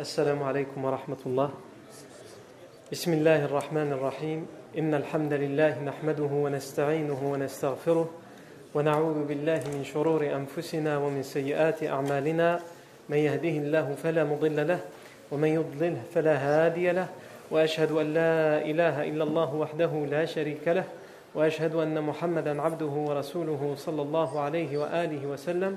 السلام 0.00 0.42
عليكم 0.42 0.84
ورحمة 0.84 1.22
الله. 1.26 1.50
بسم 2.92 3.12
الله 3.12 3.44
الرحمن 3.44 3.92
الرحيم. 3.92 4.46
إن 4.78 4.94
الحمد 4.94 5.32
لله 5.32 5.82
نحمده 5.82 6.30
ونستعينه 6.32 7.20
ونستغفره 7.22 8.10
ونعوذ 8.74 9.24
بالله 9.24 9.60
من 9.70 9.84
شرور 9.86 10.26
أنفسنا 10.34 10.98
ومن 10.98 11.22
سيئات 11.22 11.86
أعمالنا. 11.86 12.60
من 13.08 13.16
يهده 13.16 13.54
الله 13.62 13.94
فلا 14.02 14.24
مضل 14.24 14.66
له 14.66 14.80
ومن 15.30 15.48
يضلله 15.48 16.02
فلا 16.14 16.34
هادي 16.42 16.90
له. 16.90 17.08
وأشهد 17.50 17.92
أن 17.92 18.14
لا 18.14 18.66
إله 18.66 19.14
إلا 19.14 19.24
الله 19.24 19.54
وحده 19.54 19.92
لا 20.10 20.24
شريك 20.26 20.68
له. 20.68 20.84
وأشهد 21.34 21.74
أن 21.74 22.02
محمدا 22.02 22.62
عبده 22.62 22.94
ورسوله 23.06 23.74
صلى 23.78 24.02
الله 24.02 24.40
عليه 24.40 24.78
وآله 24.78 25.26
وسلم. 25.26 25.76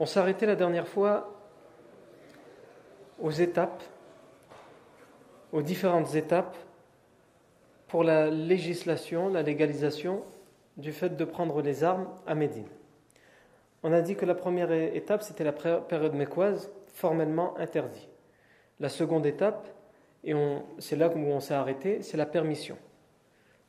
On 0.00 0.06
s'est 0.06 0.18
arrêté 0.18 0.44
la 0.44 0.56
dernière 0.56 0.88
fois 0.88 1.32
aux 3.20 3.30
étapes, 3.30 3.82
aux 5.52 5.62
différentes 5.62 6.16
étapes 6.16 6.56
pour 7.86 8.02
la 8.02 8.28
législation, 8.28 9.28
la 9.28 9.42
légalisation 9.42 10.24
du 10.76 10.92
fait 10.92 11.10
de 11.10 11.24
prendre 11.24 11.62
les 11.62 11.84
armes 11.84 12.08
à 12.26 12.34
Médine. 12.34 12.66
On 13.84 13.92
a 13.92 14.00
dit 14.00 14.16
que 14.16 14.26
la 14.26 14.34
première 14.34 14.72
étape, 14.72 15.22
c'était 15.22 15.44
la 15.44 15.52
période 15.52 16.14
mécoise, 16.14 16.72
formellement 16.88 17.56
interdit. 17.58 18.08
La 18.80 18.88
seconde 18.88 19.26
étape, 19.26 19.68
et 20.24 20.34
c'est 20.78 20.96
là 20.96 21.08
où 21.08 21.18
on 21.18 21.38
s'est 21.38 21.54
arrêté, 21.54 22.02
c'est 22.02 22.16
la 22.16 22.26
permission 22.26 22.76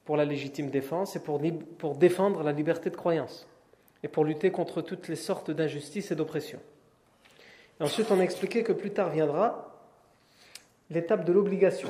pour 0.06 0.18
la 0.18 0.26
légitime 0.26 0.72
défense 0.72 1.16
et 1.16 1.20
pour 1.20 1.96
défendre 1.96 2.42
la 2.42 2.52
liberté 2.52 2.90
de 2.90 2.96
croyance 2.96 3.48
et 4.06 4.08
pour 4.08 4.24
lutter 4.24 4.52
contre 4.52 4.84
toutes 4.84 5.08
les 5.08 5.16
sortes 5.16 5.50
d'injustices 5.50 6.12
et 6.12 6.16
d'oppression. 6.16 6.60
Ensuite, 7.80 8.12
on 8.12 8.20
a 8.20 8.24
expliqué 8.24 8.62
que 8.62 8.72
plus 8.72 8.92
tard 8.92 9.10
viendra 9.10 9.82
l'étape 10.92 11.26
de 11.26 11.34
l'obligation, 11.34 11.90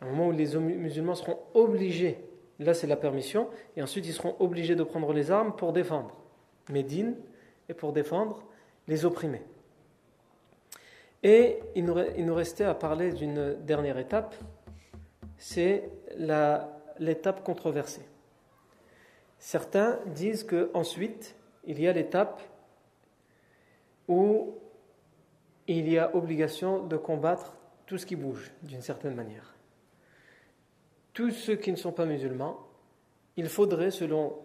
un 0.00 0.06
moment 0.06 0.28
où 0.28 0.32
les 0.32 0.56
musulmans 0.56 1.14
seront 1.14 1.38
obligés, 1.52 2.16
là 2.60 2.72
c'est 2.72 2.86
la 2.86 2.96
permission, 2.96 3.50
et 3.76 3.82
ensuite 3.82 4.06
ils 4.06 4.14
seront 4.14 4.34
obligés 4.40 4.74
de 4.74 4.82
prendre 4.84 5.12
les 5.12 5.30
armes 5.30 5.54
pour 5.54 5.74
défendre 5.74 6.16
Médine 6.70 7.14
et 7.68 7.74
pour 7.74 7.92
défendre 7.92 8.42
les 8.88 9.04
opprimés. 9.04 9.42
Et 11.22 11.58
il 11.74 11.84
nous, 11.84 11.96
il 12.16 12.24
nous 12.24 12.34
restait 12.34 12.64
à 12.64 12.72
parler 12.72 13.12
d'une 13.12 13.54
dernière 13.66 13.98
étape, 13.98 14.34
c'est 15.36 15.90
l'étape 16.98 17.44
controversée. 17.44 18.06
Certains 19.38 19.98
disent 20.06 20.42
que 20.42 20.70
ensuite 20.72 21.36
il 21.66 21.80
y 21.80 21.88
a 21.88 21.92
l'étape 21.92 22.40
où 24.08 24.54
il 25.66 25.88
y 25.88 25.98
a 25.98 26.14
obligation 26.14 26.84
de 26.84 26.96
combattre 26.96 27.56
tout 27.86 27.98
ce 27.98 28.06
qui 28.06 28.16
bouge 28.16 28.52
d'une 28.62 28.82
certaine 28.82 29.14
manière. 29.14 29.54
Tous 31.12 31.30
ceux 31.30 31.56
qui 31.56 31.70
ne 31.70 31.76
sont 31.76 31.92
pas 31.92 32.06
musulmans, 32.06 32.58
il 33.36 33.48
faudrait, 33.48 33.90
selon 33.90 34.36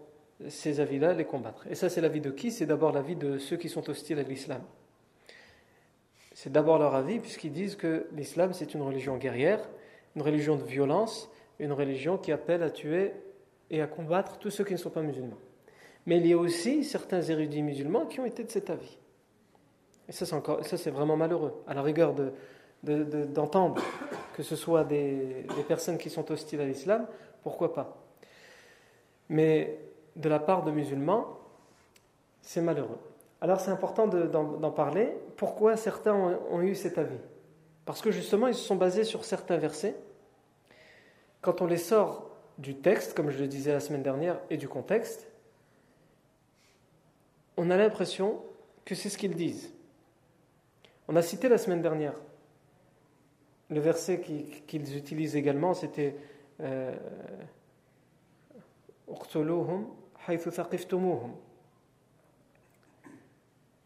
ces 0.48 0.80
avis-là, 0.80 1.14
les 1.14 1.24
combattre. 1.24 1.66
Et 1.68 1.74
ça, 1.74 1.88
c'est 1.88 2.00
l'avis 2.00 2.20
de 2.20 2.30
qui? 2.30 2.50
C'est 2.50 2.66
d'abord 2.66 2.92
l'avis 2.92 3.16
de 3.16 3.38
ceux 3.38 3.56
qui 3.56 3.68
sont 3.68 3.88
hostiles 3.90 4.18
à 4.18 4.22
l'islam. 4.22 4.62
C'est 6.32 6.50
d'abord 6.50 6.78
leur 6.78 6.94
avis, 6.94 7.18
puisqu'ils 7.18 7.52
disent 7.52 7.76
que 7.76 8.06
l'islam, 8.12 8.52
c'est 8.52 8.72
une 8.74 8.82
religion 8.82 9.16
guerrière, 9.16 9.68
une 10.16 10.22
religion 10.22 10.56
de 10.56 10.62
violence, 10.62 11.30
une 11.58 11.72
religion 11.72 12.16
qui 12.16 12.32
appelle 12.32 12.62
à 12.62 12.70
tuer 12.70 13.12
et 13.68 13.82
à 13.82 13.86
combattre 13.86 14.38
tous 14.38 14.50
ceux 14.50 14.64
qui 14.64 14.72
ne 14.72 14.78
sont 14.78 14.90
pas 14.90 15.02
musulmans. 15.02 15.38
Mais 16.06 16.18
il 16.18 16.26
y 16.26 16.32
a 16.32 16.38
aussi 16.38 16.84
certains 16.84 17.22
érudits 17.22 17.62
musulmans 17.62 18.06
qui 18.06 18.20
ont 18.20 18.24
été 18.24 18.44
de 18.44 18.50
cet 18.50 18.70
avis. 18.70 18.98
Et 20.08 20.12
ça, 20.12 20.26
c'est 20.76 20.90
vraiment 20.90 21.16
malheureux. 21.16 21.62
À 21.68 21.74
la 21.74 21.82
rigueur 21.82 22.14
d'entendre 22.82 23.76
de, 23.76 23.80
que 24.34 24.42
ce 24.42 24.56
soit 24.56 24.84
des, 24.84 25.46
personnes 25.68 25.98
qui 25.98 26.10
sont 26.10 26.30
hostiles 26.32 26.60
à 26.60 26.66
l'islam, 26.66 27.06
pourquoi 27.42 27.72
pas 27.72 27.96
Mais 29.28 29.78
de 30.16 30.28
la 30.28 30.40
part 30.40 30.64
de 30.64 30.72
musulmans, 30.72 31.38
c'est 32.42 32.60
malheureux. 32.60 32.98
Alors 33.40 33.60
c'est 33.60 33.70
important 33.70 34.08
d'en 34.08 34.70
parler. 34.72 35.14
Pourquoi 35.36 35.76
certains 35.76 36.14
ont 36.14 36.60
eu 36.60 36.74
cet 36.74 36.98
avis? 36.98 37.20
Parce 37.84 38.02
que 38.02 38.10
justement, 38.10 38.48
ils 38.48 38.54
se 38.54 38.64
sont 38.64 38.76
basés 38.76 39.04
sur 39.04 39.24
certains 39.24 39.56
versets. 39.56 39.94
Quand 41.40 41.62
on 41.62 41.66
les 41.66 41.78
sort 41.78 42.30
du 42.58 42.74
texte, 42.74 43.14
comme 43.14 43.30
je 43.30 43.38
le 43.38 43.46
disais 43.46 43.72
la 43.72 43.80
semaine 43.80 44.02
dernière, 44.02 44.38
et 44.50 44.56
du 44.56 44.68
contexte, 44.68 45.29
on 47.60 47.68
a 47.68 47.76
l'impression 47.76 48.42
que 48.86 48.94
c'est 48.94 49.10
ce 49.10 49.18
qu'ils 49.18 49.34
disent. 49.34 49.70
On 51.08 51.16
a 51.16 51.22
cité 51.22 51.48
la 51.48 51.58
semaine 51.58 51.82
dernière 51.82 52.14
le 53.70 53.80
verset 53.80 54.20
qu'ils 54.66 54.96
utilisent 54.96 55.36
également, 55.36 55.74
c'était 55.74 56.16
euh, 56.60 56.94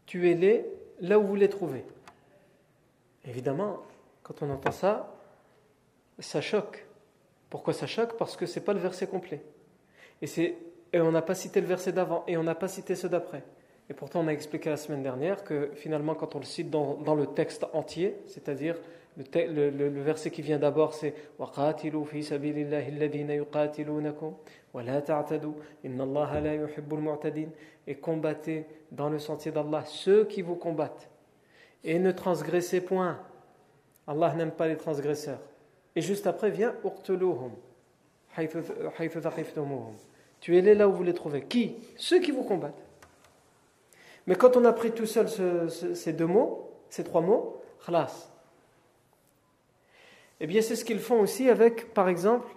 Tuez-les 0.05 0.65
là 1.01 1.19
où 1.19 1.23
vous 1.23 1.35
les 1.35 1.49
trouvez. 1.49 1.85
Évidemment, 3.25 3.83
quand 4.23 4.41
on 4.41 4.49
entend 4.49 4.71
ça, 4.71 5.15
ça 6.19 6.41
choque. 6.41 6.85
Pourquoi 7.49 7.73
ça 7.73 7.85
choque? 7.85 8.17
Parce 8.17 8.35
que 8.35 8.45
ce 8.45 8.59
n'est 8.59 8.65
pas 8.65 8.73
le 8.73 8.79
verset 8.79 9.07
complet. 9.07 9.43
Et, 10.21 10.57
et 10.93 11.01
on 11.01 11.11
n'a 11.11 11.21
pas 11.21 11.35
cité 11.35 11.61
le 11.61 11.67
verset 11.67 11.91
d'avant, 11.91 12.23
et 12.27 12.37
on 12.37 12.43
n'a 12.43 12.55
pas 12.55 12.67
cité 12.67 12.95
ceux 12.95 13.09
d'après. 13.09 13.43
Et 13.89 13.93
pourtant, 13.93 14.21
on 14.21 14.27
a 14.27 14.31
expliqué 14.31 14.69
la 14.69 14.77
semaine 14.77 15.03
dernière 15.03 15.43
que 15.43 15.69
finalement, 15.75 16.15
quand 16.15 16.35
on 16.35 16.39
le 16.39 16.45
cite 16.45 16.69
dans, 16.71 17.15
le 17.15 17.27
texte 17.27 17.65
entier, 17.73 18.15
c'est-à-dire 18.25 18.77
le, 19.17 20.01
verset 20.01 20.31
qui 20.31 20.41
vient 20.41 20.57
d'abord, 20.57 20.93
c'est 20.93 21.13
Et 27.87 27.95
combattez 27.95 28.65
dans 28.91 29.09
le 29.09 29.19
sentier 29.19 29.51
d'Allah 29.51 29.83
ceux 29.85 30.25
qui 30.25 30.41
vous 30.41 30.55
combattent. 30.55 31.09
Et 31.83 31.99
ne 31.99 32.11
transgressez 32.11 32.81
point. 32.81 33.19
Allah 34.07 34.33
n'aime 34.33 34.51
pas 34.51 34.67
les 34.67 34.77
transgresseurs. 34.77 35.39
Et 35.95 36.01
juste 36.01 36.25
après 36.25 36.49
vient 36.49 36.75
Tuez-les 40.41 40.75
là 40.75 40.89
où 40.89 40.93
vous 40.93 41.03
les 41.03 41.13
trouvez. 41.13 41.43
Qui? 41.43 41.75
Ceux 41.95 42.19
qui 42.19 42.31
vous 42.31 42.43
combattent. 42.43 42.84
Mais 44.27 44.35
quand 44.35 44.57
on 44.57 44.65
a 44.65 44.73
pris 44.73 44.91
tout 44.91 45.05
seul 45.05 45.29
ce, 45.29 45.67
ce, 45.67 45.93
ces 45.93 46.13
deux 46.13 46.25
mots, 46.25 46.71
ces 46.89 47.03
trois 47.03 47.21
mots, 47.21 47.61
khlas. 47.85 48.31
Eh 50.39 50.47
bien, 50.47 50.61
c'est 50.61 50.75
ce 50.75 50.83
qu'ils 50.83 50.99
font 50.99 51.19
aussi 51.21 51.49
avec, 51.49 51.93
par 51.93 52.09
exemple, 52.09 52.47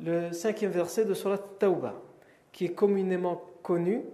le 0.00 0.32
cinquième 0.32 0.70
verset 0.70 1.04
de 1.04 1.14
Surat 1.14 1.38
Tauba, 1.38 1.94
qui 2.52 2.66
est 2.66 2.72
communément 2.72 3.42
connu 3.62 4.04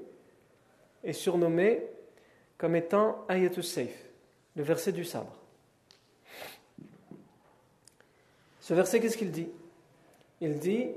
et 1.03 1.13
surnommé 1.13 1.83
comme 2.57 2.75
étant 2.77 3.25
Ayatul 3.29 3.63
Saif, 3.63 4.11
le 4.57 4.63
verset 4.63 4.93
du 4.93 5.05
sabre. 5.05 5.37
Ce 8.61 8.73
verset, 8.73 8.99
qu'est-ce 8.99 9.19
qu'il 9.19 9.31
dit? 9.31 9.49
Il 10.41 10.59
dit, 10.59 10.89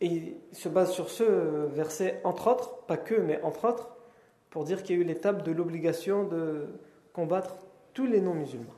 et 0.00 0.06
il 0.06 0.36
se 0.52 0.68
base 0.68 0.92
sur 0.92 1.10
ce 1.10 1.24
verset, 1.24 2.20
entre 2.22 2.48
autres, 2.48 2.76
pas 2.86 2.96
que, 2.96 3.14
mais 3.14 3.42
entre 3.42 3.68
autres, 3.68 3.93
pour 4.53 4.63
dire 4.63 4.83
qu'il 4.83 4.95
y 4.95 4.99
a 4.99 5.01
eu 5.01 5.05
l'étape 5.05 5.43
de 5.43 5.51
l'obligation 5.51 6.23
de 6.23 6.67
combattre 7.13 7.55
tous 7.93 8.05
les 8.05 8.21
non-musulmans. 8.21 8.73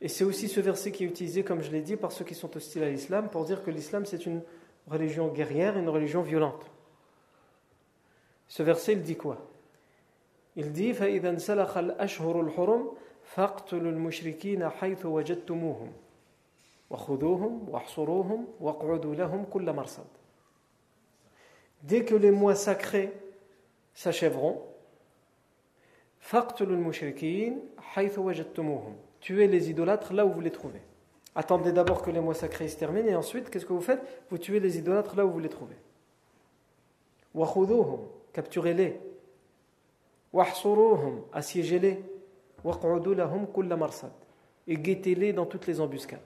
Et 0.00 0.08
c'est 0.08 0.24
aussi 0.24 0.48
ce 0.48 0.60
verset 0.60 0.90
qui 0.90 1.04
est 1.04 1.06
utilisé, 1.06 1.44
comme 1.44 1.62
je 1.62 1.70
l'ai 1.70 1.80
dit, 1.80 1.96
par 1.96 2.10
ceux 2.10 2.24
qui 2.24 2.34
sont 2.34 2.54
hostiles 2.56 2.82
à 2.82 2.90
l'islam, 2.90 3.28
pour 3.28 3.44
dire 3.44 3.62
que 3.62 3.70
l'islam 3.70 4.04
c'est 4.04 4.26
une 4.26 4.42
religion 4.88 5.28
guerrière 5.28 5.76
et 5.76 5.80
une 5.80 5.88
religion 5.88 6.22
violente. 6.22 6.66
Ce 8.48 8.62
verset, 8.62 8.94
il 8.94 9.02
dit 9.02 9.16
quoi 9.16 9.38
Il 10.56 10.72
dit 10.72 10.92
فَإِذَا 10.92 11.30
انْسَلَخَ 11.30 11.76
الْأَشْهُرُ 11.76 12.40
الْحُرُمْ 12.40 12.90
فَاقْتُلُوا 13.24 13.90
الْمُشْرِكِينَ 13.90 14.68
حَيْثُ 14.68 15.06
وَجَدتُّمُوهُمْ 15.06 15.92
وَخُذُوهُمْ 16.90 17.68
وَاحْصُرُوهُمْ 17.68 18.46
وَاقْعُدُوا 18.60 19.14
لَهُمْ 19.14 19.46
كُلَّ 19.46 19.72
مَرْصَدٍ 19.72 20.06
Dès 21.84 22.04
que 22.04 22.14
les 22.14 22.30
mois 22.30 22.54
sacrés 22.54 23.12
s'achèveront. 23.97 24.61
Tuez 29.19 29.47
les 29.47 29.69
idolâtres 29.71 30.13
là 30.13 30.25
où 30.25 30.31
vous 30.31 30.39
les 30.39 30.51
trouvez. 30.51 30.81
Attendez 31.33 31.71
d'abord 31.71 32.03
que 32.03 32.11
les 32.11 32.19
mois 32.19 32.35
sacrés 32.35 32.67
se 32.67 32.77
terminent 32.77 33.07
et 33.07 33.15
ensuite, 33.15 33.49
qu'est-ce 33.49 33.65
que 33.65 33.73
vous 33.73 33.81
faites? 33.81 34.01
Vous 34.29 34.37
tuez 34.37 34.59
les 34.59 34.77
idolâtres 34.77 35.15
là 35.15 35.25
où 35.25 35.31
vous 35.31 35.39
les 35.39 35.49
trouvez. 35.49 35.75
Wakhuduhum, 37.33 38.01
capturez-les. 38.33 38.99
Assiégez-les. 41.33 42.03
Lahum 42.63 43.47
kulla 43.51 43.77
marsad. 43.77 44.11
Et 44.67 44.75
guettez-les 44.75 45.33
dans 45.33 45.47
toutes 45.47 45.65
les 45.65 45.79
embuscades. 45.79 46.19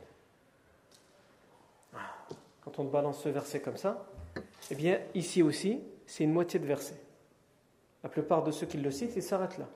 Ah. 1.94 2.00
Quand 2.66 2.80
on 2.80 2.84
balance 2.84 3.24
ce 3.24 3.30
verset 3.30 3.62
comme 3.62 3.78
ça, 3.78 4.06
eh 4.72 4.76
bien, 4.76 5.00
ici 5.14 5.42
aussi, 5.42 5.80
c'est 6.06 6.26
une 6.26 6.34
moitié 6.34 6.60
de 6.60 6.66
verset. 6.66 7.00
La 8.04 8.10
plupart 8.10 8.44
de 8.44 8.52
ceux 8.52 8.66
qui 8.66 8.78
le 8.78 8.92
citent, 8.92 9.16
ils 9.16 9.24
s'arrêtent 9.24 9.58
là. 9.58 9.68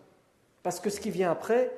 Parce 0.63 0.79
que 0.79 0.89
ce 0.89 0.99
qui 0.99 1.11
vient 1.11 1.31
après, 1.31 1.71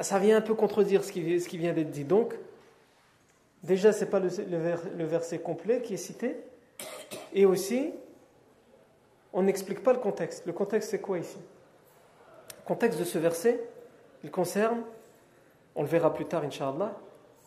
ça 0.00 0.18
vient 0.18 0.36
un 0.36 0.40
peu 0.40 0.54
contredire 0.54 1.04
ce 1.04 1.12
qui, 1.12 1.58
vient 1.58 1.72
d'être 1.72 1.90
dit. 1.90 2.04
Donc, 2.04 2.34
déjà, 3.62 3.92
ce 3.92 4.04
n'est 4.04 4.10
pas 4.10 4.18
le, 4.18 4.28
le, 4.96 5.04
verset 5.04 5.38
complet 5.38 5.80
qui 5.80 5.94
est 5.94 5.98
cité. 5.98 6.36
Et 7.32 7.46
aussi, 7.46 7.92
on 9.32 9.42
n'explique 9.42 9.82
pas 9.82 9.92
le 9.92 10.00
contexte. 10.00 10.44
Le 10.46 10.52
contexte, 10.52 10.90
c'est 10.90 11.00
quoi 11.00 11.18
ici? 11.18 11.38
Le 12.58 12.66
contexte 12.66 12.98
de 12.98 13.04
ce 13.04 13.18
verset, 13.18 13.62
il 14.24 14.30
concerne, 14.30 14.82
on 15.74 15.82
le 15.82 15.88
verra 15.88 16.12
plus 16.12 16.26
tard, 16.26 16.42
Inch'Allah, 16.42 16.98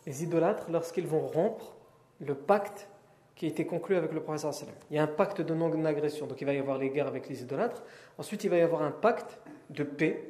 les 0.06 0.24
idolâtres 0.24 0.68
lorsqu'ils 0.70 1.08
vont 1.08 1.28
rompre 1.28 1.76
le 2.20 2.36
pacte 2.36 2.88
qui 3.36 3.46
a 3.46 3.50
été 3.50 3.66
conclu 3.66 3.96
avec 3.96 4.14
le 4.14 4.22
prophète. 4.22 4.68
Il 4.90 4.96
y 4.96 5.00
a 5.00 5.04
un 5.04 5.08
pacte 5.08 5.42
de 5.42 5.54
non-agression, 5.54 6.26
donc 6.26 6.40
il 6.42 6.46
va 6.46 6.54
y 6.54 6.60
avoir 6.60 6.78
les 6.78 6.90
guerres 6.90 7.08
avec 7.08 7.28
les 7.28 7.42
idolâtres. 7.42 7.84
Ensuite, 8.18 8.44
il 8.44 8.50
va 8.50 8.58
y 8.58 8.62
avoir 8.62 8.82
un 8.82 8.92
pacte 8.92 9.40
de 9.70 9.84
paix 9.84 10.24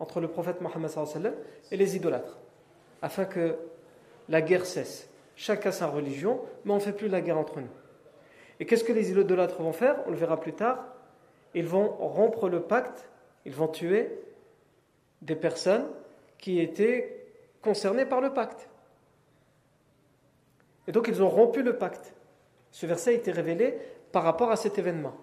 entre 0.00 0.20
le 0.20 0.28
prophète 0.28 0.60
Mohammed 0.60 0.90
et 1.70 1.76
les 1.76 1.96
idolâtres, 1.96 2.38
afin 3.02 3.24
que 3.24 3.56
la 4.28 4.40
guerre 4.40 4.64
cesse. 4.64 5.10
Chacun 5.36 5.70
sa 5.70 5.86
religion, 5.86 6.40
mais 6.64 6.72
on 6.72 6.76
ne 6.76 6.80
fait 6.80 6.92
plus 6.92 7.08
la 7.08 7.20
guerre 7.20 7.38
entre 7.38 7.60
nous. 7.60 7.68
Et 8.60 8.66
qu'est-ce 8.66 8.84
que 8.84 8.92
les 8.92 9.10
idolâtres 9.10 9.62
vont 9.62 9.72
faire? 9.72 9.96
On 10.06 10.10
le 10.10 10.16
verra 10.16 10.40
plus 10.40 10.52
tard. 10.52 10.84
Ils 11.54 11.66
vont 11.66 11.88
rompre 11.88 12.48
le 12.48 12.62
pacte, 12.62 13.08
ils 13.44 13.54
vont 13.54 13.68
tuer 13.68 14.10
des 15.22 15.36
personnes 15.36 15.86
qui 16.38 16.60
étaient 16.60 17.26
concernées 17.62 18.04
par 18.04 18.20
le 18.20 18.32
pacte. 18.32 18.68
Et 20.86 20.92
donc 20.92 21.08
ils 21.08 21.22
ont 21.22 21.28
rompu 21.28 21.62
le 21.62 21.76
pacte. 21.76 22.14
Ce 22.70 22.86
verset 22.86 23.10
a 23.10 23.12
été 23.14 23.30
révélé 23.30 23.78
par 24.12 24.22
rapport 24.22 24.50
à 24.50 24.56
cet 24.56 24.78
événement. 24.78 25.14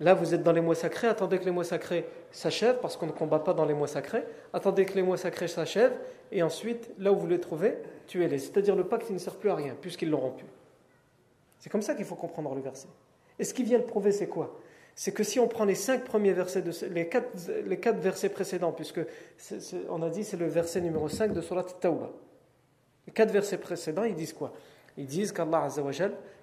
Là, 0.00 0.14
vous 0.14 0.32
êtes 0.32 0.44
dans 0.44 0.52
les 0.52 0.60
mois 0.60 0.76
sacrés, 0.76 1.08
attendez 1.08 1.38
que 1.38 1.44
les 1.44 1.50
mois 1.50 1.64
sacrés 1.64 2.06
s'achèvent, 2.30 2.78
parce 2.80 2.96
qu'on 2.96 3.06
ne 3.06 3.12
combat 3.12 3.40
pas 3.40 3.52
dans 3.52 3.64
les 3.64 3.74
mois 3.74 3.88
sacrés. 3.88 4.24
Attendez 4.52 4.84
que 4.84 4.94
les 4.94 5.02
mois 5.02 5.16
sacrés 5.16 5.48
s'achèvent, 5.48 5.96
et 6.30 6.42
ensuite, 6.42 6.90
là 6.98 7.12
où 7.12 7.16
vous 7.16 7.26
les 7.26 7.40
trouvez, 7.40 7.76
tuez-les. 8.06 8.38
C'est-à-dire 8.38 8.76
le 8.76 8.84
pacte, 8.84 9.10
ne 9.10 9.18
sert 9.18 9.34
plus 9.34 9.50
à 9.50 9.56
rien, 9.56 9.74
puisqu'ils 9.80 10.10
l'ont 10.10 10.20
rompu. 10.20 10.44
C'est 11.58 11.70
comme 11.70 11.82
ça 11.82 11.94
qu'il 11.94 12.04
faut 12.04 12.14
comprendre 12.14 12.54
le 12.54 12.60
verset. 12.60 12.88
Et 13.40 13.44
ce 13.44 13.52
qui 13.52 13.64
vient 13.64 13.78
le 13.78 13.84
prouver, 13.84 14.12
c'est 14.12 14.28
quoi? 14.28 14.56
C'est 14.94 15.12
que 15.12 15.24
si 15.24 15.38
on 15.40 15.48
prend 15.48 15.64
les 15.64 15.74
cinq 15.74 16.04
premiers 16.04 16.32
versets, 16.32 16.62
de 16.62 16.72
les, 16.88 17.08
quatre, 17.08 17.28
les 17.64 17.78
quatre 17.78 17.98
versets 17.98 18.28
précédents, 18.28 18.72
puisque 18.72 19.00
on 19.88 20.02
a 20.02 20.10
dit 20.10 20.24
c'est 20.24 20.36
le 20.36 20.46
verset 20.46 20.80
numéro 20.80 21.08
5 21.08 21.32
de 21.32 21.40
Surat 21.40 21.64
Tawbah. 21.64 22.10
Les 23.06 23.12
quatre 23.12 23.30
versets 23.30 23.58
précédents, 23.58 24.04
ils 24.04 24.16
disent 24.16 24.32
quoi? 24.32 24.52
Ils 24.98 25.06
disent 25.06 25.32
qu'Allah 25.32 25.68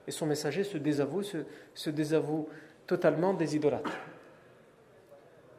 et 0.08 0.12
son 0.12 0.26
messager 0.26 0.64
se 0.64 0.78
désavouent, 0.78 1.24
se, 1.24 1.38
se 1.74 1.90
totalement 2.88 3.34
des 3.34 3.56
idolâtres. 3.56 3.98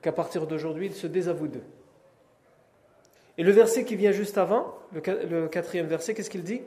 Qu'à 0.01 0.13
partir 0.13 0.47
d'aujourd'hui, 0.47 0.87
ils 0.87 0.95
se 0.95 1.07
désavouent 1.07 1.49
d'eux. 1.49 1.65
Et 3.39 3.45
le 3.45 3.53
verset 3.53 3.85
qui 3.85 3.97
vient 3.97 4.13
juste 4.13 4.39
avant, 4.39 4.75
le 4.93 5.47
quatrième 5.49 5.87
verset, 5.87 6.15
qu'est-ce 6.15 6.31
qu'il 6.31 6.43
dit? 6.43 6.63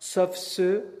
Sauf 0.00 0.34
ceux 0.34 1.00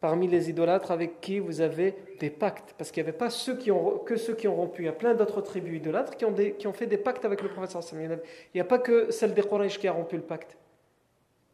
parmi 0.00 0.26
les 0.28 0.48
idolâtres 0.50 0.90
avec 0.90 1.20
qui 1.20 1.38
vous 1.38 1.60
avez 1.60 1.94
des 2.18 2.30
pactes. 2.30 2.74
Parce 2.76 2.90
qu'il 2.90 3.02
n'y 3.02 3.08
avait 3.08 3.18
pas 3.18 3.30
ceux 3.30 3.56
qui 3.56 3.70
ont, 3.70 3.98
que 3.98 4.16
ceux 4.16 4.34
qui 4.34 4.48
ont 4.48 4.56
rompu. 4.56 4.82
Il 4.82 4.86
y 4.86 4.88
a 4.88 4.92
plein 4.92 5.14
d'autres 5.14 5.40
tribus 5.40 5.76
idolâtres 5.76 6.16
qui 6.16 6.24
ont, 6.24 6.34
qui 6.34 6.66
ont 6.66 6.72
fait 6.72 6.86
des 6.86 6.98
pactes 6.98 7.24
avec 7.24 7.42
le 7.42 7.48
prophète. 7.48 7.76
Il 7.92 8.20
n'y 8.54 8.60
a 8.60 8.64
pas 8.64 8.78
que 8.78 9.10
celle 9.10 9.34
des 9.34 9.42
Quraysh 9.42 9.78
qui 9.78 9.86
a 9.86 9.92
rompu 9.92 10.16
le 10.16 10.22
pacte. 10.22 10.56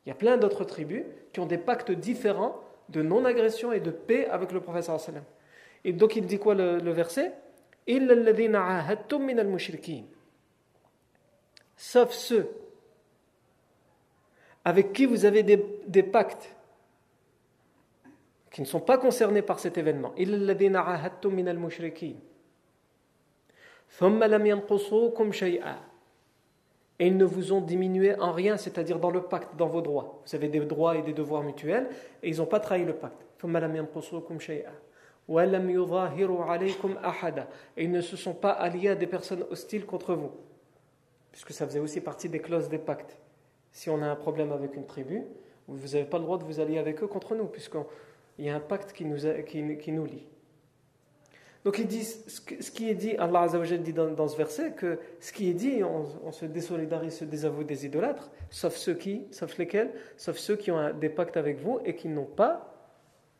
Il 0.05 0.11
y 0.11 0.13
a 0.13 0.15
plein 0.15 0.37
d'autres 0.37 0.65
tribus 0.65 1.05
qui 1.33 1.41
ont 1.41 1.47
des 1.47 1.59
pactes 1.59 1.91
différents 1.91 2.61
de 2.89 3.03
non-agression 3.03 3.73
et 3.73 3.81
de 3.81 3.91
paix 3.91 4.27
avec 4.27 4.53
le 4.53 4.61
prophète. 4.61 4.91
Et 5.85 5.93
donc 5.93 6.17
il 6.17 6.27
dit 6.27 6.39
quoi 6.39 6.55
le, 6.55 6.79
le 6.79 6.91
verset? 6.93 7.33
Sauf 11.77 12.13
ceux 12.13 12.51
avec 14.65 14.93
qui 14.93 15.05
vous 15.05 15.27
avez 15.27 15.43
des, 15.43 15.63
des 15.87 16.03
pactes 16.03 16.57
qui 18.51 18.63
ne 18.63 18.67
sont 18.67 18.81
pas 18.81 18.97
concernés 18.97 19.43
par 19.43 19.59
cet 19.59 19.77
événement. 19.77 20.15
Et 26.99 27.09
ils 27.09 27.17
ne 27.17 27.25
vous 27.25 27.53
ont 27.53 27.61
diminué 27.61 28.15
en 28.21 28.33
rien, 28.33 28.57
c'est-à-dire 28.57 28.99
dans 29.01 29.11
le 29.11 29.23
pacte, 29.23 29.57
dans 29.57 29.67
vos 29.67 29.81
droits. 29.81 30.23
Vous 30.25 30.35
avez 30.35 30.49
des 30.49 30.61
droits 30.61 30.97
et 30.97 31.03
des 31.03 31.13
devoirs 31.13 31.43
mutuels, 31.43 31.89
et 32.23 32.29
ils 32.29 32.37
n'ont 32.39 32.47
pas 32.47 32.61
trahi 32.61 32.85
le 32.85 32.95
pacte. 32.95 33.27
Et 37.77 37.85
ils 37.85 37.91
ne 37.91 38.01
se 38.01 38.17
sont 38.17 38.35
pas 38.35 38.51
alliés 38.51 38.89
à 38.91 38.95
des 38.95 39.07
personnes 39.07 39.45
hostiles 39.51 39.87
contre 39.87 40.15
vous. 40.15 40.31
Puisque 41.33 41.53
ça 41.53 41.67
faisait 41.67 41.81
aussi 41.81 42.01
partie 42.01 42.29
des 42.29 42.39
clauses 42.39 42.69
des 42.69 42.79
pactes. 42.79 43.19
Si 43.73 43.91
on 43.91 44.01
a 44.03 44.07
un 44.07 44.17
problème 44.17 44.53
avec 44.53 44.77
une 44.77 44.87
tribu, 44.87 45.25
vous 45.67 45.89
n'avez 45.89 46.05
pas 46.05 46.19
le 46.19 46.25
droit 46.25 46.39
de 46.39 46.45
vous 46.45 46.61
allier 46.61 46.79
avec 46.79 47.03
eux 47.03 47.09
contre 47.09 47.35
nous, 47.35 47.47
puisqu'il 47.47 48.45
y 48.45 48.51
a 48.51 48.55
un 48.55 48.61
pacte 48.61 48.93
qui 48.93 49.05
nous, 49.05 49.19
qui 49.45 49.93
nous 49.93 50.05
lie. 50.05 50.27
Donc 51.65 51.79
il 51.79 51.87
dit, 51.87 52.05
ce 52.05 52.71
qui 52.71 52.91
est 52.91 52.95
dit, 52.95 53.17
Allah 53.17 53.43
Azzawajal 53.43 53.83
dit 53.83 53.95
dans, 53.95 54.29
ce 54.29 54.37
verset 54.37 54.73
que 54.73 54.99
ce 55.19 55.33
qui 55.33 55.49
est 55.49 55.55
dit, 55.55 55.83
on, 55.83 56.31
se 56.31 56.45
désolidarise, 56.45 57.17
se 57.17 57.25
désavoue 57.25 57.65
des 57.65 57.87
idolâtres, 57.87 58.31
sauf 58.51 58.77
ceux 58.77 58.95
qui, 58.95 59.23
sauf 59.31 59.57
lesquels, 59.57 59.91
sauf 60.19 60.37
ceux 60.37 60.57
qui 60.57 60.71
ont 60.71 60.93
des 60.93 61.09
pactes 61.09 61.39
avec 61.39 61.59
vous 61.59 61.81
et 61.87 61.97
qui 61.97 62.09
n'ont 62.09 62.27
pas 62.27 62.75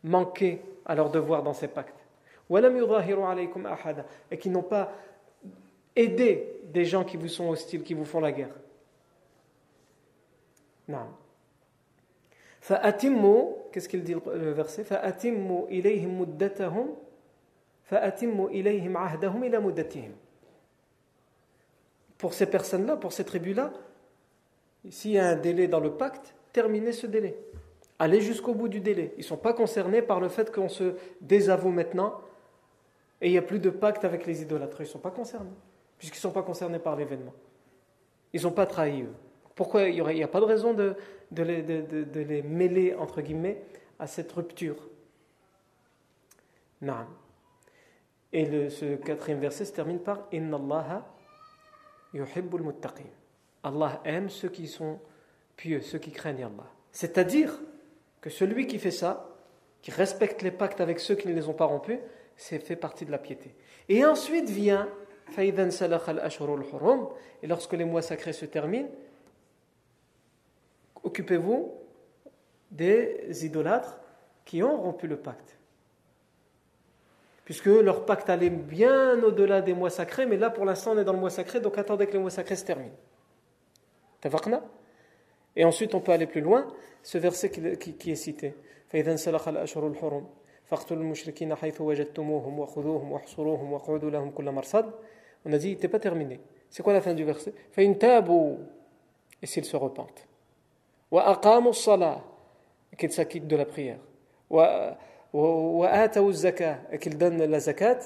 manqué 0.03 0.63
à 0.87 0.95
leur 0.95 1.11
devoir 1.11 1.43
dans 1.43 1.53
ces 1.53 1.69
pactes. 1.69 2.07
Et 4.31 4.39
qui 4.39 4.51
n'ont 4.51 4.63
pas 4.63 4.93
aidé 5.95 6.61
des 6.73 6.87
gens 6.87 7.05
qui 7.05 7.19
vous 7.19 7.29
sont 7.29 7.51
hostiles, 7.51 7.83
qui 7.83 7.93
vous 7.93 8.07
font 8.07 8.21
la 8.21 8.33
guerre. 8.33 8.55
Non. 10.89 11.09
Qu'est-ce 13.71 13.89
qu'il 13.89 14.03
dit 14.03 14.15
le 14.15 14.53
verset? 14.53 14.85
Pour 22.19 22.35
ces 22.35 22.47
personnes-là, 22.47 22.97
pour 22.97 23.13
ces 23.13 23.25
tribus-là, 23.25 23.73
s'il 24.89 25.13
y 25.13 25.19
a 25.19 25.29
un 25.29 25.37
délai 25.37 25.69
dans 25.69 25.81
le 25.81 25.93
pacte, 25.93 26.35
terminez 26.53 26.93
ce 26.93 27.07
délai. 27.07 27.37
Allez 27.99 28.21
jusqu'au 28.21 28.55
bout 28.55 28.69
du 28.69 28.81
délai. 28.81 29.13
Ils 29.17 29.21
ne 29.21 29.25
sont 29.25 29.37
pas 29.37 29.53
concernés 29.53 30.03
par 30.03 30.21
le 30.21 30.29
fait 30.29 30.53
qu'on 30.53 30.69
se 30.69 30.95
désavoue 31.21 31.71
maintenant 31.71 32.21
et 33.21 33.29
il 33.29 33.33
n'y 33.33 33.39
a 33.39 33.43
plus 33.43 33.61
de 33.61 33.71
pacte 33.71 34.05
avec 34.05 34.27
les 34.27 34.43
idolâtres. 34.43 34.81
Ils 34.81 34.85
ne 34.85 34.89
sont 34.89 34.99
pas 34.99 35.11
concernés, 35.11 35.55
puisqu'ils 35.99 36.19
ne 36.19 36.23
sont 36.23 36.33
pas 36.33 36.43
concernés 36.43 36.79
par 36.79 36.97
l'événement. 36.97 37.33
Ils 38.33 38.43
n'ont 38.43 38.53
pas 38.53 38.67
trahi 38.67 39.03
eux. 39.03 39.15
Pourquoi 39.55 39.85
il 39.85 40.03
n'y 40.03 40.23
a 40.23 40.29
pas 40.29 40.41
de 40.41 40.45
raison 40.45 40.75
de, 40.75 40.97
de, 41.31 41.43
les, 41.43 41.63
de, 41.63 42.21
les, 42.21 42.43
mêler, 42.43 42.95
entre 42.95 43.23
guillemets, 43.23 43.63
à 43.99 44.07
cette 44.07 44.31
rupture? 44.33 44.77
Non. 46.83 47.07
Et 48.35 48.45
le, 48.45 48.69
ce 48.69 48.97
quatrième 48.97 49.39
verset 49.39 49.65
se 49.65 49.73
termine 49.73 50.01
par 50.01 50.27
Inna 50.33 50.57
Allah 50.57 51.07
yuhibbul 52.13 52.63
muttaqin. 52.63 53.05
Allah 53.63 54.03
aime 54.05 54.29
ceux 54.29 54.49
qui 54.49 54.67
sont 54.67 54.99
pieux, 55.57 55.81
ceux 55.81 55.99
qui 55.99 56.11
craignent 56.11 56.45
Allah. 56.45 56.67
C'est-à-dire 56.91 57.59
que 58.21 58.31
celui 58.31 58.67
qui 58.67 58.79
fait 58.79 58.91
ça, 58.91 59.29
qui 59.83 59.93
respecte 59.93 60.43
les 60.43 60.51
pactes 60.51 60.81
avec 60.81 60.99
ceux 60.99 61.15
qui 61.15 61.29
ne 61.29 61.33
les 61.33 61.49
ont 61.49 61.55
pas 61.55 61.65
rompus, 61.65 61.99
c'est 62.37 62.59
fait 62.59 62.77
partie 62.77 63.07
de 63.07 63.13
la 63.13 63.19
piété. 63.19 63.55
Et 63.89 64.05
ensuite 64.05 64.51
vient 64.51 64.89
et 65.39 65.53
lorsque 67.47 67.73
les 67.73 67.85
mois 67.85 68.03
sacrés 68.03 68.33
se 68.33 68.45
terminent, 68.45 68.91
occupez-vous 71.03 71.73
des 72.71 73.47
idolâtres 73.47 74.01
qui 74.45 74.63
ont 74.63 74.83
rompu 74.83 75.07
le 75.07 75.17
pacte. 75.17 75.57
Puisque 77.45 77.67
leur 77.67 78.07
pacte 78.07 78.31
allait 78.31 78.51
bien 78.51 79.23
au-delà 79.23 79.61
des 79.61 79.75
mois 79.75 79.91
sacrés, 79.91 80.27
mais 80.27 80.37
là 80.37 80.51
pour 80.51 80.65
l'instant 80.65 80.93
on 80.93 80.99
est 80.99 81.05
dans 81.05 81.13
le 81.13 81.19
mois 81.19 81.31
sacré, 81.31 81.61
donc 81.61 81.77
attendez 81.77 82.07
que 82.07 82.13
les 82.13 82.19
mois 82.19 82.31
sacrés 82.31 82.57
se 82.57 82.65
terminent. 82.65 82.97
Et 85.57 85.65
ensuite 85.65 85.95
on 85.95 86.01
peut 86.01 86.13
aller 86.13 86.27
plus 86.27 86.41
loin, 86.41 86.67
ce 87.03 87.19
verset 87.19 87.51
qui, 87.51 87.93
qui 87.95 88.11
est 88.11 88.17
cité. 88.17 88.55
On 95.47 95.53
a 95.53 95.59
dit, 95.59 95.69
il 95.69 95.73
n'était 95.73 95.89
pas 95.89 95.99
terminé. 95.99 96.41
C'est 96.71 96.83
quoi 96.83 96.93
la 96.93 97.01
fin 97.01 97.13
du 97.13 97.25
verset? 97.25 97.53
Et 97.77 99.47
s'ils 99.47 99.65
se 99.65 99.77
repentent. 99.77 100.27
Qu'ils 102.97 103.13
s'acquittent 103.13 103.47
de 103.47 103.57
la 103.57 103.67
prière. 103.67 103.99
Et 105.35 106.99
qu'ils 106.99 107.19
donnent 107.19 107.45
la 107.45 107.61
zakat. 107.61 107.99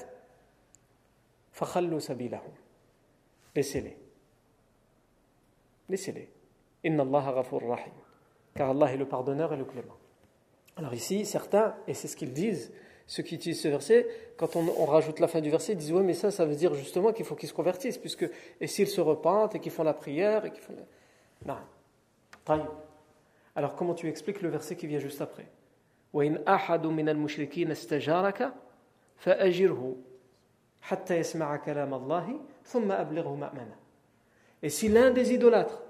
Laissez-les. 3.55 3.97
Laissez-les. 5.89 6.29
Inna 6.83 7.03
Allah 7.03 7.19
rahim. 7.19 7.93
Car 8.55 8.71
Allah 8.71 8.93
est 8.93 8.97
le 8.97 9.07
pardonneur 9.07 9.53
et 9.53 9.57
le 9.57 9.65
clément. 9.65 9.97
Alors 10.75 10.93
ici, 10.93 11.25
certains, 11.25 11.75
et 11.87 11.93
c'est 11.93 12.07
ce 12.07 12.15
qu'ils 12.15 12.33
disent, 12.33 12.71
ceux 13.05 13.23
qui 13.23 13.35
utilisent 13.35 13.61
ce 13.61 13.67
verset, 13.67 14.07
quand 14.37 14.55
on, 14.55 14.85
rajoute 14.85 15.19
la 15.19 15.27
fin 15.27 15.41
du 15.41 15.49
verset, 15.49 15.73
ils 15.73 15.77
disent 15.77 15.91
Oui, 15.91 16.03
mais 16.03 16.13
ça, 16.13 16.31
ça 16.31 16.45
veut 16.45 16.55
dire 16.55 16.73
justement 16.73 17.11
qu'il 17.11 17.25
faut 17.25 17.35
qu'ils 17.35 17.49
se 17.49 17.53
convertissent, 17.53 17.97
puisque, 17.97 18.29
et 18.61 18.67
s'ils 18.67 18.87
se 18.87 19.01
repentent 19.01 19.55
et 19.55 19.59
qu'ils 19.59 19.71
font 19.71 19.83
la 19.83 19.93
prière, 19.93 20.45
et 20.45 20.51
qu'ils 20.51 20.63
font. 20.63 20.75
Non. 21.45 21.57
Alors, 23.55 23.75
comment 23.75 23.93
tu 23.93 24.07
expliques 24.07 24.41
le 24.41 24.49
verset 24.49 24.75
qui 24.75 24.87
vient 24.87 24.99
juste 24.99 25.21
après? 25.21 25.45
Et 34.61 34.69
si 34.69 34.89
l'un 34.89 35.11
des 35.11 35.33
idolâtres, 35.33 35.81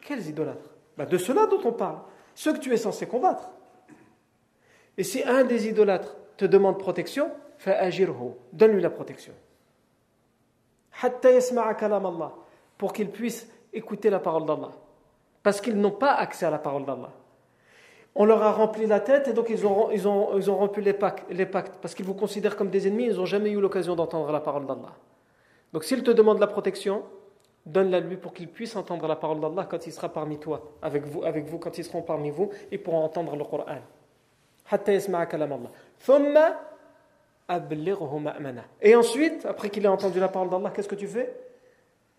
quels 0.00 0.26
idolâtres? 0.26 0.70
Bah, 0.96 1.06
De 1.06 1.16
ceux-là 1.16 1.46
dont 1.46 1.60
on 1.64 1.72
parle, 1.72 1.98
ceux 2.34 2.52
que 2.52 2.58
tu 2.58 2.72
es 2.72 2.76
censé 2.76 3.06
combattre. 3.06 3.50
Et 4.96 5.04
si 5.04 5.22
un 5.22 5.44
des 5.44 5.68
idolâtres 5.68 6.16
te 6.36 6.44
demande 6.44 6.78
protection, 6.78 7.30
donne-lui 8.52 8.82
la 8.82 8.90
protection. 8.90 9.32
Pour 12.78 12.92
qu'il 12.92 13.10
puisse 13.10 13.48
écouter 13.72 14.10
la 14.10 14.20
parole 14.20 14.44
d'Allah. 14.44 14.72
Parce 15.42 15.60
qu'ils 15.60 15.76
n'ont 15.76 15.90
pas 15.90 16.12
accès 16.12 16.46
à 16.46 16.50
la 16.50 16.58
parole 16.58 16.84
d'Allah. 16.84 17.10
On 18.16 18.24
leur 18.24 18.42
a 18.42 18.52
rempli 18.52 18.86
la 18.86 19.00
tête 19.00 19.28
et 19.28 19.32
donc 19.32 19.48
ils 19.50 19.66
ont, 19.66 19.90
ils 19.90 20.06
ont, 20.06 20.38
ils 20.38 20.50
ont 20.50 20.56
rompu 20.56 20.80
les 20.80 20.92
pactes, 20.92 21.24
les 21.30 21.46
pactes 21.46 21.78
parce 21.82 21.94
qu'ils 21.94 22.06
vous 22.06 22.14
considèrent 22.14 22.56
comme 22.56 22.70
des 22.70 22.86
ennemis, 22.86 23.06
ils 23.06 23.16
n'ont 23.16 23.26
jamais 23.26 23.50
eu 23.50 23.60
l'occasion 23.60 23.96
d'entendre 23.96 24.30
la 24.30 24.40
parole 24.40 24.66
d'Allah. 24.66 24.92
Donc 25.72 25.82
s'il 25.82 26.04
te 26.04 26.12
demande 26.12 26.38
la 26.38 26.46
protection, 26.46 27.02
donne-la 27.66 27.98
lui 28.00 28.16
pour 28.16 28.32
qu'il 28.32 28.48
puisse 28.48 28.76
entendre 28.76 29.08
la 29.08 29.16
parole 29.16 29.40
d'Allah 29.40 29.66
quand 29.68 29.86
il 29.86 29.92
sera 29.92 30.08
parmi 30.08 30.38
toi, 30.38 30.62
avec 30.80 31.04
vous, 31.04 31.24
avec 31.24 31.46
vous, 31.46 31.58
quand 31.58 31.76
ils 31.76 31.84
seront 31.84 32.02
parmi 32.02 32.30
vous, 32.30 32.50
et 32.70 32.78
pourront 32.78 33.02
entendre 33.02 33.34
le 33.34 33.44
Coran. 33.44 33.64
Et 38.80 38.94
ensuite, 38.94 39.44
après 39.46 39.70
qu'il 39.70 39.84
ait 39.84 39.88
entendu 39.88 40.20
la 40.20 40.28
parole 40.28 40.50
d'Allah, 40.50 40.70
qu'est-ce 40.70 40.88
que 40.88 40.94
tu 40.94 41.08
fais? 41.08 41.34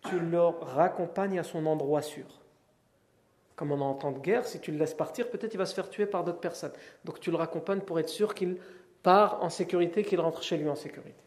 Tu 0.08 0.20
le 0.20 0.40
raccompagnes 0.40 1.38
à 1.38 1.42
son 1.42 1.64
endroit 1.66 2.02
sûr. 2.02 2.26
Comme 3.56 3.72
on 3.72 3.80
entend 3.80 4.12
de 4.12 4.18
guerre, 4.18 4.46
si 4.46 4.60
tu 4.60 4.70
le 4.70 4.78
laisses 4.78 4.94
partir, 4.94 5.30
peut-être 5.30 5.54
il 5.54 5.56
va 5.56 5.66
se 5.66 5.74
faire 5.74 5.88
tuer 5.88 6.06
par 6.06 6.22
d'autres 6.24 6.40
personnes. 6.40 6.72
Donc 7.04 7.20
tu 7.20 7.30
le 7.30 7.36
raccompagnes 7.36 7.80
pour 7.80 7.98
être 7.98 8.10
sûr 8.10 8.34
qu'il 8.34 8.58
part 9.02 9.42
en 9.42 9.48
sécurité, 9.48 10.04
qu'il 10.04 10.20
rentre 10.20 10.42
chez 10.42 10.58
lui 10.58 10.68
en 10.68 10.74
sécurité. 10.74 11.22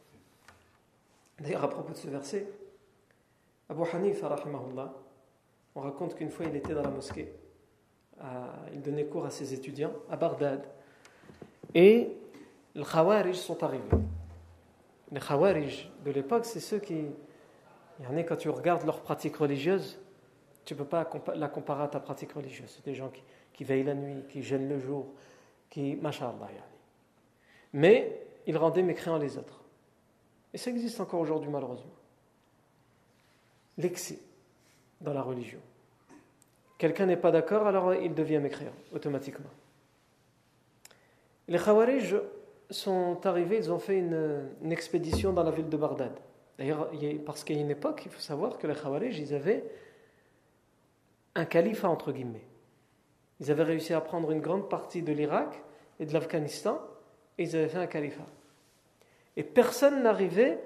D'ailleurs, 1.40 1.64
à 1.64 1.70
propos 1.70 1.94
de 1.94 1.98
ce 1.98 2.08
verset, 2.08 2.48
Abu 3.68 3.82
Hanifa, 3.94 4.36
on 5.76 5.82
raconte 5.82 6.16
qu'une 6.16 6.30
fois 6.30 6.46
il 6.46 6.56
était 6.56 6.74
dans 6.74 6.84
la 6.84 6.90
mosquée, 6.90 7.34
il 8.74 8.82
donnait 8.82 9.06
cours 9.06 9.26
à 9.26 9.30
ses 9.30 9.54
étudiants 9.54 9.94
à 10.10 10.18
Bagdad. 10.18 10.68
Et 11.74 12.12
les 12.76 12.84
Khawarij 12.84 13.36
sont 13.36 13.64
arrivés. 13.64 13.86
Les 15.12 15.20
Khawarij 15.20 15.90
de 16.06 16.12
l'époque, 16.12 16.46
c'est 16.46 16.60
ceux 16.60 16.80
qui. 16.80 17.06
Quand 18.28 18.38
tu 18.38 18.50
regardes 18.50 18.86
leur 18.86 19.02
pratique 19.02 19.38
religieuse, 19.38 20.00
tu 20.70 20.76
ne 20.76 20.78
peux 20.78 20.86
pas 20.86 21.10
la 21.34 21.48
comparer 21.48 21.86
à 21.86 21.88
ta 21.88 22.00
pratique 22.00 22.34
religieuse. 22.34 22.70
C'est 22.76 22.86
des 22.86 22.94
gens 22.94 23.12
qui, 23.54 23.64
veillent 23.64 23.86
la 23.86 23.96
nuit, 23.96 24.24
qui 24.30 24.44
gênent 24.44 24.70
le 24.70 24.78
jour, 24.78 25.08
qui. 25.68 25.96
Masha'Allah. 25.96 26.48
Mais 27.74 28.22
ils 28.46 28.56
rendaient 28.56 28.84
mécréants 28.84 29.18
les 29.18 29.36
autres. 29.40 29.64
Et 30.54 30.60
ça 30.60 30.70
existe 30.70 31.00
encore 31.00 31.22
aujourd'hui, 31.22 31.50
malheureusement. 31.50 31.90
L'excès 33.80 34.20
dans 35.02 35.12
la 35.12 35.24
religion. 35.24 35.58
Quelqu'un 36.78 37.08
n'est 37.08 37.18
pas 37.18 37.32
d'accord, 37.32 37.66
alors 37.66 37.96
il 37.96 38.14
devient 38.14 38.38
mécréant, 38.38 38.76
automatiquement. 38.94 39.50
Les 41.48 41.58
Khawarij 41.58 42.16
sont 42.70 43.26
arrivés, 43.26 43.58
ils 43.58 43.72
ont 43.72 43.80
fait 43.80 43.98
une, 43.98 44.72
expédition 44.72 45.34
dans 45.34 45.42
la 45.42 45.50
ville 45.50 45.68
de 45.68 45.78
Bagdad. 45.78 46.14
D'ailleurs, 46.60 46.92
parce 47.26 47.44
a 47.50 47.54
une 47.54 47.72
époque, 47.72 48.04
il 48.06 48.12
faut 48.12 48.22
savoir 48.22 48.60
que 48.60 48.68
les 48.68 48.76
Khawarij, 48.76 49.18
ils 49.18 49.34
avaient 49.34 49.64
un 51.36 51.46
califat, 51.46 51.90
entre 51.90 52.12
guillemets. 52.12 52.46
Ils 53.40 53.52
avaient 53.52 53.64
réussi 53.64 53.94
à 53.94 54.02
prendre 54.02 54.32
une 54.32 54.42
grande 54.42 54.70
partie 54.70 55.02
de 55.02 55.14
l'Irak 55.14 55.64
et 56.00 56.06
de 56.06 56.14
l'Afghanistan, 56.14 56.80
et 57.38 57.44
ils 57.44 57.56
avaient 57.56 57.70
fait 57.70 57.78
un 57.78 57.88
califat. 57.88 58.28
Et 59.38 59.44
personne 59.44 60.04
n'arrivait 60.04 60.60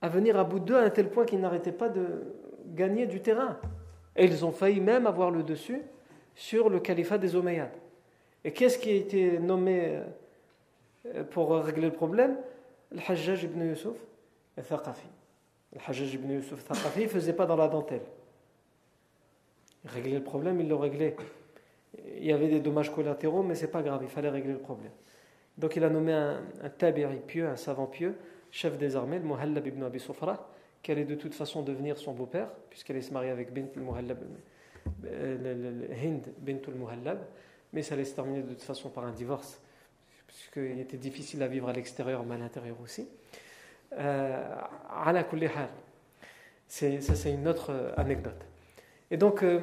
à 0.00 0.08
venir 0.08 0.38
à 0.38 0.44
bout 0.44 0.60
d'eux 0.60 0.76
à 0.76 0.80
un 0.80 0.90
tel 0.90 1.10
point 1.10 1.24
qu'ils 1.24 1.40
n'arrêtaient 1.40 1.72
pas 1.72 1.88
de 1.88 2.34
gagner 2.66 3.06
du 3.06 3.20
terrain. 3.20 3.58
Et 4.16 4.24
ils 4.24 4.44
ont 4.44 4.52
failli 4.52 4.80
même 4.80 5.06
avoir 5.06 5.30
le 5.30 5.42
dessus 5.42 5.82
sur 6.34 6.70
le 6.70 6.80
califat 6.80 7.18
des 7.18 7.36
Omeyyades. 7.36 7.76
Et 8.44 8.52
qu'est-ce 8.52 8.78
qui 8.78 8.90
a 8.90 8.94
été 8.94 9.38
nommé 9.38 10.00
euh, 11.06 11.24
pour 11.24 11.50
régler 11.56 11.88
le 11.88 11.92
problème? 11.92 12.36
Le 12.92 13.00
Hajjaj 13.06 13.44
ibn 13.44 13.60
Yusuf 13.62 13.96
al-Thaqafi. 14.56 15.08
Le 15.72 15.80
Hajjaj 15.86 16.14
ibn 16.14 16.30
Yusuf 16.30 16.70
al-Thaqafi 16.70 17.02
ne 17.02 17.08
faisait 17.08 17.32
pas 17.32 17.46
dans 17.46 17.56
la 17.56 17.68
dentelle. 17.68 18.04
Réglait 19.86 20.16
le 20.16 20.22
problème, 20.22 20.60
il 20.60 20.68
le 20.68 20.74
réglait. 20.74 21.16
Il 22.16 22.24
y 22.24 22.32
avait 22.32 22.48
des 22.48 22.60
dommages 22.60 22.92
collatéraux, 22.92 23.42
mais 23.42 23.54
c'est 23.54 23.70
pas 23.70 23.82
grave, 23.82 24.00
il 24.02 24.08
fallait 24.08 24.28
régler 24.28 24.52
le 24.52 24.58
problème. 24.58 24.92
Donc 25.56 25.76
il 25.76 25.84
a 25.84 25.88
nommé 25.88 26.12
un, 26.12 26.42
un 26.62 26.92
pieux, 27.26 27.46
un 27.46 27.56
savant 27.56 27.86
pieux, 27.86 28.16
chef 28.50 28.76
des 28.76 28.96
armées, 28.96 29.18
le 29.18 29.24
Muhallab 29.24 29.66
ibn 29.66 29.82
Abi 29.84 30.00
Sufra, 30.00 30.50
qui 30.82 30.92
allait 30.92 31.04
de 31.04 31.14
toute 31.14 31.34
façon 31.34 31.62
devenir 31.62 31.96
son 31.96 32.12
beau-père, 32.12 32.48
puisqu'elle 32.68 32.96
est 32.96 33.02
se 33.02 33.12
marier 33.12 33.30
avec 33.30 33.52
Bint 33.54 33.68
al-Muhallab, 33.76 34.18
euh, 35.06 35.86
Hind 36.02 36.22
bint 36.38 36.60
al-Muhallab 36.68 37.18
mais 37.72 37.82
ça 37.82 37.94
allait 37.94 38.04
se 38.04 38.14
terminer 38.14 38.42
de 38.42 38.48
toute 38.48 38.62
façon 38.62 38.88
par 38.88 39.04
un 39.04 39.12
divorce, 39.12 39.60
puisqu'il 40.26 40.80
était 40.80 40.96
difficile 40.96 41.42
à 41.42 41.46
vivre 41.46 41.68
à 41.68 41.74
l'extérieur, 41.74 42.24
mais 42.24 42.34
à 42.34 42.38
l'intérieur 42.38 42.80
aussi. 42.82 43.06
Euh, 43.92 44.56
ça, 46.68 47.14
c'est 47.14 47.32
une 47.32 47.46
autre 47.46 47.70
euh, 47.70 47.92
anecdote. 47.96 48.46
Et 49.10 49.16
donc, 49.16 49.42
euh, 49.42 49.60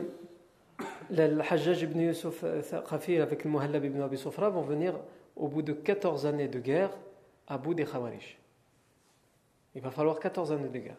le, 1.09 1.39
Hajjaj 1.41 1.81
ibn 1.83 1.99
Yusuf 1.99 2.43
Khafi 2.89 3.17
avec 3.17 3.43
le 3.43 3.49
Muhallab 3.49 3.83
ibn 3.83 4.01
Abi 4.01 4.17
Sufra 4.17 4.49
vont 4.49 4.61
venir 4.61 4.95
au 5.35 5.47
bout 5.47 5.61
de 5.61 5.73
14 5.73 6.25
années 6.25 6.47
de 6.47 6.59
guerre 6.59 6.91
à 7.47 7.57
bout 7.57 7.73
des 7.73 7.85
Khawarij. 7.85 8.37
Il 9.75 9.81
va 9.81 9.91
falloir 9.91 10.19
14 10.19 10.51
années 10.51 10.69
de 10.69 10.79
guerre. 10.79 10.97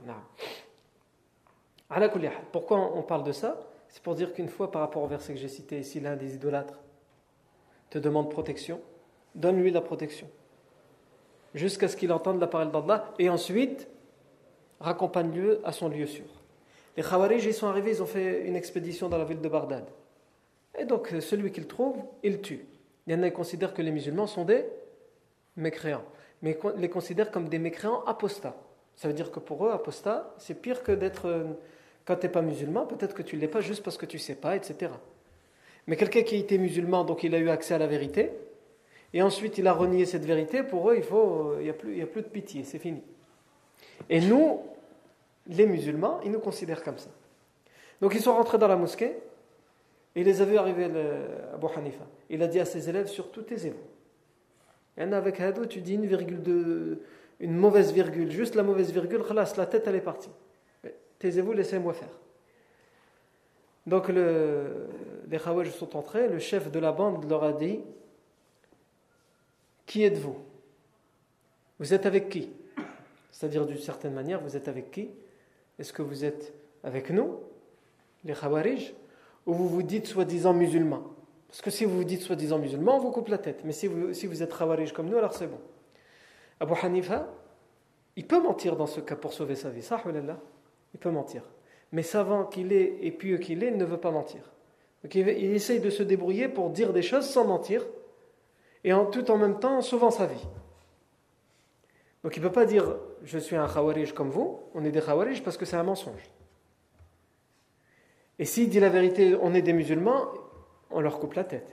Pourquoi 2.53 2.79
on 2.97 3.03
parle 3.03 3.25
de 3.25 3.33
ça? 3.33 3.61
C'est 3.89 4.03
pour 4.03 4.15
dire 4.15 4.33
qu'une 4.33 4.49
fois, 4.49 4.73
par 4.73 4.83
rapport 4.83 5.03
au 5.03 5.07
verset 5.07 5.35
que 5.35 5.39
j'ai 5.39 5.49
cité 5.49 5.79
ici, 5.79 6.01
l'un 6.01 6.17
des 6.17 6.35
idolâtres 6.35 6.81
te 7.91 7.99
demande 7.99 8.31
protection, 8.31 8.81
donne-lui 9.35 9.71
la 9.71 9.81
protection. 9.81 10.29
Jusqu'à 11.55 11.87
ce 11.87 11.97
qu'il 11.97 12.13
entende 12.13 12.41
la 12.41 12.49
parole 12.49 12.73
d'Allah 12.73 13.15
et 13.21 13.31
ensuite 13.31 13.89
raccompagne-le 14.81 15.61
à 15.65 15.71
son 15.71 15.89
lieu 15.89 16.07
sûr. 16.07 16.25
Les 16.97 17.03
Khawarij, 17.03 17.45
ils 17.45 17.55
sont 17.55 17.67
arrivés, 17.67 17.91
ils 17.91 18.03
ont 18.03 18.07
fait 18.07 18.47
une 18.47 18.57
expédition 18.57 19.09
dans 19.09 19.19
la 19.19 19.25
ville 19.25 19.41
de 19.41 19.49
Bagdad. 19.49 19.85
Et 20.79 20.85
donc, 20.85 21.13
celui 21.21 21.51
qu'ils 21.51 21.67
trouvent, 21.67 22.03
ils 22.23 22.41
tuent. 22.41 22.67
Il 23.07 23.13
y 23.13 23.17
en 23.17 23.23
a 23.23 23.31
qui 23.31 23.37
considèrent 23.37 23.75
que 23.75 23.83
les 23.83 23.91
musulmans 23.91 24.27
sont 24.27 24.45
des 24.45 24.65
mécréants, 25.57 26.05
mais 26.43 26.59
ils 26.77 26.81
les 26.81 26.89
considèrent 26.89 27.31
comme 27.31 27.49
des 27.49 27.59
mécréants 27.59 28.03
apostats. 28.05 28.57
Ça 28.97 29.09
veut 29.09 29.15
dire 29.15 29.31
que 29.31 29.41
pour 29.41 29.67
eux, 29.67 29.71
apostat, 29.71 30.35
c'est 30.39 30.55
pire 30.55 30.83
que 30.83 30.93
d'être. 30.93 31.27
Euh, 31.27 31.45
quand 32.05 32.17
tu 32.17 32.27
n'es 32.27 32.33
pas 32.33 32.43
musulman, 32.43 32.87
peut-être 32.87 33.15
que 33.15 33.23
tu 33.23 33.37
ne 33.37 33.41
l'es 33.41 33.49
pas 33.49 33.61
juste 33.61 33.83
parce 33.83 33.97
que 33.97 34.07
tu 34.07 34.19
ne 34.19 34.21
sais 34.21 34.35
pas, 34.35 34.57
etc. 34.57 34.93
Mais 35.87 35.97
quelqu'un 35.97 36.23
qui 36.23 36.37
a 36.37 36.39
été 36.39 36.59
musulman, 36.59 37.05
donc 37.05 37.25
il 37.25 37.35
a 37.35 37.39
eu 37.39 37.49
accès 37.49 37.75
à 37.75 37.79
la 37.79 37.87
vérité, 37.87 38.31
et 39.15 39.23
ensuite 39.23 39.59
il 39.59 39.67
a 39.67 39.73
renié 39.73 40.05
cette 40.05 40.25
vérité, 40.25 40.63
pour 40.63 40.91
eux, 40.91 40.97
il 40.97 41.63
n'y 41.63 41.71
a, 41.71 41.73
plus, 41.73 41.97
il 41.97 42.03
a 42.03 42.07
plus 42.07 42.23
de 42.23 42.29
pitié, 42.29 42.65
c'est 42.65 42.79
fini. 42.79 43.03
Et 44.11 44.21
nous, 44.21 44.61
les 45.47 45.67
musulmans, 45.67 46.21
ils 46.25 46.31
nous 46.31 46.41
considèrent 46.41 46.83
comme 46.83 46.99
ça. 46.99 47.11
Donc 48.01 48.15
ils 48.15 48.21
sont 48.21 48.35
rentrés 48.35 48.59
dans 48.59 48.69
la 48.69 48.77
mosquée, 48.77 49.17
Et 50.17 50.25
les 50.25 50.41
a 50.41 50.45
vus 50.45 50.57
arriver 50.57 50.85
à 50.85 51.55
Abu. 51.55 51.67
Il 52.31 52.43
a 52.43 52.47
dit 52.47 52.61
à 52.61 52.65
ses 52.65 52.89
élèves 52.89 53.09
surtout 53.09 53.43
taisez-vous. 53.43 53.79
A 54.97 55.17
avec 55.17 55.41
Hado, 55.41 55.67
tu 55.67 55.81
dis 55.81 55.95
une 55.95 57.57
mauvaise 57.57 57.93
virgule, 57.93 58.31
juste 58.31 58.55
la 58.55 58.63
mauvaise 58.63 58.93
virgule, 58.93 59.25
khalas, 59.27 59.55
la 59.57 59.67
tête 59.67 59.87
elle 59.87 59.97
est 59.97 60.01
partie. 60.01 60.31
Taisez-vous, 61.19 61.53
laissez-moi 61.53 61.93
faire. 61.95 62.17
Donc 63.87 64.09
le, 64.09 64.87
les 65.29 65.39
Khawaj 65.39 65.71
sont 65.71 65.97
entrés, 65.97 66.29
le 66.29 66.39
chef 66.39 66.71
de 66.71 66.79
la 66.79 66.93
bande 66.93 67.29
leur 67.29 67.45
a 67.45 67.53
dit 67.53 67.81
Qui 69.87 70.05
êtes-vous? 70.05 70.39
Vous 71.79 71.93
êtes 71.93 72.07
avec 72.07 72.29
qui? 72.29 72.51
C'est-à-dire 73.31 73.67
d'une 73.67 73.79
certaine 73.79 74.15
manière, 74.15 74.41
vous 74.41 74.57
êtes 74.57 74.69
avec 74.69 74.91
qui? 74.91 75.11
Est-ce 75.78 75.93
que 75.93 76.02
vous 76.02 76.25
êtes 76.25 76.52
avec 76.83 77.11
nous, 77.11 77.38
les 78.25 78.35
Khawarij, 78.35 78.95
ou 79.47 79.54
vous 79.54 79.69
vous 79.69 79.83
dites 79.83 80.07
soi-disant 80.07 80.54
musulmans 80.54 81.02
Parce 81.49 81.61
que 81.61 81.71
si 81.71 81.85
vous 81.85 81.97
vous 81.97 82.04
dites 82.04 82.23
soi-disant 82.23 82.59
musulmans, 82.59 82.97
on 82.97 83.00
vous 83.00 83.11
coupe 83.11 83.28
la 83.28 83.38
tête. 83.38 83.62
Mais 83.64 83.73
si 83.73 83.87
vous, 83.87 84.14
si 84.14 84.26
vous 84.26 84.43
êtes 84.43 84.57
Khawarij 84.57 84.93
comme 84.93 85.09
nous, 85.09 85.19
alors 85.19 85.35
c'est 85.35 85.47
bon. 85.47 85.61
Abu 86.61 86.75
Hanifa, 86.81 87.28
il 88.16 88.26
peut 88.26 88.40
mentir 88.40 88.76
dans 88.76 88.87
ce 88.87 89.00
cas 89.00 89.16
pour 89.16 89.33
sauver 89.33 89.57
sa 89.57 89.71
vie. 89.71 89.83
Ça, 89.83 90.02
il 90.95 91.00
peut 91.00 91.11
mentir. 91.11 91.43
Mais 91.93 92.02
savant 92.02 92.45
qu'il 92.45 92.73
est 92.73 92.99
et 93.02 93.11
pieux 93.11 93.38
qu'il 93.38 93.62
est, 93.62 93.69
il 93.69 93.76
ne 93.76 93.85
veut 93.85 93.99
pas 93.99 94.11
mentir. 94.11 94.43
Donc 95.02 95.14
il, 95.14 95.28
essaye 95.28 95.81
de 95.81 95.90
se 95.90 96.02
débrouiller 96.02 96.49
pour 96.49 96.71
dire 96.71 96.93
des 96.93 97.02
choses 97.02 97.28
sans 97.28 97.45
mentir 97.45 97.85
et 98.85 98.93
en, 98.93 99.07
tout 99.07 99.31
en 99.31 99.37
même 99.37 99.59
temps 99.61 99.78
en 99.78 99.83
sauvant 99.83 100.11
sa 100.11 100.26
vie. 100.26 100.47
Donc 102.23 102.37
il 102.37 102.43
ne 102.43 102.49
peut 102.49 102.52
pas 102.52 102.64
dire 102.64 102.97
je 103.25 103.38
suis 103.38 103.57
un 103.57 103.66
khawarij 103.66 104.12
comme 104.12 104.31
vous, 104.31 104.61
on 104.75 104.85
est 104.85 104.90
des 104.90 105.00
khawarij 105.00 105.43
parce 105.43 105.57
que 105.57 105.64
c'est 105.64 105.76
un 105.76 105.83
mensonge. 105.83 106.23
Et 108.38 108.45
s'il 108.45 108.69
dit 108.69 108.81
la 108.81 108.88
vérité, 108.88 109.37
on 109.40 109.54
est 109.54 109.62
des 109.62 109.73
musulmans, 109.73 110.26
on 110.90 111.00
leur 111.00 111.19
coupe 111.19 111.35
la 111.35 111.45
tête. 111.45 111.66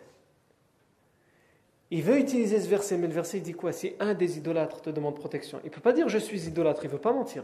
Il 1.89 2.03
veut 2.03 2.17
utiliser 2.17 2.59
ce 2.61 2.69
verset, 2.69 2.97
mais 2.97 3.07
le 3.07 3.13
verset 3.13 3.39
il 3.39 3.43
dit 3.43 3.51
quoi? 3.51 3.73
Si 3.73 3.93
un 3.99 4.13
des 4.13 4.37
idolâtres 4.37 4.81
te 4.81 4.89
demande 4.89 5.15
protection, 5.15 5.59
il 5.63 5.67
ne 5.67 5.73
peut 5.73 5.81
pas 5.81 5.91
dire 5.91 6.07
je 6.07 6.17
suis 6.17 6.47
idolâtre, 6.47 6.83
il 6.83 6.87
ne 6.87 6.93
veut 6.93 6.99
pas 6.99 7.11
mentir. 7.11 7.43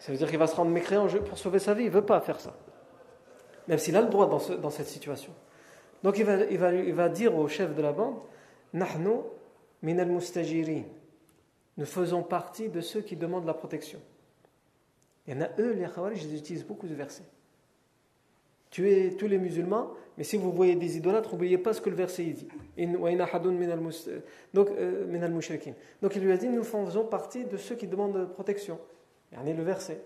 ça 0.00 0.10
veut 0.10 0.18
dire 0.18 0.28
qu'il 0.28 0.38
va 0.38 0.48
se 0.48 0.56
rendre 0.56 0.72
mécréant 0.72 1.06
pour 1.06 1.38
sauver 1.38 1.60
sa 1.60 1.74
vie, 1.74 1.84
il 1.84 1.90
ne 1.90 1.94
veut 1.94 2.04
pas 2.04 2.20
faire 2.20 2.40
ça. 2.40 2.56
Même 3.68 3.78
s'il 3.78 3.94
a 3.96 4.02
le 4.02 4.08
droit 4.08 4.28
dans, 4.28 4.70
cette 4.70 4.88
situation. 4.88 5.32
Donc 6.02 6.18
il 6.18 6.24
va, 6.24 7.08
dire 7.08 7.36
au 7.36 7.46
chef 7.46 7.74
de 7.74 7.82
la 7.82 7.92
bande 7.92 8.18
Nahnu 8.72 9.20
min 9.82 9.98
al 9.98 10.08
Nous 11.80 11.86
faisons 11.86 12.22
partie 12.22 12.68
de 12.68 12.82
ceux 12.82 13.00
qui 13.00 13.16
demandent 13.16 13.46
la 13.46 13.54
protection. 13.54 14.00
Il 15.26 15.32
y 15.32 15.36
en 15.38 15.40
a 15.40 15.48
eux, 15.58 15.72
les 15.72 15.86
Khawarij, 15.86 16.22
ils 16.22 16.36
utilisent 16.36 16.66
beaucoup 16.66 16.86
de 16.86 16.94
versets. 16.94 17.24
Tuez 18.68 19.16
tous 19.16 19.26
les 19.26 19.38
musulmans, 19.38 19.94
mais 20.18 20.24
si 20.24 20.36
vous 20.36 20.52
voyez 20.52 20.76
des 20.76 20.98
idolâtres, 20.98 21.30
n'oubliez 21.32 21.56
pas 21.56 21.72
ce 21.72 21.80
que 21.80 21.88
le 21.88 21.96
verset 21.96 22.24
dit. 22.24 22.48
Donc, 24.52 24.68
euh, 24.70 25.06
Donc 26.02 26.16
il 26.16 26.22
lui 26.22 26.32
a 26.32 26.36
dit 26.36 26.50
Nous 26.50 26.64
faisons 26.64 27.06
partie 27.06 27.46
de 27.46 27.56
ceux 27.56 27.76
qui 27.76 27.86
demandent 27.86 28.28
protection. 28.34 28.78
Il 29.32 29.56
le 29.56 29.62
verset. 29.62 30.02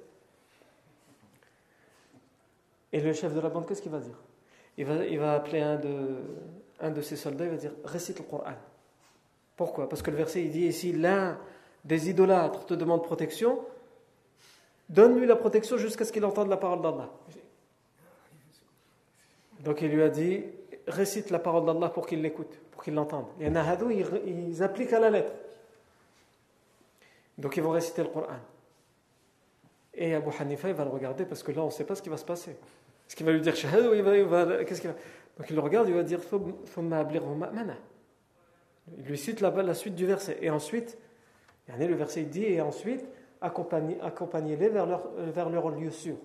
Et 2.93 3.01
le 3.01 3.13
chef 3.13 3.35
de 3.35 3.41
la 3.41 3.49
bande, 3.49 3.67
qu'est-ce 3.67 3.83
qu'il 3.83 3.91
va 3.91 3.99
dire? 3.99 4.23
Il 4.79 4.87
va, 5.19 5.35
appeler 5.35 5.61
un 5.61 6.91
de, 6.91 7.01
ses 7.01 7.17
soldats, 7.17 7.47
il 7.47 7.51
va 7.51 7.57
dire 7.57 7.73
Récite 7.85 8.21
le 8.21 8.25
Coran. 8.25 8.53
Pourquoi? 9.57 9.89
Parce 9.89 10.03
que 10.03 10.13
le 10.13 10.17
verset 10.17 10.45
il 10.45 10.53
dit 10.53 10.67
Ici, 10.67 10.93
l'un 10.93 11.37
des 11.85 12.11
idolâtres 12.11 12.67
te 12.67 12.75
demande 12.75 13.03
protection, 13.03 13.61
donne-lui 14.89 15.27
la 15.27 15.37
protection 15.37 15.77
jusqu'à 15.77 16.05
ce 16.05 16.13
qu'il 16.13 16.25
entende 16.25 16.49
la 16.49 16.57
parole 16.57 16.83
d'Allah. 16.83 17.11
Donc 19.61 19.81
il 19.81 19.89
lui 19.89 20.03
a 20.03 20.09
dit 20.09 20.45
récite 20.87 21.31
la 21.31 21.39
parole 21.39 21.65
d'Allah 21.65 21.89
pour 21.89 22.07
qu'il 22.07 22.21
l'écoute, 22.21 22.59
pour 22.71 22.83
qu'il 22.83 22.95
l'entende. 22.95 23.27
Les 23.39 23.51
Nahadou, 23.51 23.91
ils, 23.91 24.07
ils 24.27 24.63
appliquent 24.63 24.93
à 24.93 25.01
la 25.01 25.11
lettre. 25.11 25.33
Donc 27.39 27.57
ils 27.57 27.63
vont 27.63 27.71
réciter 27.71 28.03
le 28.03 28.09
Coran. 28.09 28.27
Et 29.95 30.15
Abu 30.15 30.31
Hanifa, 30.39 30.69
il 30.69 30.75
va 30.75 30.85
le 30.85 30.91
regarder 30.91 31.25
parce 31.25 31.43
que 31.43 31.53
là, 31.53 31.63
on 31.63 31.67
ne 31.67 31.71
sait 31.71 31.85
pas 31.85 31.95
ce 31.95 32.03
qui 32.03 32.09
va 32.09 32.17
se 32.17 32.25
passer. 32.25 32.51
Est-ce 32.51 33.17
qu'il 33.17 33.27
va 33.27 33.33
lui 33.33 33.41
dire 33.41 33.55
Shahad 33.55 33.85
il 33.95 34.03
va. 34.03 34.65
Qu'est-ce 34.65 34.81
qu'il 34.81 34.91
va? 34.91 34.97
Donc 35.39 35.51
il 35.51 35.57
le 35.57 35.61
regarde, 35.61 35.89
il 35.89 35.95
va 35.95 36.03
dire 36.03 36.21
Il 38.99 39.05
lui 39.05 39.19
cite 39.19 39.41
la, 39.41 39.51
la 39.51 39.75
suite 39.75 39.95
du 39.95 40.07
verset. 40.07 40.39
Et 40.41 40.51
ensuite, 40.51 40.99
le 41.69 41.95
verset 41.95 42.23
dit 42.25 42.45
Et 42.45 42.61
ensuite, 42.61 43.05
accompagnez-les 43.41 44.69
vers 44.69 44.87
leur, 44.87 45.11
vers 45.17 45.49
leur 45.49 45.71
lieu 45.71 45.91
sûr 45.91 46.17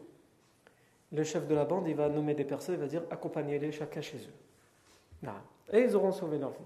le 1.12 1.24
chef 1.24 1.48
de 1.48 1.56
la 1.56 1.66
bande, 1.66 1.88
il 1.88 1.96
va 1.96 2.10
nommer 2.10 2.34
des 2.34 2.44
personnes, 2.44 2.76
il 2.76 2.82
va 2.82 2.88
dire 2.88 3.04
accompagnez-les 3.10 3.72
chacun 3.72 4.02
chez 4.02 4.18
eux. 4.18 5.30
Et 5.72 5.82
ils 5.82 5.96
auront 5.96 6.12
sauvé 6.12 6.38
leur 6.38 6.52
vie. 6.52 6.58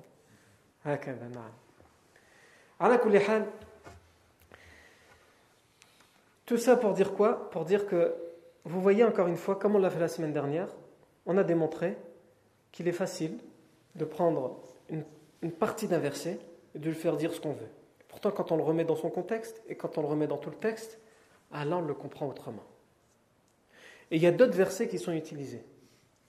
Tout 6.46 6.58
ça 6.58 6.76
pour 6.76 6.94
dire 6.94 7.14
quoi? 7.14 7.50
Pour 7.52 7.64
dire 7.66 7.88
que, 7.88 8.14
vous 8.66 8.82
voyez 8.82 9.04
encore 9.04 9.28
une 9.28 9.38
fois, 9.38 9.56
comme 9.56 9.76
on 9.76 9.80
l'a 9.80 9.90
fait 9.90 10.00
la 10.00 10.08
semaine 10.08 10.34
dernière, 10.34 10.68
on 11.26 11.38
a 11.38 11.44
démontré 11.44 11.98
qu'il 12.72 12.88
est 12.88 12.94
facile 12.94 13.38
de 13.96 14.04
prendre 14.04 14.60
une, 14.90 15.04
une 15.42 15.52
partie 15.52 15.88
d'un 15.88 16.00
verset 16.00 16.40
et 16.76 16.80
de 16.80 16.90
lui 16.90 16.96
faire 16.96 17.16
dire 17.16 17.34
ce 17.34 17.40
qu'on 17.40 17.54
veut. 17.54 17.70
Pourtant, 18.14 18.30
quand 18.30 18.52
on 18.52 18.58
le 18.58 18.64
remet 18.64 18.86
dans 18.86 18.96
son 18.96 19.10
contexte 19.10 19.64
et 19.68 19.76
quand 19.76 19.98
on 19.98 20.02
le 20.02 20.08
remet 20.08 20.28
dans 20.28 20.38
tout 20.38 20.52
le 20.52 20.56
texte, 20.56 21.00
Allah 21.52 21.82
le 21.82 21.96
comprend 21.96 22.28
autrement. 22.28 22.62
Et 24.12 24.18
il 24.18 24.22
y 24.22 24.28
a 24.28 24.32
d'autres 24.32 24.56
versets 24.56 24.88
qui 24.88 25.00
sont 25.00 25.14
utilisés. 25.14 25.64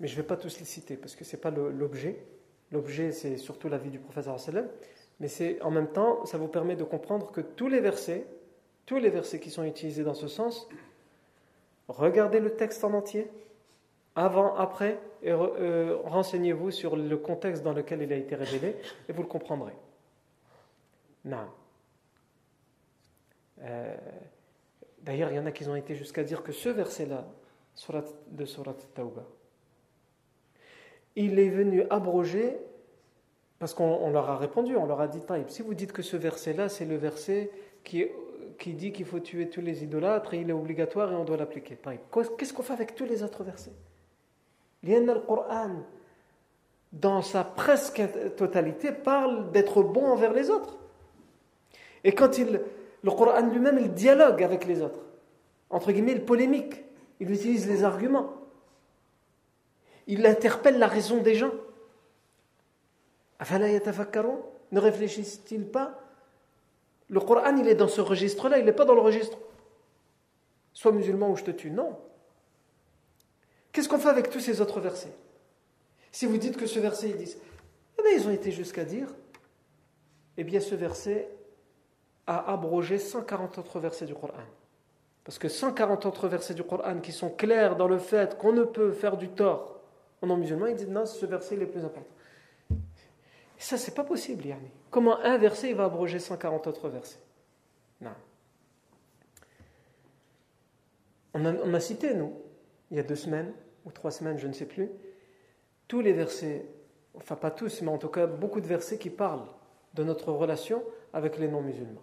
Mais 0.01 0.09
je 0.09 0.17
ne 0.17 0.23
vais 0.23 0.27
pas 0.27 0.39
tous 0.39 0.59
les 0.59 0.65
citer 0.65 0.97
parce 0.97 1.15
que 1.15 1.25
ce 1.25 1.37
n'est 1.37 1.43
pas 1.43 1.51
l'objet. 1.51 2.25
L'objet, 2.73 3.13
c'est 3.13 3.37
surtout 3.37 3.69
la 3.69 3.77
vie 3.77 3.91
du 3.91 4.01
sallam. 4.31 4.67
Mais 5.21 5.29
c'est 5.29 5.61
en 5.61 5.71
même 5.71 5.89
temps, 5.89 6.25
ça 6.25 6.39
vous 6.39 6.49
permet 6.49 6.75
de 6.75 6.85
comprendre 6.85 7.31
que 7.31 7.43
tous 7.43 7.69
les 7.69 7.81
versets, 7.81 8.27
tous 8.87 8.97
les 8.97 9.11
versets 9.11 9.39
qui 9.39 9.51
sont 9.51 9.65
utilisés 9.65 10.05
dans 10.05 10.15
ce 10.15 10.27
sens, 10.27 10.67
regardez 11.89 12.41
le 12.41 12.57
texte 12.57 12.83
en 12.83 12.95
entier, 12.95 13.31
avant, 14.17 14.57
après, 14.57 14.99
et 15.23 15.33
euh, 15.33 15.99
renseignez-vous 16.05 16.71
sur 16.71 16.97
le 16.97 17.17
contexte 17.19 17.63
dans 17.63 17.75
lequel 17.75 18.01
il 18.01 18.11
a 18.11 18.17
été 18.17 18.35
révélé, 18.37 18.75
et 19.07 19.13
vous 19.13 19.23
le 19.23 19.29
comprendrez. 19.29 19.75
Non. 21.27 21.47
Euh, 23.63 23.97
d'ailleurs, 25.03 25.31
il 25.31 25.37
y 25.37 25.39
en 25.39 25.47
a 25.47 25.53
qui 25.53 25.67
ont 25.69 25.77
été 25.77 25.95
jusqu'à 25.95 26.25
dire 26.25 26.43
que 26.43 26.53
ce 26.53 26.69
verset-là, 26.69 27.27
de 28.31 28.45
Surat 28.45 28.77
Tauba. 28.95 29.25
Il 31.17 31.39
est 31.39 31.49
venu 31.49 31.85
abroger, 31.91 32.57
parce 33.59 33.75
qu'on 33.75 34.11
leur 34.11 34.31
a 34.31 34.37
répondu, 34.37 34.77
on 34.77 34.87
leur 34.87 35.01
a 35.01 35.09
dit 35.09 35.21
si 35.49 35.63
vous 35.63 35.75
dites 35.75 35.93
que 35.93 36.03
ce 36.03 36.17
verset-là, 36.17 36.69
c'est 36.69 36.85
le 36.85 36.97
verset 36.97 37.51
qui, 37.83 38.07
qui 38.59 38.75
dit 38.75 38.93
qu'il 38.93 39.07
faut 39.07 39.21
tuer 39.21 39.49
tous 39.49 39.61
les 39.61 39.85
idolâtres 39.85 40.35
et 40.35 40.41
il 40.41 40.51
est 40.51 40.55
obligatoire 40.55 41.13
et 41.13 41.15
on 41.15 41.25
doit 41.25 41.37
l'appliquer. 41.37 41.79
Qu'est-ce 42.39 42.53
qu'on 42.53 42.63
fait 42.63 42.73
avec 42.73 42.95
tous 42.95 43.05
les 43.05 43.23
autres 43.23 43.45
versets? 43.45 43.73
Le 44.83 45.19
Coran, 45.21 45.83
dans 46.93 47.23
sa 47.23 47.43
presque 47.43 48.03
totalité, 48.37 48.93
parle 48.93 49.51
d'être 49.51 49.83
bon 49.83 50.05
envers 50.07 50.33
les 50.33 50.51
autres. 50.51 50.79
Et 52.05 52.13
quand 52.13 52.39
il, 52.39 52.61
le 53.05 53.11
Coran 53.11 53.47
lui-même, 53.49 53.79
il 53.79 53.93
dialogue 53.93 54.43
avec 54.43 54.65
les 54.65 54.81
autres. 54.81 55.01
Entre 55.69 55.93
guillemets, 55.93 56.13
il 56.13 56.25
polémique. 56.25 56.83
Il 57.21 57.31
utilise 57.31 57.69
les 57.69 57.85
arguments. 57.85 58.33
Il 60.07 60.25
interpelle 60.25 60.79
la 60.79 60.87
raison 60.87 61.19
des 61.19 61.35
gens. 61.35 61.53
Ne 64.73 64.81
réfléchissent-ils 64.81 65.67
pas? 65.67 66.01
Le 67.11 67.21
Coran, 67.21 67.55
il 67.59 67.69
est 67.69 67.75
dans 67.75 67.89
ce 67.89 68.01
registre-là, 68.01 68.59
il 68.59 68.65
n'est 68.65 68.73
pas 68.73 68.87
dans 68.87 68.95
le 68.95 69.03
registre. 69.03 69.37
Sois 70.73 70.93
musulman 70.93 71.31
ou 71.31 71.37
je 71.37 71.45
te 71.45 71.51
tue. 71.51 71.71
Non. 71.71 71.99
Qu'est-ce 73.71 73.91
qu'on 73.91 73.99
fait 73.99 74.09
avec 74.09 74.31
tous 74.31 74.41
ces 74.41 74.63
autres 74.63 74.81
versets? 74.81 75.13
Si 76.11 76.25
vous 76.25 76.39
dites 76.39 76.57
que 76.57 76.67
ce 76.67 76.79
verset, 76.79 77.11
ils 77.11 77.19
disent, 77.19 77.37
eh 77.99 78.03
bien, 78.03 78.13
ils 78.13 78.27
ont 78.27 78.33
été 78.33 78.51
jusqu'à 78.51 78.87
dire, 78.87 79.09
eh 80.39 80.45
bien, 80.45 80.61
ce 80.61 80.75
verset 80.75 81.29
a 82.27 82.53
abrogé 82.53 82.99
140 82.99 83.59
autres 83.59 83.81
versets 83.81 84.07
du 84.07 84.15
Coran. 84.15 84.35
Parce 85.25 85.39
que 85.39 85.49
140 85.49 86.07
autres 86.07 86.29
versets 86.29 86.55
du 86.55 86.63
Coran 86.63 87.01
qui 87.01 87.13
sont 87.13 87.31
clairs 87.31 87.77
dans 87.77 87.89
le 87.89 87.99
fait 87.99 88.37
qu'on 88.37 88.53
ne 88.53 88.65
peut 88.65 88.93
faire 88.93 89.17
du 89.17 89.29
tort 89.29 89.81
aux 90.21 90.27
non-musulmans, 90.27 90.67
ils 90.67 90.77
disent 90.77 90.89
non, 90.89 91.07
ce 91.07 91.27
verset 91.27 91.55
est 91.55 91.59
le 91.59 91.69
plus 91.69 91.85
important. 91.85 92.15
Ça, 93.59 93.79
c'est 93.79 93.95
pas 93.95 94.05
possible, 94.05 94.45
Yanni. 94.47 94.71
Comment 94.91 95.19
un 95.21 95.39
verset 95.39 95.73
va 95.73 95.85
abroger 95.85 96.19
140 96.19 96.67
autres 96.67 96.89
versets? 96.89 97.21
Non. 98.01 98.11
On 101.33 101.75
a 101.75 101.81
cité, 101.81 102.15
nous, 102.15 102.33
il 102.91 102.97
y 102.97 103.01
a 103.01 103.03
deux 103.03 103.17
semaines, 103.17 103.53
ou 103.85 103.91
trois 103.91 104.11
semaines, 104.11 104.39
je 104.39 104.47
ne 104.47 104.53
sais 104.53 104.67
plus, 104.67 104.89
tous 105.89 106.01
les 106.01 106.13
versets, 106.13 106.67
enfin 107.15 107.37
pas 107.37 107.51
tous, 107.51 107.83
mais 107.83 107.91
en 107.91 107.99
tout 107.99 108.09
cas 108.09 108.27
beaucoup 108.27 108.61
de 108.61 108.67
versets 108.67 108.99
qui 108.99 109.11
parlent 109.11 109.49
de 109.95 110.05
notre 110.05 110.33
relation 110.33 110.83
avec 111.13 111.39
les 111.39 111.49
non-musulmans. 111.49 112.03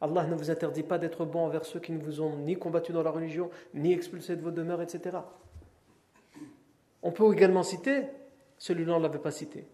Allah 0.00 0.26
ne 0.26 0.34
vous 0.34 0.50
interdit 0.50 0.82
pas 0.82 0.98
d'être 0.98 1.24
bon 1.24 1.46
envers 1.46 1.64
ceux 1.64 1.80
qui 1.80 1.92
ne 1.92 1.98
vous 1.98 2.20
ont 2.20 2.36
ni 2.36 2.56
combattu 2.56 2.92
dans 2.92 3.02
la 3.02 3.10
religion, 3.10 3.50
ni 3.72 3.92
expulsé 3.92 4.36
de 4.36 4.42
vos 4.42 4.50
demeures, 4.50 4.82
etc. 4.82 5.18
On 7.02 7.10
peut 7.10 7.32
également 7.32 7.62
citer, 7.62 8.02
celui-là 8.58 8.94
on 8.94 8.98
ne 8.98 9.02
l'avait 9.02 9.18
pas 9.18 9.30
cité, 9.30 9.66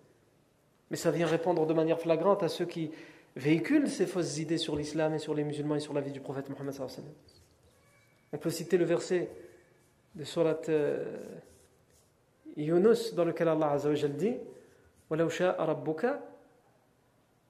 mais 0.90 0.96
ça 0.96 1.10
vient 1.10 1.26
répondre 1.26 1.66
de 1.66 1.74
manière 1.74 1.98
flagrante 1.98 2.42
à 2.42 2.48
ceux 2.48 2.66
qui 2.66 2.92
véhiculent 3.34 3.88
ces 3.88 4.06
fausses 4.06 4.38
idées 4.38 4.58
sur 4.58 4.76
l'islam 4.76 5.14
et 5.14 5.18
sur 5.18 5.34
les 5.34 5.44
musulmans 5.44 5.76
et 5.76 5.80
sur 5.80 5.94
la 5.94 6.00
vie 6.00 6.12
du 6.12 6.20
prophète 6.20 6.48
Mohammed. 6.48 6.74
On 8.32 8.38
peut 8.38 8.50
citer 8.50 8.78
le 8.78 8.84
verset 8.84 9.30
de 10.14 10.24
Surat 10.24 10.60
euh, 10.68 11.18
Yunus 12.56 13.14
dans 13.14 13.24
lequel 13.24 13.48
Allah 13.48 13.72
Azzawajal 13.72 14.16
dit 14.16 14.36
وَلَوْ 15.10 15.28
شَاءَ 15.28 15.58
رَبُّكَ 15.58 16.20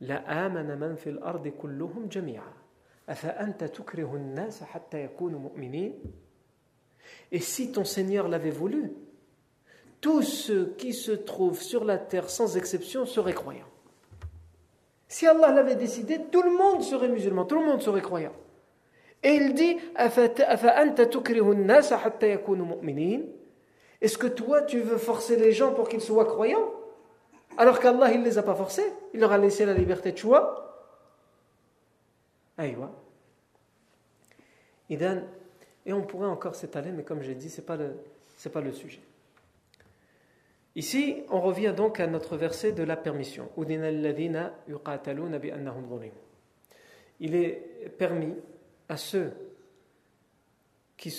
لَآمَنَ 0.00 0.78
مَنْ 0.78 0.96
فِي 0.96 1.10
الْأَرْضِ 1.10 1.48
كُلُّهُمْ 1.48 2.08
جَمِيعًا 2.08 2.60
et 7.31 7.39
si 7.39 7.71
ton 7.71 7.85
Seigneur 7.85 8.27
l'avait 8.27 8.49
voulu, 8.49 8.91
tous 10.01 10.23
ceux 10.23 10.73
qui 10.77 10.93
se 10.93 11.11
trouvent 11.11 11.61
sur 11.61 11.83
la 11.83 11.97
terre 11.97 12.29
sans 12.29 12.57
exception 12.57 13.05
seraient 13.05 13.33
croyants. 13.33 13.65
Si 15.07 15.27
Allah 15.27 15.51
l'avait 15.51 15.75
décidé, 15.75 16.19
tout 16.31 16.41
le 16.41 16.57
monde 16.57 16.81
serait 16.81 17.09
musulman, 17.09 17.45
tout 17.45 17.59
le 17.59 17.65
monde 17.65 17.81
serait 17.81 18.01
croyant. 18.01 18.33
Et 19.23 19.35
il 19.35 19.53
dit 19.53 19.77
Est-ce 24.01 24.17
que 24.17 24.27
toi 24.27 24.61
tu 24.63 24.79
veux 24.79 24.97
forcer 24.97 25.35
les 25.35 25.51
gens 25.51 25.73
pour 25.73 25.89
qu'ils 25.89 26.01
soient 26.01 26.25
croyants? 26.25 26.71
Alors 27.57 27.79
qu'Allah 27.79 28.11
il 28.11 28.21
ne 28.21 28.25
les 28.25 28.37
a 28.37 28.43
pas 28.43 28.55
forcés, 28.55 28.91
il 29.13 29.19
leur 29.19 29.31
a 29.31 29.37
laissé 29.37 29.65
la 29.65 29.73
liberté 29.73 30.11
de 30.11 30.17
choix 30.17 30.64
Aïwa. 32.57 32.91
Et 34.89 35.93
on 35.93 36.01
pourrait 36.03 36.27
encore 36.27 36.55
s'étaler, 36.55 36.91
mais 36.91 37.03
comme 37.03 37.21
j'ai 37.21 37.35
dit, 37.35 37.49
ce 37.49 37.61
n'est 37.61 37.65
pas, 37.65 37.77
le 38.61 38.71
sujet. 38.71 39.01
Ici, 40.75 41.23
on 41.29 41.41
revient 41.41 41.73
donc 41.75 41.99
à 41.99 42.07
notre 42.07 42.37
verset 42.37 42.71
de 42.71 42.83
la 42.83 42.97
permission. 42.97 43.49
Il 47.19 47.35
est 47.35 47.91
permis 47.97 48.35
à 48.89 48.97
ceux 48.97 49.31
qui, 50.97 51.11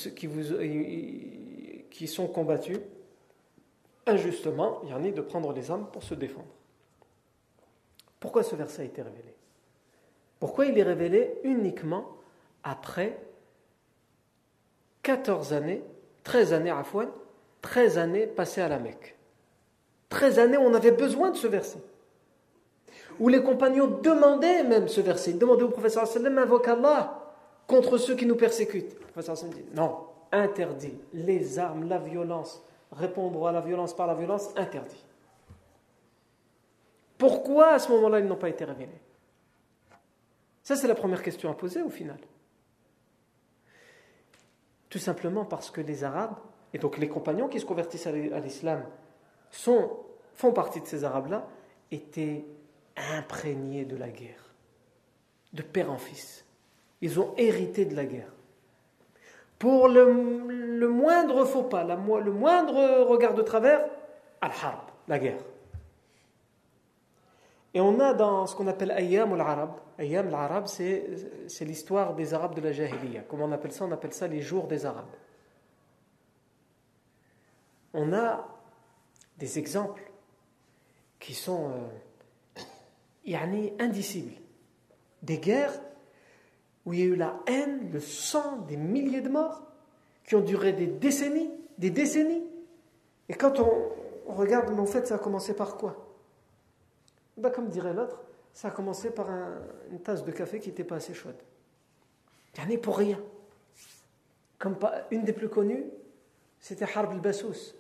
sont 2.06 2.26
combattus 2.28 2.78
injustement, 4.06 4.82
yani 4.84 5.12
de 5.12 5.20
prendre 5.20 5.52
les 5.52 5.70
armes 5.70 5.88
pour 5.92 6.02
se 6.02 6.14
défendre. 6.14 6.46
Pourquoi 8.20 8.42
ce 8.42 8.56
verset 8.56 8.82
a 8.82 8.84
été 8.84 9.02
révélé? 9.02 9.35
Pourquoi 10.38 10.66
il 10.66 10.78
est 10.78 10.82
révélé 10.82 11.38
uniquement 11.44 12.04
après 12.62 13.18
14 15.02 15.52
années, 15.52 15.82
13 16.24 16.52
années 16.52 16.70
à 16.70 16.82
Fouane, 16.82 17.10
13 17.62 17.98
années 17.98 18.26
passées 18.26 18.60
à 18.60 18.68
la 18.68 18.78
Mecque? 18.78 19.16
13 20.10 20.38
années, 20.38 20.58
on 20.58 20.74
avait 20.74 20.92
besoin 20.92 21.30
de 21.30 21.36
ce 21.36 21.46
verset. 21.46 21.78
Où 23.18 23.28
les 23.28 23.42
compagnons 23.42 23.86
demandaient 23.86 24.62
même 24.62 24.88
ce 24.88 25.00
verset. 25.00 25.30
Ils 25.30 25.38
demandaient 25.38 25.62
au 25.62 25.70
professeur 25.70 26.06
sallam 26.06 26.36
invoque 26.38 26.68
Allah 26.68 27.34
contre 27.66 27.96
ceux 27.96 28.14
qui 28.14 28.26
nous 28.26 28.36
persécutent. 28.36 28.92
Le 29.00 29.06
professeur 29.06 29.36
sallam 29.36 29.54
dit 29.54 29.64
non, 29.74 29.96
interdit. 30.32 30.98
Les 31.14 31.58
armes, 31.58 31.88
la 31.88 31.98
violence, 31.98 32.62
répondre 32.92 33.46
à 33.46 33.52
la 33.52 33.60
violence 33.62 33.96
par 33.96 34.06
la 34.06 34.14
violence, 34.14 34.50
interdit. 34.56 35.02
Pourquoi 37.16 37.68
à 37.68 37.78
ce 37.78 37.90
moment-là 37.92 38.20
ils 38.20 38.26
n'ont 38.26 38.36
pas 38.36 38.50
été 38.50 38.64
révélés? 38.64 39.00
Ça, 40.66 40.74
c'est 40.74 40.88
la 40.88 40.96
première 40.96 41.22
question 41.22 41.48
à 41.48 41.54
poser 41.54 41.80
au 41.80 41.90
final. 41.90 42.18
Tout 44.88 44.98
simplement 44.98 45.44
parce 45.44 45.70
que 45.70 45.80
les 45.80 46.02
Arabes, 46.02 46.34
et 46.74 46.78
donc 46.78 46.98
les 46.98 47.06
compagnons 47.08 47.46
qui 47.46 47.60
se 47.60 47.64
convertissent 47.64 48.08
à 48.08 48.40
l'islam, 48.40 48.84
font 49.52 50.52
partie 50.52 50.80
de 50.80 50.86
ces 50.86 51.04
Arabes-là, 51.04 51.46
étaient 51.92 52.44
imprégnés 52.96 53.84
de 53.84 53.96
la 53.96 54.08
guerre, 54.08 54.56
de 55.52 55.62
père 55.62 55.88
en 55.88 55.98
fils. 55.98 56.44
Ils 57.00 57.20
ont 57.20 57.32
hérité 57.36 57.84
de 57.84 57.94
la 57.94 58.04
guerre. 58.04 58.32
Pour 59.60 59.86
le, 59.86 60.88
moindre 60.88 61.44
faux 61.44 61.62
pas, 61.62 61.84
le 61.84 62.32
moindre 62.32 63.04
regard 63.04 63.34
de 63.34 63.42
travers, 63.42 63.84
al-harb, 64.40 64.90
la 65.06 65.20
guerre. 65.20 65.44
Et 67.76 67.80
on 67.82 68.00
a 68.00 68.14
dans 68.14 68.46
ce 68.46 68.56
qu'on 68.56 68.68
appelle 68.68 68.90
Ayyam 68.90 69.34
al-Arab, 69.34 69.72
Ayyam 69.98 70.28
al-Arab, 70.28 70.66
c'est 70.66 71.04
l'histoire 71.60 72.14
des 72.14 72.32
Arabes 72.32 72.54
de 72.54 72.62
la 72.62 72.72
Jahiliya. 72.72 73.24
Comment 73.28 73.44
on 73.44 73.52
appelle 73.52 73.72
ça? 73.72 73.84
On 73.84 73.92
appelle 73.92 74.14
ça 74.14 74.26
les 74.26 74.40
jours 74.40 74.66
des 74.66 74.86
Arabes. 74.86 75.04
On 77.92 78.14
a 78.14 78.48
des 79.36 79.58
exemples 79.58 80.10
qui 81.20 81.34
sont 81.34 81.70
euh, 83.26 83.36
indicibles. 83.78 84.40
Des 85.22 85.36
guerres 85.36 85.78
où 86.86 86.94
il 86.94 87.00
y 87.00 87.02
a 87.02 87.06
eu 87.06 87.14
la 87.14 87.40
haine, 87.46 87.90
le 87.92 88.00
sang, 88.00 88.56
des 88.66 88.78
milliers 88.78 89.20
de 89.20 89.28
morts, 89.28 89.60
qui 90.24 90.34
ont 90.34 90.40
duré 90.40 90.72
des 90.72 90.86
décennies, 90.86 91.50
des 91.76 91.90
décennies. 91.90 92.42
Et 93.28 93.34
quand 93.34 93.60
on, 93.60 94.32
regarde, 94.32 94.72
mais 94.72 94.80
en 94.80 94.86
fait, 94.86 95.06
ça 95.06 95.16
a 95.16 95.18
commencé 95.18 95.54
par 95.54 95.76
quoi? 95.76 96.05
Ben, 97.36 97.50
Comme 97.50 97.68
dirait 97.68 97.94
l'autre, 97.94 98.22
ça 98.52 98.68
a 98.68 98.70
commencé 98.70 99.10
par 99.10 99.28
une 99.90 100.00
tasse 100.00 100.24
de 100.24 100.32
café 100.32 100.60
qui 100.60 100.68
n'était 100.68 100.84
pas 100.84 100.96
assez 100.96 101.14
chaude. 101.14 101.36
Il 102.56 102.68
n'y 102.68 102.78
pour 102.78 102.96
rien. 102.96 103.20
Comme 104.58 104.78
une 105.10 105.24
des 105.24 105.34
plus 105.34 105.50
connues, 105.50 105.84
c'était 106.58 106.86
Harb 106.94 107.12
al-Bassous 107.12 107.74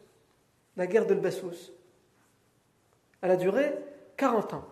la 0.76 0.86
guerre 0.86 1.06
de 1.06 1.14
Bassous. 1.14 1.72
Elle 3.20 3.30
a 3.30 3.36
duré 3.36 3.74
40 4.16 4.54
ans. 4.54 4.64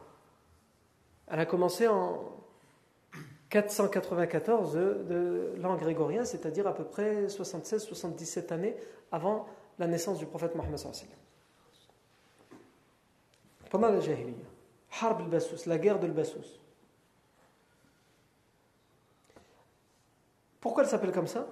Elle 1.29 1.41
a 1.41 1.47
commencé 1.47 1.89
en 1.89 2.33
494 3.49 4.75
de, 4.75 5.55
l'an 5.59 5.77
grégorien, 5.77 6.25
c'est-à-dire 6.25 6.67
à 6.67 6.75
peu 6.75 6.85
près 6.85 7.27
76-77 7.27 8.53
années 8.53 8.77
avant 9.11 9.47
la 9.79 9.87
naissance 9.87 10.19
du 10.19 10.27
prophète 10.27 10.55
Mohammed. 10.55 10.79
Pendant 13.71 13.89
la 13.89 14.01
Jahiliya. 14.01 14.44
Harb 15.01 15.21
al-Bassous, 15.21 15.67
la 15.67 15.79
guerre 15.79 15.99
de 15.99 16.07
Bassous. 16.09 16.61
Pourquoi 20.61 20.85
elle 20.85 20.89
s'appelle 20.89 21.13
comme 21.13 21.27
ça? 21.27 21.47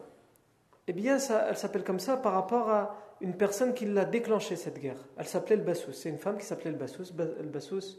Eh 0.86 0.92
bien, 0.92 1.18
ça, 1.18 1.46
elle 1.48 1.56
s'appelle 1.56 1.84
comme 1.84 2.00
ça 2.00 2.16
par 2.16 2.32
rapport 2.32 2.70
à 2.70 2.96
une 3.20 3.36
personne 3.36 3.74
qui 3.74 3.84
l'a 3.84 4.04
déclenché 4.04 4.56
cette 4.56 4.78
guerre. 4.80 4.96
Elle 5.16 5.26
s'appelait 5.26 5.56
le 5.56 5.62
Bassous. 5.62 5.92
C'est 5.92 6.08
une 6.08 6.18
femme 6.18 6.38
qui 6.38 6.44
s'appelait 6.44 6.70
le 6.70 6.76
Bassous, 6.76 7.12
le 7.16 7.48
Bassous 7.48 7.98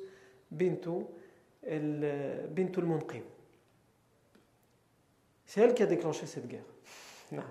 Bintou, 0.51 1.08
Bintou 1.63 2.82
Munqim. 2.82 3.23
C'est 5.45 5.62
elle 5.62 5.73
qui 5.73 5.84
a 5.84 5.86
déclenché 5.86 6.25
cette 6.25 6.47
guerre. 6.47 6.65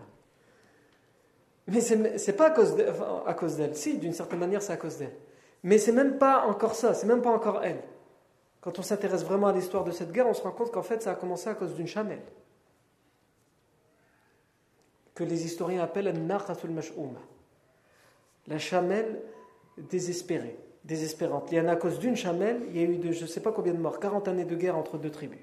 Mais 1.69 1.81
ce 1.81 1.95
n'est 1.95 2.37
pas 2.37 2.49
à 2.49 3.35
cause 3.35 3.57
d'elle. 3.57 3.77
Si, 3.77 3.99
d'une 3.99 4.13
certaine 4.13 4.41
manière, 4.41 4.61
c'est 4.61 4.73
à 4.73 4.77
cause 4.77 4.99
d'elle. 4.99 5.17
Mais 5.63 5.79
c'est 5.79 5.93
même 5.93 6.19
pas 6.19 6.47
encore 6.47 6.75
ça, 6.75 6.95
c'est 6.95 7.07
même 7.07 7.23
pas 7.23 7.31
encore 7.31 7.63
elle. 7.63 7.83
Quand 8.61 8.79
on 8.79 8.83
s'intéresse 8.83 9.25
vraiment 9.25 9.49
à 9.49 9.53
l'histoire 9.53 9.85
de 9.85 9.91
cette 9.91 10.13
guerre, 10.13 10.29
on 10.29 10.35
se 10.35 10.43
rend 10.43 10.53
compte 10.53 10.71
qu'en 10.71 10.83
fait, 10.83 11.03
ça 11.03 11.13
a 11.13 11.15
commencé 11.15 11.49
à 11.49 11.55
cause 11.55 11.75
d'une 11.75 11.87
chamelle. 11.87 12.23
Que 15.15 15.25
les 15.25 15.45
historiens 15.45 15.83
appellent 15.83 16.13
Naqatul 16.27 16.71
Mash'ouma 16.71 17.21
la 18.49 18.59
chamelle 18.59 19.21
désespérée, 19.77 20.57
désespérante. 20.85 21.49
Il 21.53 21.59
y 21.59 21.61
en 21.61 21.69
a 21.69 21.73
à 21.73 21.77
cause 21.77 21.99
d'une 21.99 22.17
chamelle, 22.17 22.63
il 22.69 22.77
y 22.77 22.81
a 22.81 22.89
eu 22.89 22.97
de 22.97 23.13
je 23.13 23.23
ne 23.23 23.27
sais 23.27 23.41
pas 23.41 23.53
combien 23.53 23.73
de 23.73 23.79
morts, 23.79 24.01
40 24.01 24.29
années 24.29 24.45
de 24.45 24.57
guerre 24.57 24.77
entre 24.77 24.99
deux 24.99 25.11
tribus. 25.11 25.41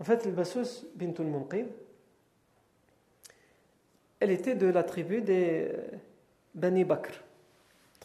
En 0.00 0.04
fait, 0.04 0.24
le 0.24 0.32
Bassus 0.32 0.86
bintul 0.94 1.26
Munqib, 1.26 1.66
elle 4.20 4.30
était 4.30 4.54
de 4.54 4.66
la 4.66 4.84
tribu 4.84 5.22
des 5.22 5.68
euh, 5.72 5.96
Bani 6.54 6.84
Bakr, 6.84 7.12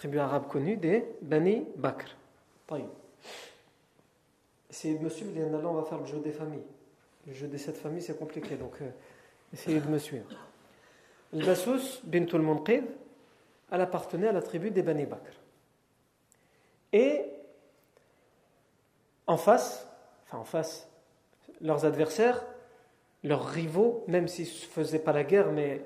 tribu 0.03 0.19
arabe 0.19 0.49
connue 0.49 0.75
des 0.75 1.05
Bani 1.21 1.65
Bakr. 1.77 2.13
Essayez 4.69 4.97
de 4.97 5.01
me 5.01 5.07
suivre, 5.07 5.31
là 5.39 5.59
on 5.63 5.75
va 5.75 5.85
faire 5.85 5.97
le 5.97 6.05
jeu 6.05 6.19
des 6.19 6.33
familles. 6.33 6.65
Le 7.25 7.31
jeu 7.31 7.47
des 7.47 7.57
sept 7.57 7.77
familles, 7.77 8.01
c'est 8.01 8.19
compliqué, 8.19 8.57
donc 8.57 8.81
euh, 8.81 8.89
essayez 9.53 9.79
de 9.79 9.87
me 9.87 9.97
suivre. 9.97 10.25
Al-Bassous 11.31 12.01
bintul 12.03 12.41
Munqid 12.41 12.83
elle 13.71 13.79
appartenait 13.79 14.27
à 14.27 14.33
la 14.33 14.41
tribu 14.41 14.71
des 14.71 14.81
Bani 14.81 15.05
Bakr. 15.05 15.31
Et 16.91 17.21
en 19.25 19.37
face, 19.37 19.87
enfin 20.25 20.39
en 20.39 20.43
face, 20.43 20.89
leurs 21.61 21.85
adversaires, 21.85 22.43
leurs 23.23 23.45
rivaux, 23.45 24.03
même 24.09 24.27
s'ils 24.27 24.47
ne 24.47 24.67
faisaient 24.69 24.99
pas 24.99 25.13
la 25.13 25.23
guerre, 25.23 25.53
mais 25.53 25.81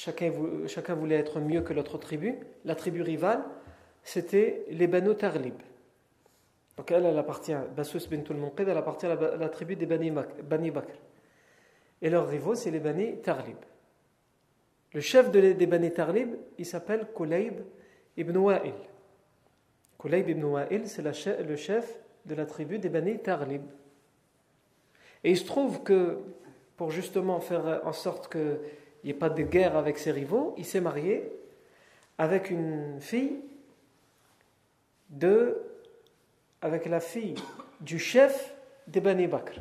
chacun, 0.00 0.32
chacun 0.66 0.94
voulait 0.94 1.16
être 1.16 1.40
mieux 1.40 1.60
que 1.60 1.74
l'autre 1.74 1.98
tribu, 1.98 2.38
la 2.64 2.74
tribu 2.74 3.02
rivale, 3.02 3.44
c'était 4.02 4.64
les 4.70 4.86
Banu 4.86 5.14
Tarlib. 5.14 5.54
Donc 6.76 6.90
elle, 6.90 7.04
elle 7.04 7.18
appartient, 7.18 7.54
Basus 7.76 8.08
bintul 8.08 8.36
Munqid, 8.36 8.66
elle 8.66 8.78
appartient 8.78 9.06
à 9.06 9.14
la, 9.14 9.48
tribu 9.50 9.76
des 9.76 9.84
Bani, 9.84 10.10
Bakr. 10.10 10.94
Et 12.00 12.08
leurs 12.08 12.28
rivaux, 12.28 12.54
c'est 12.54 12.70
les 12.70 12.80
Bani 12.80 13.18
Tarlib. 13.18 13.58
Le 14.94 15.00
chef 15.00 15.30
des 15.30 15.66
Bani 15.66 15.92
Tarlib, 15.92 16.34
il 16.56 16.64
s'appelle 16.64 17.08
Kulayb 17.14 17.60
ibn 18.16 18.36
Wa'il. 18.38 18.72
Kulayb 19.98 20.30
ibn 20.30 20.44
Wa'il, 20.44 20.88
c'est 20.88 21.02
le 21.02 21.56
chef 21.56 22.00
de 22.24 22.34
la 22.34 22.46
tribu 22.46 22.78
des 22.78 22.88
Bani 22.88 23.18
Tarlib. 23.18 23.62
Et 25.24 25.32
il 25.32 25.36
se 25.36 25.44
trouve 25.44 25.82
que, 25.82 26.20
pour 26.78 26.90
justement 26.90 27.40
faire 27.40 27.82
en 27.84 27.92
sorte 27.92 28.28
qu'il 29.00 29.10
n'y 29.10 29.16
ait 29.16 29.18
pas 29.18 29.30
de 29.30 29.42
guerre 29.42 29.76
avec 29.76 29.98
ses 29.98 30.12
rivaux, 30.12 30.54
il 30.56 30.64
s'est 30.64 30.80
marié 30.80 31.30
avec 32.18 32.50
une 32.50 33.00
fille 33.00 33.40
de 35.08 35.56
avec 36.62 36.84
la 36.86 37.00
fille 37.00 37.34
du 37.80 37.98
chef 37.98 38.54
des 38.86 39.00
Bani 39.00 39.26
Bakr. 39.26 39.60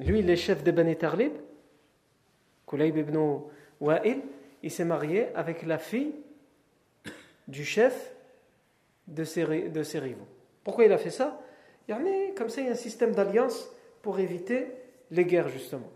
Lui, 0.00 0.18
il 0.18 0.28
est 0.28 0.36
chef 0.36 0.64
des 0.64 0.72
Bani 0.72 0.96
Tarlib, 0.96 1.32
Kulayb 2.66 2.96
ibn 2.96 3.40
Wa'il, 3.80 4.22
il 4.62 4.70
s'est 4.70 4.84
marié 4.84 5.28
avec 5.36 5.62
la 5.62 5.78
fille 5.78 6.12
du 7.46 7.64
chef 7.64 8.12
de 9.06 9.22
ses, 9.22 9.68
de 9.68 9.82
ses 9.84 10.00
rivaux. 10.00 10.26
Pourquoi 10.64 10.84
il 10.84 10.92
a 10.92 10.98
fait 10.98 11.10
ça? 11.10 11.40
Comme 12.36 12.48
ça, 12.48 12.60
il 12.62 12.66
y 12.66 12.68
a 12.70 12.72
un 12.72 12.76
système 12.76 13.12
d'alliance 13.12 13.70
pour 14.02 14.18
éviter 14.18 14.66
les 15.10 15.24
guerres, 15.24 15.48
justement. 15.48 15.90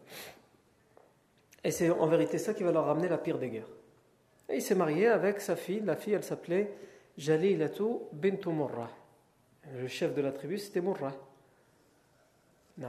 Et 1.65 1.71
c'est 1.71 1.91
en 1.91 2.07
vérité 2.07 2.39
ça 2.39 2.55
qui 2.55 2.63
va 2.63 2.73
leur 2.73 2.87
ramener 2.87 3.09
la 3.09 3.19
pire 3.19 3.39
des 3.39 3.51
guerres. 3.51 3.71
Et 4.49 4.57
il 4.57 4.63
s'est 4.63 4.75
marié 4.75 5.09
avec 5.09 5.41
sa 5.41 5.57
fille, 5.57 5.81
la 5.81 5.97
fille, 5.97 6.15
elle 6.15 6.25
s'appelait 6.25 6.73
Jalilatu 7.17 7.83
bint 8.13 8.39
Murrah. 8.47 8.91
Le 9.75 9.87
chef 9.89 10.15
de 10.15 10.23
la 10.23 10.33
tribu, 10.33 10.57
c'était 10.57 10.81
Murrah. 10.81 11.15
Non. 12.79 12.89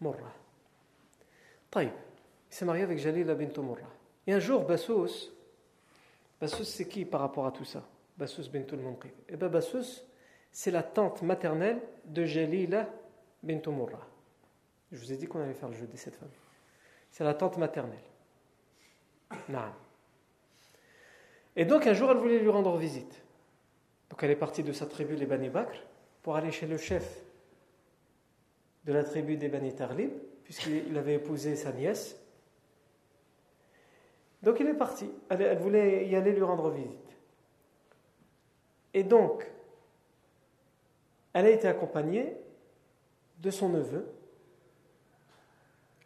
Murrah. 0.00 0.34
Taïb. 1.70 1.90
Il 2.50 2.54
s'est 2.54 2.64
marié 2.64 2.84
avec 2.84 2.98
Jalila 2.98 3.34
bint 3.34 3.62
Murrah. 3.62 3.92
Et 4.26 4.32
un 4.32 4.38
jour, 4.38 4.64
Bassous, 4.64 5.32
Bassous, 6.40 6.64
c'est 6.64 6.86
qui 6.86 7.04
par 7.04 7.20
rapport 7.20 7.46
à 7.46 7.52
tout 7.52 7.64
ça? 7.64 7.82
Bassous 8.16 8.48
bint 8.50 8.64
al 8.70 8.80
Eh 9.28 9.36
bien, 9.36 9.48
Bassous, 9.48 10.02
c'est 10.52 10.70
la 10.70 10.82
tante 10.82 11.22
maternelle 11.22 11.80
de 12.04 12.24
Jalila 12.24 12.88
bint 13.42 13.60
Murrah. 13.66 14.06
Je 14.92 14.98
vous 14.98 15.12
ai 15.12 15.16
dit 15.16 15.26
qu'on 15.26 15.40
allait 15.40 15.54
faire 15.54 15.68
le 15.68 15.74
jeu 15.74 15.86
de 15.86 15.96
cette 15.96 16.16
femme. 16.16 16.28
C'est 17.16 17.24
la 17.24 17.32
tante 17.32 17.56
maternelle. 17.56 17.96
Non. 19.48 19.72
Et 21.56 21.64
donc 21.64 21.86
un 21.86 21.94
jour, 21.94 22.10
elle 22.10 22.18
voulait 22.18 22.38
lui 22.38 22.50
rendre 22.50 22.76
visite. 22.76 23.22
Donc 24.10 24.22
elle 24.22 24.32
est 24.32 24.36
partie 24.36 24.62
de 24.62 24.70
sa 24.70 24.84
tribu, 24.84 25.16
les 25.16 25.24
Bani 25.24 25.48
Bakr, 25.48 25.78
pour 26.22 26.36
aller 26.36 26.50
chez 26.50 26.66
le 26.66 26.76
chef 26.76 27.22
de 28.84 28.92
la 28.92 29.02
tribu 29.02 29.38
des 29.38 29.48
Bani 29.48 29.74
Tarlib, 29.74 30.10
puisqu'il 30.44 30.94
avait 30.98 31.14
épousé 31.14 31.56
sa 31.56 31.72
nièce. 31.72 32.20
Donc 34.42 34.60
il 34.60 34.66
est 34.66 34.74
parti. 34.74 35.10
Elle, 35.30 35.56
voulait 35.56 36.06
y 36.06 36.16
aller 36.16 36.32
lui 36.32 36.42
rendre 36.42 36.68
visite. 36.68 37.16
Et 38.92 39.04
donc, 39.04 39.50
elle 41.32 41.46
a 41.46 41.50
été 41.50 41.66
accompagnée 41.66 42.36
de 43.38 43.50
son 43.50 43.70
neveu, 43.70 44.06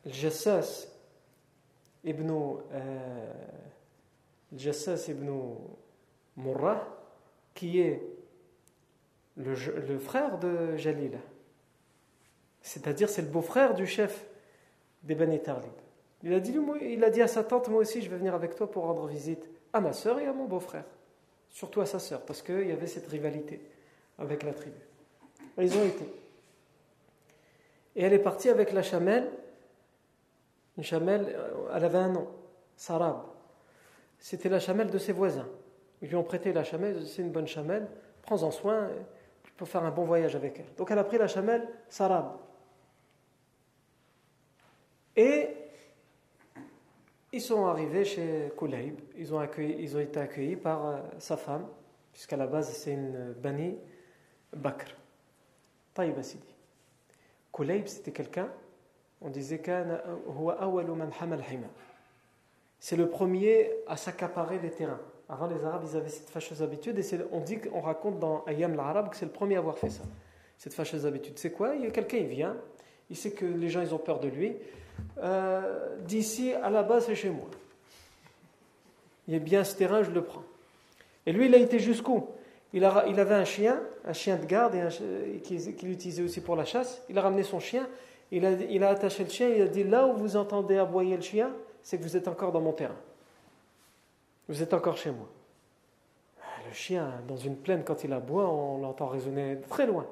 Jassas 0.07 0.90
ibn 2.05 2.31
euh, 2.31 3.33
Jassas 4.57 5.07
ibn 5.09 5.31
Murrah, 6.37 6.87
qui 7.55 7.81
est 7.81 8.03
le, 9.37 9.99
frère 9.99 10.39
de 10.39 10.77
Jalil. 10.77 11.19
C'est-à-dire, 12.63 13.09
c'est 13.09 13.23
le 13.23 13.29
beau-frère 13.29 13.75
du 13.75 13.87
chef 13.87 14.27
des 15.03 15.15
Bani 15.15 15.41
Tarlib. 15.41 15.71
Il 16.23 16.35
a, 16.35 16.41
dit, 16.41 16.55
il 16.83 17.03
a 17.03 17.11
dit 17.11 17.23
à 17.23 17.29
sa 17.29 17.43
tante 17.43 17.69
Moi 17.69 17.81
aussi, 17.81 18.03
je 18.03 18.11
vais 18.11 18.17
venir 18.17 18.35
avec 18.35 18.55
toi 18.55 18.71
pour 18.71 18.85
rendre 18.85 19.07
visite 19.07 19.49
à 19.73 19.81
ma 19.81 19.93
soeur 19.93 20.19
et 20.19 20.27
à 20.27 20.33
mon 20.33 20.45
beau-frère. 20.45 20.85
Surtout 21.49 21.81
à 21.81 21.87
sa 21.87 21.99
soeur, 21.99 22.21
parce 22.23 22.43
qu'il 22.43 22.69
y 22.69 22.73
avait 22.73 22.87
cette 22.87 23.07
rivalité 23.07 23.61
avec 24.19 24.43
la 24.43 24.53
tribu. 24.53 24.77
Ils 25.59 25.77
ont 25.77 25.85
été. 25.85 26.05
Et 27.97 28.03
elle 28.03 28.13
est 28.13 28.21
partie 28.21 28.49
avec 28.49 28.73
la 28.73 28.83
chamelle. 28.83 29.31
Une 30.77 30.85
chamelle, 30.85 31.37
elle 31.75 31.85
avait 31.85 31.99
un 31.99 32.09
nom, 32.09 32.29
Sarab 32.77 33.31
c'était 34.21 34.51
la 34.51 34.61
chamelle 34.61 34.91
de 34.91 34.99
ses 34.99 35.13
voisins. 35.13 35.49
Ils 36.03 36.09
lui 36.09 36.17
ont 36.17 36.23
prêté 36.23 36.53
la 36.53 36.63
chamelle, 36.63 37.07
c'est 37.07 37.23
une 37.23 37.33
bonne 37.33 37.49
chamelle, 37.49 37.89
prends-en 38.23 38.51
soin, 38.51 38.89
tu 39.43 39.53
peux 39.53 39.65
faire 39.65 39.83
un 39.83 39.91
bon 39.91 40.05
voyage 40.05 40.37
avec 40.37 40.61
elle. 40.61 40.75
Donc 40.77 40.91
elle 40.91 40.99
a 40.99 41.05
pris 41.05 41.19
la 41.19 41.27
chamelle 41.27 41.67
Sarab. 41.89 42.37
Et 45.17 45.49
ils 47.33 47.41
sont 47.41 47.67
arrivés 47.67 48.05
chez 48.05 48.53
Kulayb, 48.57 49.01
ils 49.17 49.35
ont, 49.35 49.43
été 49.43 50.21
accueillis 50.21 50.57
par 50.57 50.87
euh, 50.87 50.99
sa 51.19 51.37
femme, 51.37 51.67
puisqu'à 52.13 52.37
la 52.37 52.47
base 52.47 52.71
c'est 52.71 52.93
une 52.93 53.33
Bani 53.33 53.77
Bakr. 54.55 54.97
Taïb 55.95 56.19
Asidi. 56.19 56.55
Kulayb 57.53 57.87
c'était 57.87 58.13
quelqu'un, 58.13 58.51
on 59.21 59.29
disait 59.29 59.61
c'est 62.81 62.97
le 62.97 63.09
premier 63.09 63.71
à 63.87 63.97
s'accaparer 63.97 64.59
les 64.59 64.71
terrains. 64.71 65.01
Avant, 65.29 65.47
les 65.47 65.65
Arabes, 65.65 65.85
ils 65.89 65.97
avaient 65.97 66.09
cette 66.09 66.31
fâcheuse 66.31 66.63
habitude, 66.63 66.99
et 66.99 67.05
on 67.31 67.41
dit 67.41 67.61
qu'on 67.61 67.81
raconte 67.81 68.19
dans 68.19 68.43
Ayam 68.47 68.75
l'Arabe 68.75 69.11
que 69.11 69.17
c'est 69.17 69.27
le 69.27 69.31
premier 69.31 69.57
à 69.57 69.59
avoir 69.59 69.79
fait 69.79 69.91
ça. 69.91 70.03
Cette 70.59 70.75
fâcheuse 70.75 71.07
habitude. 71.07 71.39
C'est 71.39 71.53
quoi? 71.53 71.77
Quelqu'un, 71.93 72.17
il 72.17 72.27
vient, 72.27 72.57
il 73.11 73.17
sait 73.17 73.31
que 73.31 73.45
les 73.45 73.69
gens, 73.69 73.83
ils 73.83 73.95
ont 73.95 73.99
peur 73.99 74.19
de 74.19 74.29
lui. 74.29 74.57
Euh, 75.19 75.97
d'ici 76.01 76.53
à 76.55 76.69
la 76.71 76.83
base, 76.83 77.07
c'est 77.07 77.15
chez 77.15 77.31
moi. 77.31 77.47
Il 79.29 79.35
y 79.35 79.37
a 79.37 79.41
bien 79.41 79.63
ce 79.63 79.77
terrain, 79.77 80.03
je 80.03 80.11
le 80.11 80.25
prends. 80.25 80.43
Et 81.27 81.33
lui, 81.33 81.47
il 81.47 81.55
a 81.55 81.59
été 81.59 81.79
jusqu'où? 81.79 82.27
Il, 82.73 82.89
il, 83.09 83.21
avait 83.21 83.35
un 83.35 83.45
chien, 83.45 83.81
un 84.05 84.13
chien 84.13 84.37
de 84.37 84.47
garde, 84.47 84.75
et 84.75 85.41
qu'il 85.41 85.91
utilisait 85.91 86.23
aussi 86.23 86.41
pour 86.41 86.57
la 86.57 86.65
chasse. 86.65 87.03
Il 87.09 87.19
a 87.19 87.23
ramené 87.23 87.43
son 87.43 87.61
chien, 87.61 87.89
il 88.31 88.85
a, 88.85 88.89
attaché 88.89 89.25
le 89.25 89.31
chien, 89.31 89.49
il 89.49 89.63
a 89.63 89.67
dit 89.67 89.85
là 89.85 90.07
où 90.07 90.15
vous 90.15 90.37
entendez 90.37 90.79
aboyer 90.79 91.17
le 91.17 91.23
chien, 91.23 91.51
c'est 91.83 91.99
que 91.99 92.03
vous 92.03 92.17
êtes 92.17 92.29
encore 92.29 92.53
dans 92.53 92.61
mon 92.61 92.73
terrain. 92.73 92.97
Vous 94.49 94.63
êtes 94.63 94.73
encore 94.73 94.97
chez 94.97 95.11
moi. 95.11 95.27
Le 96.69 96.75
chien, 96.75 97.11
dans 97.27 97.37
une 97.37 97.57
plaine, 97.57 97.83
quand 97.85 98.05
il 98.05 98.13
aboie, 98.13 98.49
on 98.49 98.79
l'entend 98.79 99.07
résonner 99.07 99.59
très 99.69 99.87
loin. 99.87 100.07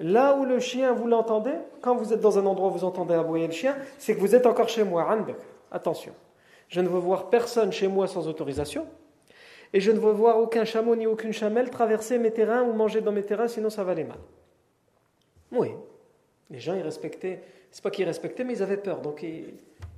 Là 0.00 0.36
où 0.36 0.44
le 0.44 0.60
chien, 0.60 0.92
vous 0.92 1.06
l'entendez, 1.06 1.54
quand 1.82 1.96
vous 1.96 2.12
êtes 2.12 2.20
dans 2.20 2.38
un 2.38 2.46
endroit 2.46 2.68
où 2.68 2.72
vous 2.72 2.84
entendez 2.84 3.14
aboyer 3.14 3.46
le 3.46 3.52
chien, 3.52 3.76
c'est 3.98 4.14
que 4.14 4.20
vous 4.20 4.34
êtes 4.34 4.46
encore 4.46 4.68
chez 4.68 4.84
moi. 4.84 5.06
Attention. 5.70 6.14
Je 6.68 6.80
ne 6.80 6.88
veux 6.88 6.98
voir 6.98 7.28
personne 7.30 7.72
chez 7.72 7.88
moi 7.88 8.06
sans 8.06 8.28
autorisation. 8.28 8.86
Et 9.72 9.80
je 9.80 9.90
ne 9.90 9.98
veux 9.98 10.12
voir 10.12 10.38
aucun 10.38 10.64
chameau 10.64 10.96
ni 10.96 11.06
aucune 11.06 11.32
chamelle 11.32 11.68
traverser 11.68 12.18
mes 12.18 12.30
terrains 12.30 12.62
ou 12.62 12.72
manger 12.72 13.00
dans 13.00 13.12
mes 13.12 13.22
terrains, 13.22 13.48
sinon 13.48 13.68
ça 13.68 13.84
va 13.84 13.92
aller 13.92 14.04
mal. 14.04 14.18
Oui. 15.52 15.72
Les 16.50 16.58
gens, 16.60 16.74
ils 16.74 16.82
respectaient. 16.82 17.42
C'est 17.70 17.82
pas 17.82 17.90
qu'ils 17.90 18.06
respectaient, 18.06 18.44
mais 18.44 18.54
ils 18.54 18.62
avaient 18.62 18.76
peur. 18.76 19.00
Donc, 19.00 19.22
ils 19.22 19.54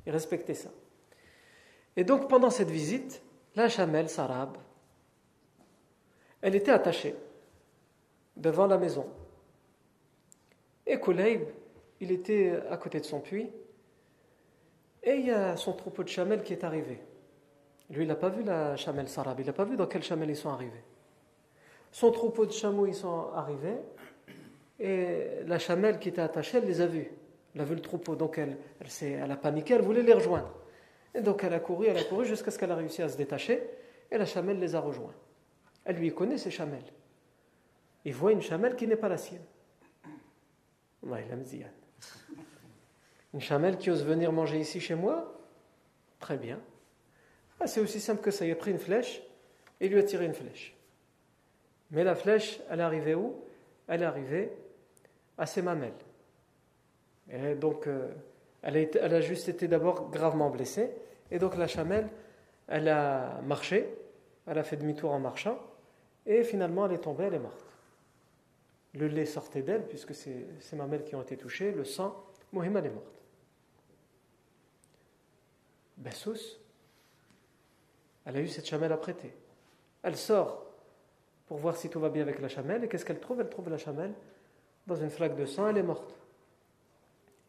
respectaient 0.07 0.55
ça. 0.55 0.71
Et 1.97 2.05
donc 2.05 2.29
pendant 2.29 2.51
cette 2.51 2.71
visite, 2.71 3.23
la 3.57 3.69
chamelle 3.69 4.09
s'arabe, 4.09 4.57
elle 6.41 6.55
était 6.55 6.71
attachée 6.71 7.15
devant 8.37 8.67
la 8.67 8.79
maison. 8.79 9.07
Et 10.87 10.99
Kulayb, 10.99 11.43
il 12.01 12.13
était 12.13 12.59
à 12.71 12.77
côté 12.77 13.01
de 13.01 13.05
son 13.05 13.21
puits, 13.21 13.51
et 15.03 15.15
il 15.15 15.27
y 15.27 15.31
a 15.31 15.57
son 15.57 15.73
troupeau 15.73 16.03
de 16.03 16.09
chamelles 16.09 16.43
qui 16.43 16.53
est 16.53 16.65
arrivé. 16.65 17.01
Lui, 17.91 18.05
il 18.05 18.09
n'a 18.09 18.15
pas 18.15 18.29
vu 18.29 18.43
la 18.45 18.77
chamelle 18.77 19.09
s'arabe, 19.09 19.41
il 19.41 19.47
n'a 19.47 19.53
pas 19.53 19.65
vu 19.65 19.77
dans 19.77 19.87
quelle 19.87 20.03
chamelle 20.03 20.31
ils 20.31 20.37
sont 20.37 20.51
arrivés. 20.51 20.85
Son 21.91 22.13
troupeau 22.13 22.47
de 22.47 22.53
chameaux, 22.53 22.87
ils 22.87 22.95
sont 22.95 23.33
arrivés, 23.35 23.77
et 24.81 25.45
la 25.47 25.59
chamelle 25.59 25.99
qui 25.99 26.09
était 26.09 26.23
attachée, 26.23 26.59
elle 26.59 26.67
les 26.67 26.81
a 26.81 26.87
vus. 26.87 27.11
Elle 27.55 27.61
a 27.61 27.65
vu 27.65 27.75
le 27.75 27.83
troupeau, 27.83 28.17
donc 28.17 28.39
elle, 28.39 28.57
elle, 28.81 29.13
elle 29.23 29.31
a 29.31 29.37
paniqué, 29.37 29.75
elle 29.75 29.83
voulait 29.83 30.03
les 30.03 30.15
rejoindre. 30.15 30.55
Et 31.15 31.21
donc 31.21 31.45
elle 31.45 31.53
a 31.53 31.61
couru, 31.61 31.87
elle 31.87 31.99
a 31.99 32.05
couru 32.05 32.25
jusqu'à 32.25 32.51
ce 32.51 32.59
qu'elle 32.59 32.71
a 32.71 32.77
réussi 32.77 33.03
à 33.03 33.09
se 33.09 33.17
détacher, 33.17 33.63
et 34.11 34.17
la 34.17 34.25
chamelle 34.25 34.59
les 34.59 34.75
a 34.75 34.81
rejoints. 34.81 35.15
Elle 35.85 35.97
lui 35.97 36.15
connaît 36.15 36.39
ces 36.39 36.51
chamelles. 36.51 36.93
Il 38.05 38.15
voit 38.15 38.33
une 38.33 38.41
chamelle 38.41 38.77
qui 38.77 38.87
n'est 38.87 38.97
pas 38.97 39.09
la 39.09 39.19
sienne. 39.19 39.43
Une 43.35 43.41
chamelle 43.41 43.79
qui 43.79 43.91
ose 43.91 44.05
venir 44.05 44.33
manger 44.33 44.59
ici 44.59 44.81
chez 44.81 44.95
moi? 44.95 45.39
Très 46.19 46.37
bien. 46.37 46.59
Ah, 47.59 47.67
c'est 47.67 47.81
aussi 47.81 48.01
simple 48.01 48.23
que 48.23 48.31
ça. 48.31 48.47
Il 48.47 48.53
a 48.53 48.57
pris 48.57 48.71
une 48.71 48.79
flèche 48.79 49.23
et 49.81 49.89
lui 49.89 49.99
a 49.99 50.03
tiré 50.03 50.25
une 50.25 50.35
flèche. 50.35 50.75
Mais 51.91 52.05
la 52.05 52.15
flèche, 52.15 52.61
elle 52.71 52.81
est 52.81 52.85
arrivée 52.85 53.15
où? 53.15 53.35
Elle 53.89 54.03
est 54.03 54.07
arrivée 54.07 54.53
à 55.41 55.47
ses 55.47 55.63
mamelles. 55.63 55.95
Donc, 57.59 57.87
euh, 57.87 58.13
elle, 58.63 58.77
a 58.77 58.81
elle, 58.81 59.15
a 59.15 59.21
juste 59.23 59.49
été 59.49 59.69
d'abord 59.69 60.11
gravement 60.11 60.51
blessée. 60.51 60.91
Et 61.31 61.39
donc, 61.39 61.57
la 61.57 61.67
chamelle, 61.67 62.09
elle 62.69 62.89
a 62.89 63.41
marché, 63.41 63.89
elle 64.47 64.59
a 64.59 64.63
fait 64.63 64.77
demi-tour 64.77 65.11
en 65.11 65.19
marchant, 65.19 65.59
et 66.27 66.45
finalement, 66.45 66.85
elle 66.87 66.93
est 66.93 66.99
tombée, 66.99 67.25
elle 67.25 67.35
est 67.35 67.39
morte. 67.39 67.65
Le 68.95 69.09
lait 69.09 69.25
sortait 69.25 69.63
d'elle, 69.63 69.87
puisque 69.87 70.15
c'est 70.15 70.47
ses 70.61 70.77
mamelles 70.77 71.05
qui 71.05 71.15
ont 71.15 71.23
été 71.23 71.39
touchées, 71.39 71.73
le 71.73 71.85
sang, 71.85 72.23
Mohim, 72.53 72.77
elle 72.77 72.87
est 72.87 72.91
morte. 72.91 73.23
Bessous, 75.97 76.59
elle 78.27 78.37
a 78.37 78.41
eu 78.41 78.49
cette 78.49 78.67
chamelle 78.67 78.93
à 78.93 78.99
prêter. 78.99 79.33
Elle 80.03 80.17
sort 80.17 80.67
pour 81.47 81.59
voir 81.59 81.77
si 81.77 81.89
tout 81.89 82.01
va 82.01 82.11
bien 82.11 82.23
avec 82.23 82.41
la 82.41 82.49
chamelle, 82.49 82.85
et 82.85 82.89
qu'est-ce 82.89 83.07
qu'elle 83.07 83.21
trouve? 83.21 83.41
Elle 83.41 83.49
trouve 83.49 83.71
la 83.71 83.79
chamelle 83.79 84.13
dans 84.91 84.97
une 84.97 85.11
flaque 85.11 85.37
de 85.37 85.47
sang, 85.47 85.69
elle 85.69 85.79
est 85.79 85.85
morte. 85.85 86.19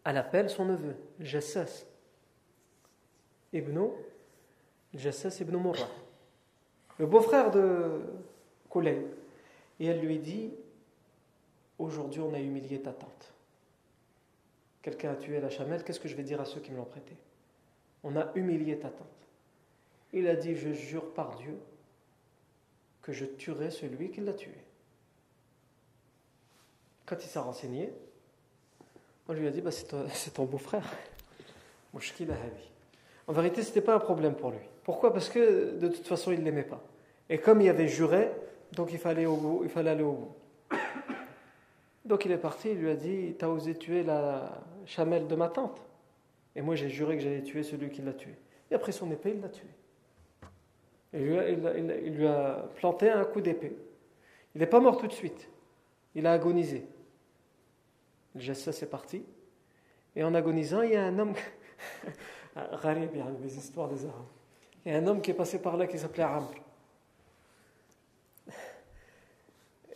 Elle 0.05 0.17
appelle 0.17 0.47
son 0.47 0.65
neveu, 0.65 0.95
Jassas, 1.19 1.85
Ibn, 3.51 3.87
Jassas 4.93 5.39
ibn 5.41 5.57
Mourra, 5.57 5.87
le 6.99 7.07
beau-frère 7.07 7.49
de 7.49 7.99
Koulay. 8.69 9.03
Et 9.79 9.87
elle 9.87 10.01
lui 10.01 10.19
dit 10.19 10.51
Aujourd'hui, 11.79 12.21
on 12.21 12.31
a 12.35 12.39
humilié 12.39 12.79
ta 12.79 12.93
tante. 12.93 13.33
Quelqu'un 14.83 15.13
a 15.13 15.15
tué 15.15 15.39
la 15.39 15.49
chamelle, 15.49 15.83
qu'est-ce 15.83 15.99
que 15.99 16.07
je 16.07 16.15
vais 16.15 16.23
dire 16.23 16.39
à 16.39 16.45
ceux 16.45 16.59
qui 16.59 16.71
me 16.71 16.77
l'ont 16.77 16.85
prêté? 16.85 17.15
On 18.03 18.15
a 18.17 18.31
humilié 18.35 18.77
ta 18.77 18.89
tante. 18.89 19.07
Il 20.13 20.27
a 20.27 20.35
dit 20.35 20.55
Je 20.55 20.73
jure 20.73 21.11
par 21.13 21.35
Dieu 21.37 21.57
que 23.01 23.11
je 23.11 23.25
tuerai 23.25 23.71
celui 23.71 24.11
qui 24.11 24.21
l'a 24.21 24.33
tué. 24.33 24.53
Quand 27.11 27.21
il 27.21 27.27
s'est 27.27 27.39
renseigné, 27.39 27.91
on 29.27 29.33
lui 29.33 29.45
a 29.45 29.51
dit 29.51 29.59
bah, 29.59 29.71
C'est 29.71 30.33
ton 30.33 30.45
beau-frère. 30.45 30.89
En 33.27 33.33
vérité, 33.33 33.61
ce 33.63 33.67
n'était 33.67 33.81
pas 33.81 33.95
un 33.95 33.99
problème 33.99 34.33
pour 34.33 34.51
lui. 34.51 34.59
Pourquoi? 34.85 35.11
Parce 35.11 35.27
que 35.27 35.77
de 35.77 35.89
toute 35.89 36.07
façon, 36.07 36.31
il 36.31 36.39
ne 36.39 36.45
l'aimait 36.45 36.63
pas. 36.63 36.81
Et 37.29 37.37
comme 37.37 37.59
il 37.59 37.67
avait 37.67 37.89
juré, 37.89 38.31
donc 38.71 38.93
il 38.93 38.97
fallait, 38.97 39.23
il 39.23 39.87
aller 39.89 40.03
au 40.03 40.13
bout. 40.13 40.35
Donc 42.05 42.23
il 42.23 42.31
est 42.31 42.37
parti, 42.37 42.69
il 42.71 42.77
lui 42.77 42.89
a 42.89 42.95
dit 42.95 43.35
T'as 43.37 43.47
osé 43.47 43.75
tuer 43.75 44.03
la 44.03 44.63
chamelle 44.85 45.27
de 45.27 45.35
ma 45.35 45.49
tante 45.49 45.85
Et 46.55 46.61
moi 46.61 46.75
j'ai 46.75 46.87
juré 46.87 47.17
que 47.17 47.23
j'allais 47.23 47.43
tuer 47.43 47.63
celui 47.63 47.89
qui 47.89 48.01
l'a 48.01 48.13
tué. 48.13 48.35
Et 48.71 48.75
après 48.75 48.93
son 48.93 49.11
épée, 49.11 49.33
il 49.35 49.41
l'a 49.41 49.49
tué. 49.49 49.67
Et 51.11 51.19
il 51.19 52.15
lui, 52.15 52.27
a, 52.27 52.69
planté 52.77 53.09
un 53.09 53.25
coup 53.25 53.41
d'épée. 53.41 53.75
Il 54.55 54.59
n'est 54.61 54.67
pas 54.67 54.79
mort 54.79 54.97
tout 54.97 55.07
de 55.07 55.13
suite. 55.13 55.49
Il 56.15 56.25
a 56.25 56.31
agonisé. 56.31 56.85
Le 58.35 58.41
geste, 58.41 58.71
c'est 58.71 58.89
parti. 58.89 59.23
Et 60.15 60.23
en 60.23 60.33
agonisant, 60.33 60.81
il 60.81 60.91
y 60.91 60.95
a 60.95 61.05
un 61.05 61.19
homme. 61.19 61.33
Les 62.55 63.57
histoires 63.57 63.87
des 63.87 64.05
Arabes. 64.05 64.25
Il 64.85 64.91
y 64.91 64.95
a 64.95 64.97
un 64.97 65.07
homme 65.07 65.21
qui 65.21 65.31
est 65.31 65.35
passé 65.35 65.61
par 65.61 65.77
là 65.77 65.87
qui 65.87 65.97
s'appelait 65.97 66.23
Amr. 66.23 66.49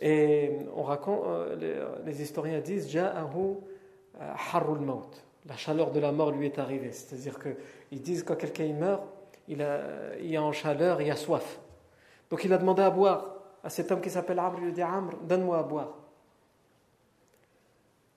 Et 0.00 0.58
on 0.74 0.82
raconte, 0.82 1.24
euh, 1.26 1.96
les, 2.04 2.22
historiens 2.22 2.60
disent 2.60 2.88
Ja'ahu 2.90 3.56
euh, 4.20 4.32
harrul 4.52 4.80
maut. 4.80 5.10
La 5.46 5.56
chaleur 5.56 5.90
de 5.90 6.00
la 6.00 6.12
mort 6.12 6.30
lui 6.32 6.46
est 6.46 6.58
arrivée. 6.58 6.92
C'est-à-dire 6.92 7.38
qu'ils 7.38 8.02
disent 8.02 8.22
quand 8.22 8.36
quelqu'un 8.36 8.72
meurt, 8.74 9.02
il, 9.48 9.62
a, 9.62 10.16
est 10.18 10.38
en 10.38 10.52
chaleur, 10.52 11.00
il 11.00 11.10
a 11.10 11.16
soif. 11.16 11.60
Donc 12.30 12.44
il 12.44 12.52
a 12.52 12.58
demandé 12.58 12.82
à 12.82 12.90
boire 12.90 13.36
à 13.62 13.70
cet 13.70 13.90
homme 13.90 14.00
qui 14.00 14.10
s'appelle 14.10 14.38
Amr. 14.38 14.58
Il 14.58 14.64
lui 14.66 14.72
dit 14.72 14.82
Amr, 14.82 15.16
donne-moi 15.22 15.58
à 15.58 15.62
boire. 15.62 15.94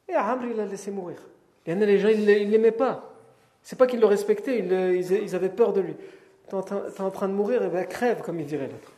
Et 0.10 0.16
Amr, 0.16 0.48
il 0.52 0.60
a 0.60 0.66
laissé 0.66 0.92
mourir. 0.92 1.18
Il 1.66 1.74
y 1.74 1.76
en 1.76 1.82
a 1.82 1.86
les 1.86 2.00
gens, 2.00 2.10
ils 2.10 2.22
ne 2.22 2.26
l'aimaient 2.26 2.72
pas. 2.72 3.14
C'est 3.62 3.78
pas 3.78 3.86
qu'ils 3.86 4.00
le 4.00 4.08
respectaient, 4.08 4.60
ils, 4.60 5.36
avaient 5.36 5.50
peur 5.50 5.74
de 5.74 5.82
lui. 5.82 5.96
Tu 6.50 6.56
es 6.56 7.02
en 7.02 7.12
train 7.12 7.28
de 7.28 7.34
mourir, 7.34 7.62
et 7.62 7.68
eh 7.68 7.70
bien 7.70 7.84
crève, 7.84 8.22
comme 8.22 8.40
il 8.40 8.46
dirait 8.46 8.68
l'autre. 8.68 8.92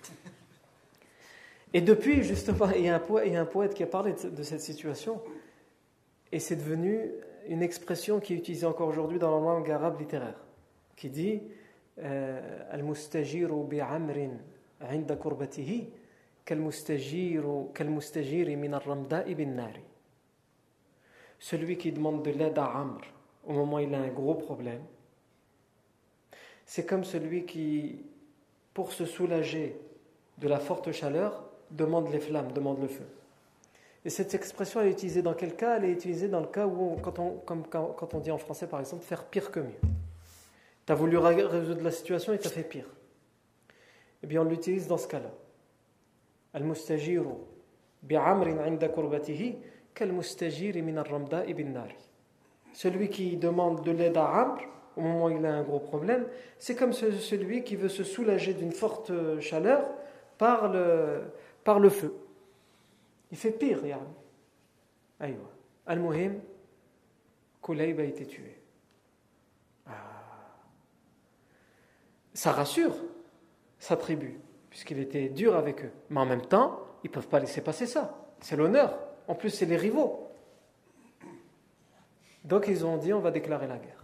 Et 1.73 1.81
depuis, 1.81 2.23
justement, 2.23 2.69
il 2.69 2.85
y, 2.85 2.89
a 2.89 2.95
un 2.95 3.45
poète, 3.45 3.73
qui 3.73 3.83
a 3.83 3.87
parlé 3.87 4.13
de, 4.13 4.43
cette 4.43 4.61
situation, 4.61 5.21
et 6.31 6.39
c'est 6.39 6.55
devenu 6.55 7.11
une 7.47 7.61
expression 7.61 8.19
qui 8.19 8.33
est 8.33 8.37
utilisée 8.37 8.65
encore 8.65 8.87
aujourd'hui 8.87 9.19
dans 9.19 9.37
la 9.37 9.45
langue 9.45 9.69
arabe 9.69 9.99
littéraire, 9.99 10.39
qui 10.95 11.09
dit 11.09 11.41
Al-mustajiru 12.01 13.65
bi'amrin 13.65 14.37
'inda 14.79 15.15
kurbatihi 15.15 15.89
kal-mustajiri 16.45 18.55
min 18.55 18.73
al-ramda'i 18.73 19.35
bin-nari. 19.35 19.90
Celui 21.41 21.75
qui 21.75 21.91
demande 21.91 22.23
de 22.23 22.29
l'aide 22.29 22.59
à 22.59 22.65
Amr 22.65 23.01
au 23.47 23.53
moment 23.53 23.77
où 23.77 23.79
il 23.79 23.93
a 23.95 23.97
un 23.99 24.09
gros 24.09 24.35
problème, 24.35 24.83
c'est 26.67 26.85
comme 26.85 27.03
celui 27.03 27.45
qui, 27.45 28.05
pour 28.75 28.93
se 28.93 29.07
soulager 29.07 29.75
de 30.37 30.47
la 30.47 30.59
forte 30.59 30.91
chaleur, 30.91 31.43
demande 31.71 32.11
les 32.11 32.19
flammes, 32.19 32.51
demande 32.51 32.79
le 32.79 32.87
feu. 32.87 33.07
Et 34.05 34.11
cette 34.11 34.35
expression, 34.35 34.81
est 34.81 34.91
utilisée 34.91 35.23
dans 35.23 35.33
quel 35.33 35.55
cas? 35.55 35.77
Elle 35.77 35.85
est 35.85 35.91
utilisée 35.91 36.27
dans 36.27 36.41
le 36.41 36.47
cas 36.47 36.67
où, 36.67 36.95
quand, 37.01 37.17
on, 37.17 37.31
comme, 37.39 37.65
quand, 37.67 38.13
on 38.13 38.19
dit 38.19 38.31
en 38.31 38.37
français 38.37 38.67
par 38.67 38.79
exemple, 38.79 39.03
faire 39.03 39.25
pire 39.25 39.49
que 39.49 39.61
mieux. 39.61 39.81
Tu 40.85 40.91
as 40.91 40.95
voulu 40.95 41.17
résoudre 41.17 41.81
la 41.81 41.91
situation 41.91 42.33
et 42.33 42.37
tu 42.37 42.47
as 42.47 42.51
fait 42.51 42.63
pire. 42.63 42.87
Eh 44.21 44.27
bien, 44.27 44.41
on 44.41 44.45
l'utilise 44.45 44.87
dans 44.87 44.99
ce 44.99 45.07
cas-là. 45.07 45.31
Al-mustajiru 46.53 47.33
bi'amrin 48.03 48.59
'inda 48.59 48.89
kurbatihi 48.89 49.57
Celui 52.73 53.09
qui 53.09 53.37
demande 53.37 53.83
de 53.83 53.91
l'aide 53.91 54.17
à 54.17 54.25
Amr 54.25 54.61
au 54.95 55.01
moment 55.01 55.25
où 55.25 55.29
il 55.29 55.45
a 55.45 55.53
un 55.53 55.63
gros 55.63 55.79
problème, 55.79 56.25
c'est 56.57 56.75
comme 56.75 56.93
celui 56.93 57.63
qui 57.63 57.75
veut 57.75 57.89
se 57.89 58.03
soulager 58.03 58.53
d'une 58.53 58.71
forte 58.71 59.11
chaleur 59.39 59.89
par 60.37 60.69
le, 60.69 61.89
feu. 61.89 62.13
Il 63.31 63.37
fait 63.37 63.51
pire. 63.51 63.79
Aïwa. 65.19 65.37
Al-Muhim, 65.85 66.39
Kulayb 67.61 67.99
a 67.99 68.03
été 68.03 68.25
tué. 68.25 68.57
Ah. 69.87 69.91
Ça 72.33 72.51
rassure 72.51 72.95
sa 73.79 73.97
tribu, 73.97 74.39
puisqu'il 74.69 74.99
était 74.99 75.29
dur 75.29 75.55
avec 75.55 75.83
eux. 75.83 75.91
Mais 76.09 76.19
en 76.19 76.25
même 76.25 76.45
temps, 76.45 76.79
ils 77.03 77.09
ne 77.09 77.13
peuvent 77.13 77.27
pas 77.27 77.39
laisser 77.39 77.61
passer 77.61 77.85
ça. 77.85 78.17
C'est 78.39 78.55
l'honneur. 78.55 78.97
En 79.27 79.35
plus, 79.35 79.49
c'est 79.49 79.65
les 79.65 79.77
rivaux. 79.77 80.27
Donc 82.43 82.65
ils 82.67 82.85
ont 82.85 82.97
dit 82.97 83.13
on 83.13 83.19
va 83.19 83.31
déclarer 83.31 83.67
la 83.67 83.77
guerre. 83.77 84.03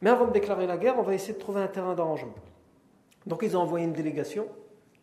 Mais 0.00 0.10
avant 0.10 0.26
de 0.26 0.32
déclarer 0.32 0.66
la 0.66 0.76
guerre, 0.76 0.98
on 0.98 1.02
va 1.02 1.14
essayer 1.14 1.34
de 1.34 1.38
trouver 1.38 1.60
un 1.60 1.66
terrain 1.66 1.94
d'arrangement. 1.94 2.34
Donc 3.26 3.40
ils 3.42 3.56
ont 3.56 3.60
envoyé 3.60 3.84
une 3.84 3.92
délégation 3.92 4.46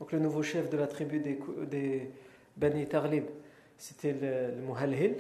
donc 0.01 0.13
le 0.13 0.19
nouveau 0.19 0.41
chef 0.41 0.67
de 0.67 0.77
la 0.77 0.87
tribu 0.87 1.19
des, 1.19 2.09
Bani 2.57 2.87
Tarlib, 2.87 3.25
c'était 3.77 4.13
le, 4.13 4.47
le. 4.57 5.17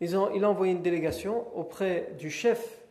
Ils 0.00 0.16
ont, 0.16 0.34
il 0.34 0.42
a 0.42 0.50
envoyé 0.50 0.72
une 0.72 0.82
délégation 0.82 1.46
auprès 1.56 2.10
du 2.18 2.28
chef 2.28 2.82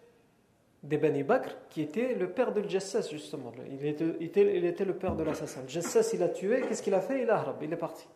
des 0.82 0.96
Bani 0.96 1.24
Bakr, 1.24 1.58
qui 1.70 1.82
était 1.82 2.16
le 2.16 2.30
père 2.30 2.54
de 2.54 2.66
Jassas, 2.70 3.10
justement. 3.12 3.52
Il 3.70 3.86
était, 3.86 4.06
il 4.22 4.66
était, 4.66 4.86
le 4.86 4.96
père 4.96 5.18
de 5.18 5.24
l'assassin. 5.24 5.60
Jassas, 5.68 6.12
il 6.14 6.24
a 6.24 6.30
tué, 6.30 6.62
qu'est-ce 6.62 6.82
qu'il 6.82 6.94
a 6.94 7.02
fait? 7.02 7.24
Il 7.24 7.30
a 7.30 7.36
harab, 7.36 7.62
il 7.62 7.74
est 7.74 7.76
parti. 7.76 8.08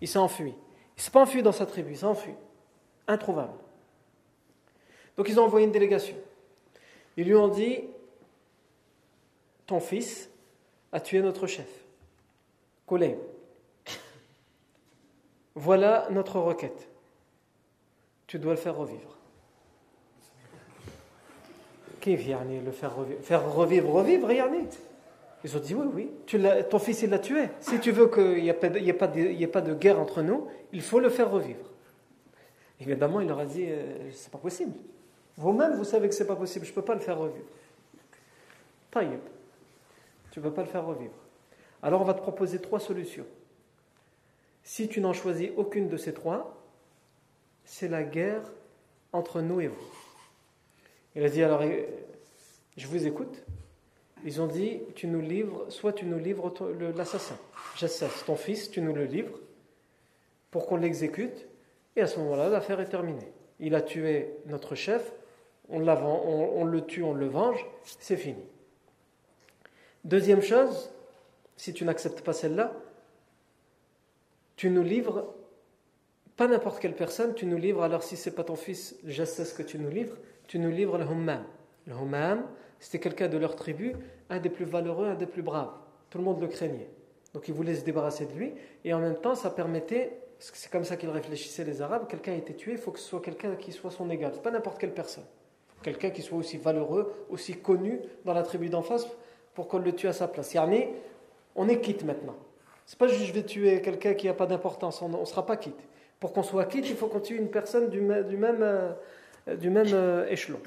Il 0.00 0.06
s'est 0.06 0.20
enfui. 0.20 0.54
Il 0.98 1.02
s'est 1.02 1.12
pas 1.12 1.22
enfui 1.22 1.44
dans 1.44 1.52
sa 1.52 1.64
tribu, 1.64 1.92
il 1.92 1.96
s'est 1.96 2.04
enfui. 2.04 2.32
Introuvable. 3.06 3.54
Donc 5.16 5.28
ils 5.28 5.38
ont 5.38 5.44
envoyé 5.44 5.64
une 5.64 5.72
délégation. 5.72 6.16
Ils 7.16 7.24
lui 7.24 7.36
ont 7.36 7.46
dit 7.48 7.84
Ton 9.66 9.78
fils 9.78 10.28
a 10.90 10.98
tué 11.00 11.22
notre 11.22 11.46
chef. 11.46 11.68
Collègue, 12.84 13.18
voilà 15.54 16.08
notre 16.10 16.40
requête. 16.40 16.88
Tu 18.26 18.40
dois 18.40 18.52
le 18.52 18.58
faire 18.58 18.76
revivre. 18.76 19.16
Qui 22.00 22.16
le 22.16 22.72
faire 22.72 22.96
revivre 22.96 23.22
Faire 23.22 23.52
revivre, 23.52 23.90
revivre, 23.90 24.32
yani 24.32 24.66
Ils 25.44 25.56
ont 25.56 25.60
dit 25.60 25.74
oui, 25.74 25.86
oui. 25.94 26.40
Ton 26.68 26.78
fils, 26.78 27.02
il 27.02 27.10
l'a 27.10 27.18
tué. 27.18 27.48
Si 27.60 27.78
tu 27.78 27.92
veux 27.92 28.08
qu'il 28.08 28.42
n'y 28.42 28.48
ait, 28.48 28.54
pas 28.54 28.68
de, 28.68 29.74
guerre 29.74 30.00
entre 30.00 30.22
nous, 30.22 30.48
il 30.72 30.82
faut 30.82 31.00
le 31.00 31.08
faire 31.08 31.30
revivre. 31.30 31.64
Évidemment, 32.80 33.20
il 33.20 33.28
leur 33.28 33.38
a 33.38 33.46
dit 33.46 33.66
euh, 33.68 34.10
c'est 34.12 34.30
pas 34.30 34.38
possible. 34.38 34.72
Vous-même, 35.36 35.74
vous 35.74 35.84
savez 35.84 36.08
que 36.08 36.14
c'est 36.14 36.26
pas 36.26 36.36
possible. 36.36 36.64
Je 36.64 36.70
ne 36.70 36.74
peux 36.74 36.82
pas 36.82 36.94
le 36.94 37.00
faire 37.00 37.18
revivre. 37.18 37.46
Taïb. 38.90 39.20
Tu 40.30 40.40
ne 40.40 40.44
peux 40.44 40.52
pas 40.52 40.62
le 40.62 40.68
faire 40.68 40.84
revivre. 40.84 41.14
Alors 41.82 42.00
on 42.00 42.04
va 42.04 42.14
te 42.14 42.20
proposer 42.20 42.60
trois 42.60 42.80
solutions. 42.80 43.26
Si 44.62 44.88
tu 44.88 45.00
n'en 45.00 45.12
choisis 45.12 45.50
aucune 45.56 45.88
de 45.88 45.96
ces 45.96 46.12
trois, 46.12 46.56
c'est 47.64 47.88
la 47.88 48.02
guerre 48.02 48.42
entre 49.12 49.40
nous 49.40 49.60
et 49.60 49.68
vous. 49.68 49.76
Il 51.14 51.24
a 51.24 51.28
dit 51.28 51.42
alors, 51.42 51.62
je 52.76 52.86
vous 52.86 53.06
écoute. 53.06 53.44
Ils 54.24 54.40
ont 54.40 54.46
dit 54.46 54.80
tu 54.94 55.06
nous 55.06 55.20
livres, 55.20 55.66
soit 55.68 55.92
tu 55.92 56.04
nous 56.04 56.18
livres 56.18 56.52
l'assassin, 56.96 57.38
Jassas, 57.76 58.24
ton 58.26 58.36
fils, 58.36 58.70
tu 58.70 58.80
nous 58.80 58.94
le 58.94 59.04
livres 59.04 59.38
pour 60.50 60.66
qu'on 60.66 60.76
l'exécute, 60.76 61.46
et 61.96 62.00
à 62.00 62.06
ce 62.06 62.18
moment-là, 62.20 62.48
l'affaire 62.48 62.80
est 62.80 62.88
terminée. 62.88 63.32
Il 63.60 63.74
a 63.74 63.82
tué 63.82 64.30
notre 64.46 64.74
chef, 64.74 65.12
on, 65.68 65.78
le 66.64 66.80
tue, 66.86 67.02
on 67.02 67.12
le 67.12 67.26
venge, 67.26 67.66
c'est 67.84 68.16
fini. 68.16 68.42
Deuxième 70.04 70.40
chose, 70.40 70.90
si 71.56 71.74
tu 71.74 71.84
n'acceptes 71.84 72.22
pas 72.22 72.32
celle-là, 72.32 72.72
tu 74.56 74.70
nous 74.70 74.82
livres, 74.82 75.34
pas 76.36 76.46
n'importe 76.46 76.80
quelle 76.80 76.94
personne, 76.94 77.34
tu 77.34 77.46
nous 77.46 77.58
livres, 77.58 77.82
alors 77.82 78.02
si 78.02 78.16
c'est 78.16 78.34
pas 78.34 78.44
ton 78.44 78.56
fils, 78.56 78.96
ce 79.06 79.54
que 79.54 79.62
tu 79.62 79.78
nous 79.78 79.90
livres, 79.90 80.16
tu 80.46 80.58
nous 80.58 80.70
livres 80.70 80.98
le 80.98 81.04
Hummam. 81.04 81.44
Le 81.88 81.94
Hummam, 81.94 82.44
c'était 82.78 82.98
quelqu'un 82.98 83.28
de 83.28 83.38
leur 83.38 83.56
tribu, 83.56 83.94
un 84.28 84.38
des 84.38 84.50
plus 84.50 84.66
valeureux, 84.66 85.06
un 85.06 85.14
des 85.14 85.26
plus 85.26 85.42
braves. 85.42 85.72
Tout 86.10 86.18
le 86.18 86.24
monde 86.24 86.40
le 86.40 86.46
craignait. 86.46 86.90
Donc 87.34 87.48
ils 87.48 87.54
voulaient 87.54 87.74
se 87.74 87.84
débarrasser 87.84 88.26
de 88.26 88.32
lui, 88.32 88.52
et 88.84 88.92
en 88.92 89.00
même 89.00 89.16
temps, 89.16 89.34
ça 89.34 89.50
permettait, 89.50 90.18
c'est 90.38 90.70
comme 90.70 90.84
ça 90.84 90.96
qu'ils 90.96 91.10
réfléchissaient 91.10 91.64
les 91.64 91.82
Arabes, 91.82 92.06
quelqu'un 92.06 92.32
a 92.32 92.36
été 92.36 92.54
tué, 92.54 92.72
il 92.72 92.78
faut 92.78 92.90
que 92.90 92.98
ce 92.98 93.08
soit 93.08 93.20
quelqu'un 93.20 93.56
qui 93.56 93.72
soit 93.72 93.90
son 93.90 94.08
égal, 94.10 94.32
pas 94.42 94.50
n'importe 94.50 94.78
quelle 94.78 94.92
personne. 94.92 95.24
Quelqu'un 95.82 96.10
qui 96.10 96.22
soit 96.22 96.38
aussi 96.38 96.58
valeureux, 96.58 97.12
aussi 97.30 97.54
connu 97.54 98.00
dans 98.24 98.34
la 98.34 98.42
tribu 98.42 98.68
d'en 98.68 98.82
face, 98.82 99.06
pour 99.54 99.68
qu'on 99.68 99.78
le 99.78 99.92
tue 99.94 100.08
à 100.08 100.12
sa 100.12 100.28
place. 100.28 100.54
Yani, 100.54 100.88
on 101.54 101.68
est 101.68 101.80
quitte 101.80 102.04
maintenant. 102.04 102.36
C'est 102.86 102.98
pas 102.98 103.08
juste 103.08 103.24
je 103.24 103.32
vais 103.32 103.42
tuer 103.42 103.80
quelqu'un 103.82 104.14
qui 104.14 104.26
n'a 104.26 104.34
pas 104.34 104.46
d'importance, 104.46 105.00
on 105.02 105.08
ne 105.08 105.24
sera 105.24 105.44
pas 105.44 105.56
quitte. 105.56 105.88
Pour 106.20 106.32
qu'on 106.32 106.42
soit 106.42 106.64
quitte, 106.64 106.88
il 106.88 106.96
faut 106.96 107.06
qu'on 107.06 107.20
tue 107.20 107.36
une 107.36 107.50
personne 107.50 107.88
du, 107.88 108.00
du 108.00 108.36
même, 108.36 108.62
euh, 108.62 108.92
du 109.56 109.70
même 109.70 109.92
euh, 109.92 110.26
échelon. 110.28 110.58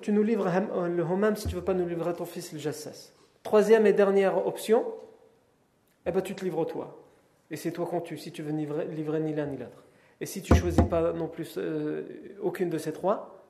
Tu 0.00 0.12
nous 0.12 0.22
livres 0.22 0.48
le 0.88 1.02
homam 1.02 1.36
si 1.36 1.46
tu 1.46 1.54
ne 1.54 1.60
veux 1.60 1.64
pas 1.64 1.74
nous 1.74 1.86
livrer 1.86 2.14
ton 2.14 2.24
fils 2.24 2.52
le 2.52 2.58
jassas. 2.58 3.12
Troisième 3.42 3.86
et 3.86 3.92
dernière 3.92 4.46
option, 4.46 4.84
eh 6.06 6.10
ben, 6.10 6.22
tu 6.22 6.34
te 6.34 6.44
livres 6.44 6.64
toi. 6.64 6.98
Et 7.50 7.56
c'est 7.56 7.72
toi 7.72 7.86
qu'on 7.86 8.00
tue 8.00 8.16
si 8.16 8.32
tu 8.32 8.42
veux 8.42 8.52
livrer, 8.52 9.20
ni 9.20 9.34
l'un 9.34 9.46
ni 9.46 9.56
l'autre. 9.56 9.84
Et 10.20 10.26
si 10.26 10.40
tu 10.40 10.54
choisis 10.54 10.84
pas 10.88 11.12
non 11.12 11.28
plus 11.28 11.54
euh, 11.58 12.04
aucune 12.40 12.70
de 12.70 12.78
ces 12.78 12.92
trois, 12.92 13.44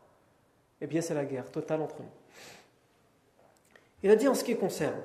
eh 0.81 0.87
bien 0.87 1.01
c'est 1.01 1.15
la 1.15 1.25
guerre 1.25 1.51
totale 1.51 1.83
entre 1.83 2.01
nous. 2.01 2.09
Il 4.03 4.11
a 4.11 4.17
dit 4.17 4.27
en 4.27 4.35
ce 4.35 4.43
qui 4.43 4.57
concerne 4.57 5.01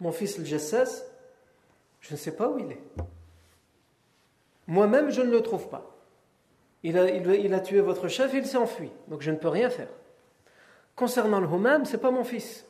mon 0.00 0.12
fils 0.12 0.38
le 0.38 0.44
Jassas, 0.44 1.02
je 2.00 2.12
ne 2.12 2.16
sais 2.16 2.34
pas 2.34 2.48
où 2.48 2.58
il 2.58 2.72
est. 2.72 2.82
Moi-même, 4.66 5.10
je 5.10 5.20
ne 5.20 5.30
le 5.30 5.42
trouve 5.42 5.68
pas. 5.68 5.94
Il 6.82 6.96
a, 6.96 7.10
il, 7.10 7.52
a 7.52 7.60
tué 7.60 7.80
votre 7.80 8.08
chef 8.08 8.32
il 8.32 8.46
s'est 8.46 8.56
enfui. 8.56 8.90
Donc 9.08 9.22
je 9.22 9.30
ne 9.30 9.36
peux 9.36 9.48
rien 9.48 9.68
faire. 9.68 9.88
Concernant 10.98 11.38
le 11.38 11.46
Homam, 11.46 11.84
ce 11.84 11.92
n'est 11.92 12.02
pas 12.02 12.10
mon 12.10 12.24
fils. 12.24 12.66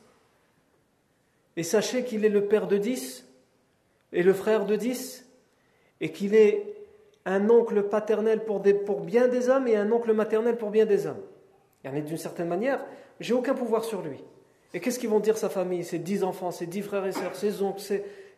Et 1.57 1.63
sachez 1.63 2.03
qu'il 2.03 2.23
est 2.25 2.29
le 2.29 2.45
père 2.45 2.67
de 2.67 2.77
dix 2.77 3.27
et 4.13 4.21
le 4.21 4.33
frère 4.33 4.67
de 4.67 4.75
dix 4.75 5.27
et 5.99 6.11
qu'il 6.11 6.35
est 6.35 6.63
un 7.25 7.49
oncle 7.49 7.81
paternel 7.81 8.45
pour, 8.45 8.59
bien 8.59 9.27
des 9.27 9.49
hommes 9.49 9.67
et 9.67 9.75
un 9.75 9.91
oncle 9.91 10.13
maternel 10.13 10.57
pour 10.57 10.69
bien 10.69 10.85
des 10.85 11.07
hommes. 11.07 11.23
Est 11.83 12.01
d'une 12.03 12.17
certaine 12.17 12.47
manière, 12.47 12.85
j'ai 13.19 13.33
aucun 13.33 13.55
pouvoir 13.55 13.83
sur 13.83 14.03
lui. 14.03 14.23
Et 14.75 14.79
qu'est-ce 14.79 14.99
qu'ils 14.99 15.09
vont 15.09 15.19
dire 15.19 15.39
sa 15.39 15.49
famille, 15.49 15.83
ses 15.83 15.97
dix 15.97 16.23
enfants, 16.23 16.51
ses 16.51 16.67
dix 16.67 16.83
frères 16.83 17.07
et 17.07 17.11
sœurs, 17.11 17.35
ses 17.35 17.63
oncles 17.63 17.81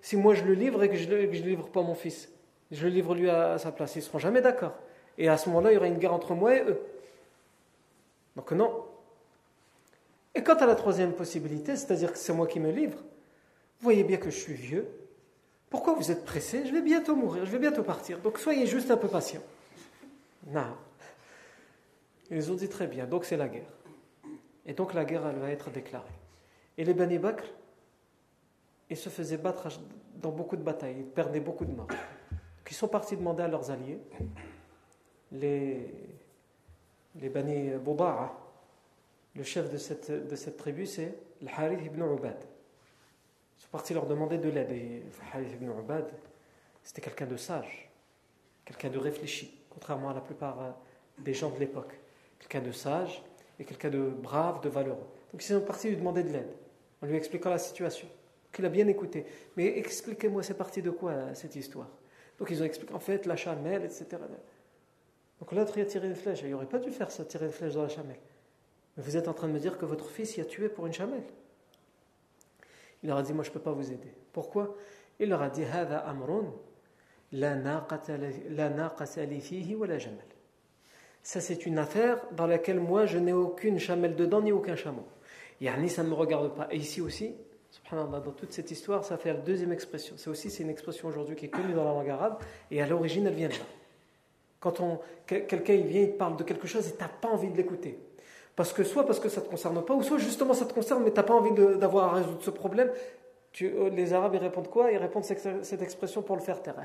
Si 0.02 0.16
moi 0.16 0.36
je 0.36 0.46
le 0.46 0.54
livre 0.54 0.84
et 0.84 0.90
que 0.90 0.96
je 0.96 1.10
ne 1.10 1.18
livre 1.18 1.68
pas 1.68 1.82
mon 1.82 1.96
fils, 1.96 2.32
je 2.72 2.88
le 2.88 2.94
livre 2.94 3.14
lui 3.14 3.30
à, 3.30 3.58
sa 3.58 3.74
place, 3.74 3.98
ils 3.98 4.02
seront 4.02 4.20
jamais 4.20 4.40
d'accord. 4.40 4.72
Et 5.18 5.28
à 5.28 5.36
ce 5.36 5.50
moment-là, 5.50 5.72
il 5.72 5.74
y 5.74 5.78
aura 5.78 5.88
une 5.88 5.98
guerre 5.98 6.14
entre 6.14 6.34
moi 6.34 6.56
et 6.56 6.62
eux. 6.62 6.80
Donc 8.38 8.54
non. 8.54 8.86
Et 10.34 10.44
quant 10.44 10.56
à 10.56 10.66
la 10.66 10.76
troisième 10.76 11.14
possibilité, 11.14 11.76
c'est-à-dire 11.76 12.12
que 12.12 12.18
c'est 12.18 12.34
moi 12.34 12.48
qui 12.48 12.60
me 12.60 12.72
livre, 12.72 12.98
vous 12.98 13.84
voyez 13.84 14.04
bien 14.04 14.18
que 14.18 14.30
je 14.30 14.38
suis 14.38 14.54
vieux. 14.54 14.88
Pourquoi 15.70 15.94
vous 15.94 16.12
êtes 16.12 16.26
pressé? 16.26 16.66
Je 16.66 16.72
vais 16.72 16.82
bientôt 16.82 17.16
mourir, 17.16 17.46
je 17.46 17.52
vais 17.52 17.60
bientôt 17.60 17.84
partir. 17.84 18.20
Donc 18.20 18.38
soyez 18.38 18.68
juste 18.68 18.92
un 18.92 18.98
peu 18.98 19.08
patient. 19.08 19.42
Non. 20.48 20.76
Ils 22.30 22.52
ont 22.52 22.56
dit 22.56 22.70
très 22.70 22.88
bien, 22.88 23.06
donc 23.06 23.26
c'est 23.26 23.38
la 23.38 23.48
guerre. 23.48 23.72
Et 24.66 24.74
donc 24.74 24.94
la 24.94 25.04
guerre, 25.04 25.28
elle 25.28 25.40
va 25.40 25.50
être 25.50 25.70
déclarée. 25.70 26.08
Et 26.78 26.86
les 26.86 26.94
Bani 26.94 27.18
Bakr, 27.18 27.44
ils 28.90 28.98
se 28.98 29.10
faisaient 29.10 29.38
battre 29.38 29.68
dans 30.16 30.32
beaucoup 30.32 30.56
de 30.56 30.62
batailles, 30.62 30.98
ils 31.00 31.06
perdaient 31.06 31.40
beaucoup 31.40 31.66
de 31.66 31.72
morts. 31.72 31.88
ils 32.70 32.74
sont 32.74 32.88
partis 32.88 33.18
demander 33.18 33.44
à 33.44 33.48
leurs 33.48 33.72
alliés, 33.72 34.00
les, 35.32 35.94
les 37.16 37.30
Bani 37.30 37.72
le 39.36 39.44
chef 39.44 39.72
de 39.72 39.78
cette, 39.78 40.12
de 40.12 40.36
cette 40.36 40.58
tribu, 40.58 40.86
c'est 40.86 41.16
le 41.42 41.48
Harith 41.48 41.86
ibn 41.86 42.02
Ubad. 42.02 42.38
Ils 43.58 43.62
sont 43.64 43.70
partis 43.72 43.94
leur 43.94 44.06
demander 44.06 44.38
de 44.38 44.50
l'aide. 44.50 44.72
Et 44.72 45.04
Harith 45.34 45.54
ibn 45.54 45.70
Ubad, 45.70 46.12
c'était 46.84 47.02
quelqu'un 47.02 47.28
de 47.28 47.38
sage, 47.38 47.90
quelqu'un 48.66 48.90
de 48.90 48.98
réfléchi, 48.98 49.58
contrairement 49.70 50.10
à 50.10 50.14
la 50.14 50.22
plupart 50.22 50.62
euh, 50.62 50.72
des 51.20 51.34
gens 51.34 51.50
de 51.52 51.60
l'époque. 51.60 51.94
Quelqu'un 52.40 52.62
de 52.62 52.72
sage 52.72 53.24
et 53.60 53.66
quelqu'un 53.66 53.90
de 53.90 54.10
brave, 54.10 54.62
de 54.62 54.70
valeureux. 54.70 55.08
Donc 55.32 55.44
ils 55.44 55.48
sont 55.48 55.62
partis 55.62 55.90
lui 55.90 55.98
demander 55.98 56.24
de 56.24 56.30
l'aide 56.30 56.52
en 57.02 57.06
lui 57.06 57.16
expliquant 57.16 57.50
la 57.50 57.60
situation. 57.60 58.08
qu'il 58.52 58.64
il 58.64 58.68
a 58.68 58.70
bien 58.70 58.88
écouté. 58.88 59.26
Mais 59.56 59.78
expliquez-moi, 59.78 60.44
c'est 60.44 60.58
parti 60.58 60.82
de 60.82 60.92
quoi 60.92 61.34
cette 61.34 61.56
histoire? 61.56 61.88
Donc 62.38 62.50
ils 62.50 62.62
ont 62.62 62.66
expliqué, 62.66 62.94
en 62.94 63.00
fait, 63.00 63.26
la 63.26 63.36
chamelle, 63.36 63.84
etc. 63.84 64.06
Donc 65.40 65.52
l'autre, 65.52 65.78
il 65.78 65.82
a 65.82 65.86
tiré 65.86 66.08
une 66.08 66.16
flèche. 66.16 66.42
Il 66.44 66.52
n'aurait 66.52 66.66
pas 66.66 66.80
dû 66.80 66.92
faire 66.92 67.12
ça, 67.12 67.24
tirer 67.26 67.46
une 67.46 67.52
flèche 67.52 67.74
dans 67.74 67.84
la 67.84 67.90
chamelle. 67.90 68.20
Vous 68.98 69.18
êtes 69.18 69.28
en 69.28 69.34
train 69.34 69.48
de 69.48 69.54
me 69.54 69.60
dire 69.60 69.78
que 69.78 69.86
votre 69.86 70.10
fils 70.10 70.38
y 70.38 70.42
a 70.42 70.46
tué 70.46 70.70
pour 70.70 70.86
une 70.86 70.94
chamelle. 70.94 71.24
Il 73.04 73.10
leur 73.10 73.18
a 73.18 73.24
dit, 73.24 73.34
moi 73.34 73.44
je 73.44 73.50
ne 73.50 73.54
peux 73.54 73.60
pas 73.60 73.72
vous 73.72 73.92
aider. 73.92 74.14
Pourquoi? 74.32 74.76
Il 75.20 75.30
leur 75.30 75.42
a 75.42 75.50
dit, 75.50 75.64
Ça 81.24 81.42
c'est 81.42 81.66
une 81.66 81.78
affaire 81.78 82.22
dans 82.32 82.48
laquelle 82.48 82.80
moi 82.80 83.06
je 83.06 83.18
n'ai 83.18 83.34
aucune 83.34 83.80
chamelle 83.80 84.16
dedans 84.16 84.42
ni 84.42 84.52
aucun 84.52 84.76
chameau. 84.76 85.06
Yani 85.62 85.90
ça 85.90 86.04
ne 86.04 86.10
me 86.10 86.14
regarde 86.16 86.56
pas. 86.56 86.68
Et 86.72 86.78
ici 86.78 87.02
aussi, 87.02 87.36
dans 87.92 88.22
toute 88.32 88.52
cette 88.52 88.72
histoire, 88.72 89.06
ça 89.06 89.18
fait 89.18 89.34
la 89.34 89.40
deuxième 89.40 89.72
expression. 89.72 90.16
C'est 90.18 90.30
aussi 90.30 90.50
c'est 90.50 90.64
une 90.64 90.70
expression 90.70 91.08
aujourd'hui 91.08 91.36
qui 91.36 91.46
est 91.46 91.50
connue 91.50 91.74
dans 91.74 91.86
la 91.86 91.92
langue 91.92 92.10
arabe 92.10 92.40
et 92.70 92.82
à 92.82 92.88
l'origine 92.88 93.28
elle 93.28 93.36
vient 93.36 93.50
de 93.50 93.54
là. 93.54 93.66
Quand 94.60 95.02
quelqu'un 95.26 95.78
vient, 95.78 96.02
il 96.02 96.18
parle 96.18 96.38
de 96.38 96.44
quelque 96.44 96.68
chose 96.68 96.88
et 96.88 96.92
tu 96.92 97.00
n'as 97.00 97.10
pas 97.10 97.30
envie 97.30 97.50
de 97.50 97.58
l'écouter. 97.58 97.98
Parce 98.62 98.74
que 98.74 98.84
soit 98.84 99.08
parce 99.08 99.20
que 99.20 99.28
ça 99.28 99.42
ne 99.42 99.46
te 99.48 99.50
concerne 99.50 99.84
pas, 99.84 99.96
ou 99.96 100.04
soit 100.04 100.20
justement 100.20 100.54
ça 100.54 100.66
te 100.66 100.74
concerne, 100.74 101.04
mais 101.04 101.10
tu 101.10 101.16
n'as 101.16 101.24
pas 101.24 101.34
envie 101.34 101.50
d'avoir 101.80 102.14
à 102.14 102.18
résoudre 102.18 102.44
ce 102.44 102.52
problème. 102.52 102.92
Euh, 103.64 103.90
les 103.90 104.14
Arabes, 104.14 104.36
ils 104.36 104.40
répondent 104.40 104.68
quoi? 104.70 104.92
Ils 104.92 105.00
répondent 105.00 105.24
cette, 105.24 105.82
expression 105.82 106.22
pour 106.22 106.36
le 106.36 106.44
faire 106.44 106.62
taire. 106.62 106.76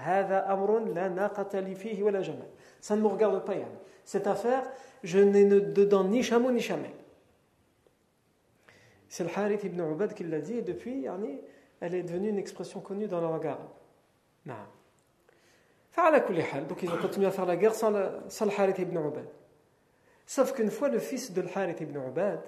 Ça 2.80 2.96
ne 2.96 3.02
me 3.02 3.06
regarde 3.06 3.44
pas, 3.44 3.56
Yann. 3.56 3.68
Cette 4.06 4.26
affaire, 4.26 4.62
je 5.02 5.18
n'ai 5.18 5.44
dedans 5.44 6.04
ni 6.04 6.22
chameau 6.22 6.50
ni 6.50 6.60
chamelle. 6.60 6.92
C'est 9.10 9.24
le 9.24 9.30
Harith 9.36 9.64
ibn 9.64 9.78
Ubad 9.82 10.14
qui 10.14 10.24
l'a 10.24 10.40
dit, 10.40 10.56
et 10.56 10.62
depuis, 10.62 11.04
elle 11.82 11.94
est 11.94 12.04
devenue 12.04 12.30
une 12.30 12.38
expression 12.38 12.80
connue 12.80 13.06
dans 13.06 13.20
la 13.20 13.28
langue 13.28 13.48
arabe. 13.48 13.68
Donc 16.70 16.82
ils 16.82 16.88
ont 16.88 16.96
continué 16.96 17.26
à 17.26 17.32
faire 17.32 17.44
la 17.44 17.56
guerre 17.56 17.74
sans 17.74 17.90
le, 17.90 18.08
Harith 18.56 18.78
ibn 18.78 18.96
Ubad. 18.96 19.26
Sauf 20.26 20.52
qu'une 20.52 20.70
fois, 20.70 20.88
le 20.88 20.98
fils 20.98 21.32
de 21.32 21.42
Harith 21.54 21.80
ibn 21.80 21.96
Ubad, 21.96 22.42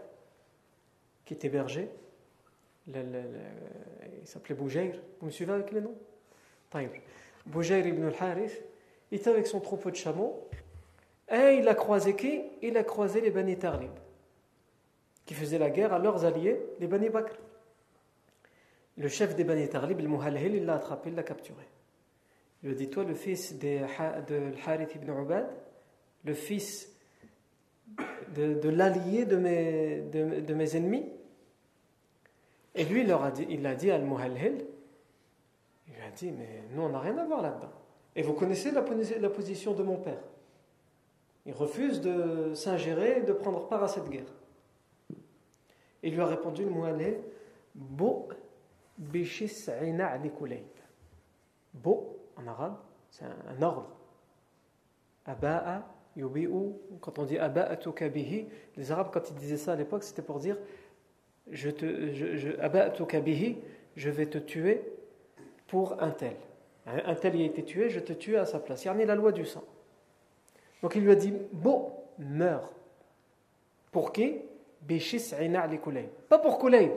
qui 1.24 1.35
était 1.35 1.49
berger, 1.49 1.89
il 2.87 4.26
s'appelait 4.26 4.55
Boujair, 4.55 4.95
vous 5.20 5.26
me 5.26 5.31
suivez 5.31 5.53
avec 5.53 5.70
les 5.70 5.81
noms 5.81 5.97
Boujair 7.47 7.87
ibn 7.87 8.05
al-Harith, 8.05 8.62
était 9.11 9.31
avec 9.31 9.47
son 9.47 9.61
troupeau 9.61 9.91
de 9.91 9.97
chameaux, 9.97 10.49
et 11.31 11.59
il 11.61 11.68
a 11.68 11.74
croisé 11.74 12.16
qui? 12.16 12.43
Il 12.62 12.76
a 12.76 12.85
croisé 12.85 13.20
les 13.20 13.31
Bani 13.31 13.57
Tarlib 13.57 13.93
qui 15.29 15.35
faisaient 15.35 15.59
la 15.59 15.68
guerre 15.68 15.93
à 15.93 15.99
leurs 15.99 16.24
alliés, 16.24 16.59
les 16.81 16.87
Bani 16.87 17.11
Bakr. 17.11 17.37
Le 18.97 19.09
chef 19.09 19.37
des 19.37 19.45
Bani 19.45 19.68
Tarlib, 19.68 20.01
le 20.01 20.09
Muhalhil, 20.09 20.55
il 20.55 20.64
l'a 20.64 20.76
attrapé, 20.76 21.11
il 21.11 21.16
l'a 21.16 21.22
capturé. 21.22 21.68
Il 22.62 22.70
lui 22.70 22.74
a 22.74 22.79
dit 22.79 22.89
Toi, 22.89 23.05
le 23.05 23.14
fils 23.14 23.59
de, 23.59 23.81
de 24.26 24.53
Harith 24.66 24.95
ibn 24.95 25.11
Ubad, 25.11 25.47
le 26.24 26.33
fils 26.33 26.97
de, 28.34 28.68
l'allié 28.68 29.24
de 29.24 29.36
mes, 29.36 30.01
de, 30.01 30.55
mes 30.55 30.76
ennemis. 30.76 31.07
Et 32.74 32.84
lui, 32.84 33.01
il, 33.01 33.09
leur 33.09 33.24
a 33.24 33.30
dit, 33.30 33.47
il 33.49 33.66
a 33.66 33.74
dit 33.74 33.91
à 33.91 33.97
Al-Muhalhil 33.97 34.64
Il 35.89 35.95
lui 35.95 36.03
a 36.03 36.11
dit 36.11 36.30
Mais 36.30 36.64
nous, 36.72 36.82
on 36.82 36.91
n'a 36.91 37.01
rien 37.01 37.16
à 37.18 37.24
voir 37.24 37.43
là-dedans. 37.43 37.72
Et 38.14 38.22
vous 38.22 38.34
connaissez 38.34 38.70
la, 38.70 38.82
position 39.30 39.74
de 39.74 39.82
mon 39.82 39.97
père. 39.97 40.20
Il 41.47 41.53
refuse 41.53 42.01
de 42.01 42.53
s'ingérer 42.55 43.18
et 43.18 43.22
de 43.22 43.32
prendre 43.32 43.68
part 43.68 43.82
à 43.82 43.89
cette 43.89 44.09
guerre. 44.09 44.32
Il 46.03 46.14
lui 46.14 46.20
a 46.20 46.26
répondu 46.26 46.64
le 46.64 46.70
Mu'allil 46.70 47.18
Bo 47.74 48.28
bishis 48.99 49.68
Bo, 51.72 52.18
en 52.36 52.47
arabe, 52.47 52.76
c'est 53.11 53.24
un, 53.24 53.62
ordre. 53.62 53.89
Aba'a. 55.24 55.97
Quand 57.01 57.19
on 57.19 57.25
dit 57.25 57.39
aba'atuka 57.39 58.09
bihi, 58.09 58.47
les 58.77 58.93
arabes, 58.93 59.11
quand 59.12 59.31
ils 59.31 59.37
disaient 59.37 59.57
ça 59.57 59.73
à 59.73 59.77
l'époque, 59.77 60.03
c'était 60.03 60.23
pour 60.23 60.39
dire 60.39 60.57
je, 61.51 61.71
te, 61.71 62.12
je, 62.12 62.37
je, 62.37 62.51
je 63.97 64.11
vais 64.11 64.27
te 64.27 64.39
tuer 64.39 64.83
pour 65.66 66.03
un 66.03 66.11
tel. 66.11 66.37
Un 66.87 67.14
tel 67.14 67.37
y 67.37 67.43
a 67.43 67.47
été 67.47 67.64
tué, 67.64 67.91
je 67.91 68.01
te 68.01 68.12
tue 68.12 68.37
à 68.37 68.47
sa 68.47 68.59
place. 68.59 68.85
Il 68.85 68.89
y 68.89 69.03
a 69.03 69.07
la 69.07 69.14
loi 69.14 69.33
du 69.33 69.45
sang. 69.45 69.64
Donc 70.83 70.95
il 70.95 71.03
lui 71.03 71.11
a 71.11 71.14
dit, 71.14 71.35
bon, 71.53 71.93
meurs. 72.19 72.71
Pour 73.93 74.12
qui? 74.12 74.37
Pas 76.29 76.39
pour 76.39 76.59
Kulayb, 76.59 76.93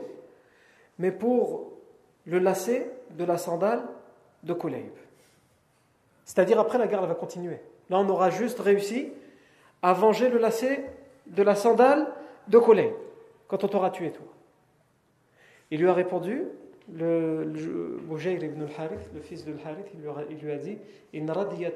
mais 0.98 1.10
pour 1.10 1.72
le 2.24 2.38
lacet 2.38 2.90
de 3.10 3.24
la 3.24 3.36
sandale 3.36 3.82
de 4.44 4.54
Kulayb. 4.54 4.92
C'est-à-dire 6.24 6.60
après 6.60 6.78
la 6.78 6.86
guerre 6.86 7.04
va 7.04 7.14
continuer. 7.14 7.58
Là 7.90 7.98
on 7.98 8.08
aura 8.08 8.30
juste 8.30 8.60
réussi 8.60 9.12
à 9.82 9.92
venger 9.92 10.28
le 10.28 10.38
lacet 10.38 10.84
de 11.26 11.42
la 11.42 11.54
sandale 11.54 12.06
de 12.48 12.58
Kulayb 12.58 12.92
quand 13.48 13.64
on 13.64 13.68
t'aura 13.68 13.90
tué 13.90 14.10
toi. 14.10 14.26
Il 15.70 15.80
lui 15.80 15.88
a 15.88 15.94
répondu, 15.94 16.42
le, 16.92 17.50
ibn 17.50 18.62
al-Harith, 18.62 19.10
le 19.14 19.20
fils 19.20 19.44
de 19.44 19.52
al-Harith, 19.52 19.86
il, 19.94 20.38
lui 20.38 20.52
a 20.52 20.56
dit 20.56 20.78
In 21.14 21.32
radiyat 21.32 21.70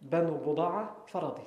banu 0.00 0.30
faradit. 1.06 1.42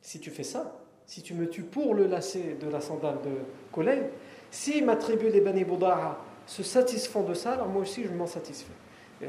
Si 0.00 0.20
tu 0.20 0.30
fais 0.30 0.42
ça, 0.42 0.80
si 1.06 1.22
tu 1.22 1.34
me 1.34 1.48
tues 1.48 1.62
pour 1.62 1.94
le 1.94 2.06
lacet 2.06 2.56
de 2.60 2.68
la 2.68 2.80
sandale 2.80 3.20
de 3.22 3.30
Koleil, 3.70 4.02
si 4.50 4.82
ma 4.82 4.96
tribu 4.96 5.30
des 5.30 5.40
Bani 5.40 5.64
Buda'a 5.64 6.18
se 6.46 6.62
satisfont 6.62 7.22
de 7.22 7.34
ça, 7.34 7.52
alors 7.52 7.68
moi 7.68 7.82
aussi 7.82 8.04
je 8.04 8.10
m'en 8.10 8.26
satisfais. 8.26 8.72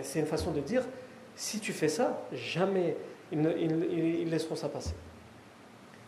C'est 0.01 0.19
une 0.19 0.25
façon 0.25 0.51
de 0.51 0.59
dire 0.59 0.83
si 1.35 1.59
tu 1.59 1.71
fais 1.71 1.87
ça, 1.87 2.25
jamais 2.31 2.97
ils, 3.31 4.29
laisseront 4.29 4.55
ça 4.55 4.69
passer. 4.69 4.93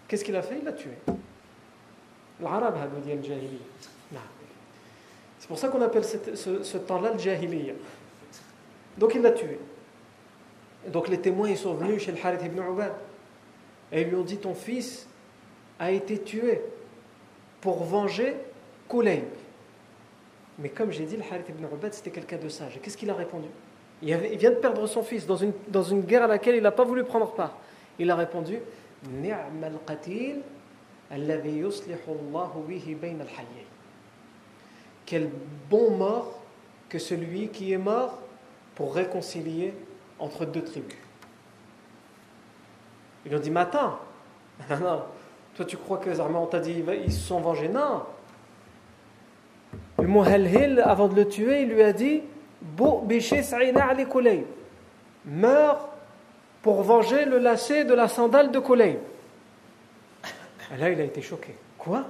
Qu'est-ce 0.08 0.24
qu'il 0.24 0.36
a 0.36 0.42
fait? 0.42 0.58
Il 0.60 0.66
l'a 0.66 0.74
tué. 0.74 0.92
L'arabe 2.42 2.76
a 2.76 2.88
dit 2.88 3.12
C'est 5.40 5.48
pour 5.48 5.58
ça 5.58 5.70
qu'on 5.70 5.82
appelle 5.82 6.04
ce, 6.04 6.78
temps-là 6.78 7.14
le 7.14 7.20
jahiliya. 7.20 7.74
Donc 8.98 9.16
il 9.16 9.22
l'a 9.22 9.32
tué. 9.32 9.60
Donc 10.88 11.08
les 11.08 11.20
témoins 11.20 11.50
ils 11.50 11.58
sont 11.58 11.74
venus 11.74 12.04
chez 12.04 12.12
le 12.12 12.18
Harith 12.24 12.42
ibn 12.44 12.60
Ubad 12.60 12.94
et 13.92 14.02
ils 14.02 14.08
lui 14.08 14.16
ont 14.16 14.24
dit 14.24 14.38
ton 14.38 14.54
fils 14.54 15.08
a 15.80 15.92
été 15.92 16.20
tué 16.20 16.62
pour 17.62 17.84
venger 17.84 18.36
Kulayb. 18.90 19.26
Mais 20.60 20.70
comme 20.70 20.92
j'ai 20.92 21.06
dit, 21.06 21.18
le 21.18 21.24
Harith 21.24 21.50
ibn 21.50 21.66
Ubad 21.66 21.94
c'était 21.94 22.12
quelqu'un 22.12 22.38
de 22.38 22.50
sage. 22.50 22.80
Qu'est-ce 22.82 22.98
qu'il 22.98 23.10
a 23.10 23.16
répondu? 23.16 23.48
Il, 24.02 24.16
vient 24.38 24.52
de 24.52 24.56
perdre 24.56 24.86
son 24.88 25.04
fils 25.04 25.26
dans 25.26 25.38
une, 25.38 25.54
dans 25.68 25.84
une 25.84 26.02
guerre 26.02 26.24
à 26.24 26.28
laquelle 26.28 26.56
il 26.56 26.64
n'a 26.64 26.72
pas 26.72 26.84
voulu 26.84 27.04
prendre 27.04 27.32
part. 27.32 27.58
Il 27.98 28.12
a 28.12 28.16
répondu 28.16 28.60
Quel 35.06 35.30
bon 35.70 35.92
mort 35.92 36.40
que 36.90 37.00
celui 37.00 37.50
qui 37.50 37.72
est 37.72 37.78
mort 37.78 38.20
pour 38.76 38.96
réconcilier 38.96 39.74
entre 40.20 40.46
deux 40.46 40.64
tribus. 40.64 40.98
Ils 43.26 43.30
lui 43.30 43.38
ont 43.38 43.42
dit, 43.42 43.52
mais 43.52 43.62
attends, 43.62 44.00
non, 44.70 45.04
toi 45.56 45.66
tu 45.66 45.78
crois 45.78 45.98
que 45.98 46.10
les 46.10 46.20
on 46.20 46.46
t'a 46.48 46.60
dit, 46.60 46.84
ils 47.06 47.14
se 47.14 47.28
sont 47.28 47.40
vengés? 47.40 47.70
Non. 47.70 48.04
Le 50.00 50.08
Muhalhil, 50.08 50.80
avant 50.80 51.08
de 51.08 51.16
le 51.16 51.28
tuer, 51.28 51.62
il 51.62 51.70
lui 51.70 51.82
a 51.82 51.94
dit, 51.94 52.22
meurs 55.26 55.90
pour 56.62 56.82
venger 56.84 57.26
le 57.26 57.38
lacet 57.38 57.86
de 57.86 57.94
la 57.94 58.08
sandale 58.08 58.52
de. 58.52 58.60
Et 60.74 60.78
là, 60.78 60.90
il 60.90 61.00
a 61.00 61.04
été 61.04 61.22
choqué. 61.22 61.56
Quoi? 61.78 62.06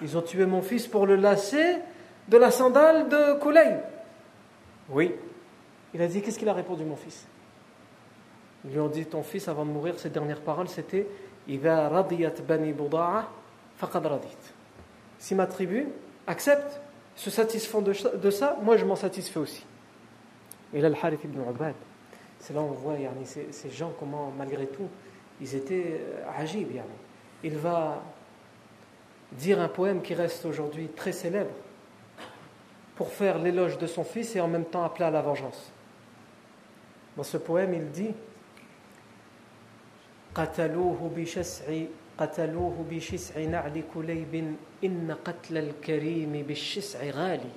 Ils 0.00 0.16
ont 0.16 0.22
tué 0.22 0.46
mon 0.46 0.62
fils 0.62 0.86
pour 0.86 1.06
le 1.06 1.16
lacet 1.16 1.80
de 2.28 2.36
la 2.38 2.50
sandale 2.50 3.08
de 3.08 3.38
Koleib 3.38 3.80
Oui. 4.88 5.12
Il 5.92 6.02
a 6.02 6.06
dit, 6.06 6.22
qu'est-ce 6.22 6.38
qu'il 6.38 6.48
a 6.48 6.54
répondu, 6.54 6.84
mon 6.84 6.96
fils? 6.96 7.26
Ils 8.64 8.72
lui 8.72 8.80
ont 8.80 8.88
dit, 8.88 9.04
ton 9.06 9.22
fils, 9.22 9.46
avant 9.48 9.64
de 9.64 9.70
mourir, 9.70 9.98
ses 9.98 10.08
dernières 10.10 10.40
paroles, 10.40 10.68
c'était 10.68 11.06
bani 12.48 12.74
Si 15.18 15.34
ma 15.34 15.46
tribu 15.46 15.88
accepte, 16.26 16.80
se 17.16 17.30
satisfont 17.30 17.82
de 17.82 18.30
ça, 18.30 18.58
moi 18.62 18.76
je 18.76 18.84
m'en 18.84 18.96
satisfais 18.96 19.38
aussi. 19.38 19.64
Et 20.74 20.80
là, 20.80 20.88
le 20.88 20.96
Harith 21.00 21.22
ibn 21.24 21.40
Ubad, 21.48 21.74
c'est 22.40 22.52
là 22.52 22.60
où 22.60 22.64
on 22.64 22.72
voit 22.72 22.96
ces, 23.24 23.52
ces, 23.52 23.70
gens, 23.70 23.92
comment, 23.98 24.32
malgré 24.36 24.66
tout, 24.66 24.88
ils 25.40 25.54
étaient 25.54 26.00
euh, 26.00 26.40
agib. 26.40 26.68
Il 27.42 27.56
va 27.56 28.02
dire 29.32 29.60
un 29.60 29.68
poème 29.68 30.02
qui 30.02 30.14
reste 30.14 30.44
aujourd'hui 30.44 30.88
très 30.88 31.12
célèbre 31.12 31.52
pour 32.96 33.08
faire 33.08 33.38
l'éloge 33.38 33.78
de 33.78 33.86
son 33.86 34.04
fils 34.04 34.34
et 34.36 34.40
en 34.40 34.48
même 34.48 34.64
temps 34.64 34.84
appeler 34.84 35.04
à 35.04 35.10
la 35.10 35.22
vengeance. 35.22 35.72
Dans 37.16 37.22
ce 37.22 37.36
poème, 37.36 37.74
il 37.74 37.90
dit 37.90 38.12
قتلوه 42.18 42.84
بشسع 42.90 43.44
نعل 43.44 43.82
كليب 43.94 44.34
إن 44.84 45.16
قتل 45.24 45.58
الكريم 45.58 46.32
بالشسع 46.48 47.10
غالي. 47.10 47.54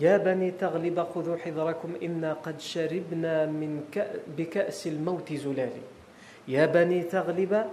يا 0.00 0.16
بني 0.16 0.50
تغلب 0.50 1.06
خذوا 1.14 1.36
حذركم 1.36 1.90
إنا 2.02 2.32
قد 2.32 2.60
شربنا 2.60 3.46
من 3.46 3.86
بكأس 4.38 4.86
الموت 4.86 5.32
زلالي. 5.32 5.86
يا 6.48 6.66
بني 6.66 7.02
تغلب 7.02 7.66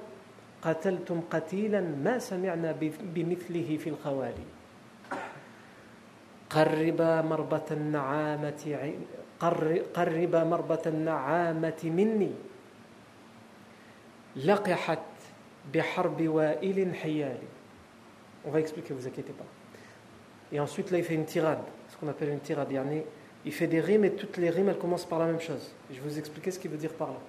قتلتم 0.62 1.22
قتيلا 1.32 1.82
ما 1.82 2.20
سمعنا 2.20 2.76
بمثله 3.14 3.78
في 3.78 3.90
الخوالي. 3.90 4.48
قربا 6.50 7.22
مربة 7.22 7.68
النعامة 7.72 8.94
قرب 9.94 10.36
مربة 10.36 10.86
النعامة 10.86 11.82
مني. 11.84 12.34
لقحت 14.46 15.17
On 18.46 18.52
va 18.52 18.60
expliquer, 18.60 18.94
vous 18.94 19.08
inquiétez 19.08 19.34
pas. 19.34 19.46
Et 20.52 20.60
ensuite, 20.60 20.92
là, 20.92 20.98
il 20.98 21.04
fait 21.04 21.16
une 21.16 21.26
tirade, 21.26 21.60
ce 21.90 21.98
qu'on 21.98 22.08
appelle 22.08 22.30
une 22.30 22.40
tirade. 22.40 22.70
Il 23.46 23.52
fait 23.52 23.68
des 23.68 23.82
rimes 23.82 24.06
et 24.06 24.12
toutes 24.12 24.38
les 24.38 24.50
rimes, 24.50 24.70
elles 24.70 24.78
commencent 24.78 25.06
par 25.06 25.20
la 25.20 25.26
même 25.26 25.42
chose. 25.42 25.74
Je 25.90 25.96
vais 25.96 26.10
vous 26.10 26.20
expliquer 26.20 26.52
ce 26.52 26.60
qu'il 26.60 26.72
veut 26.72 26.78
dire 26.78 26.94
par 26.94 27.10
là. 27.10 27.20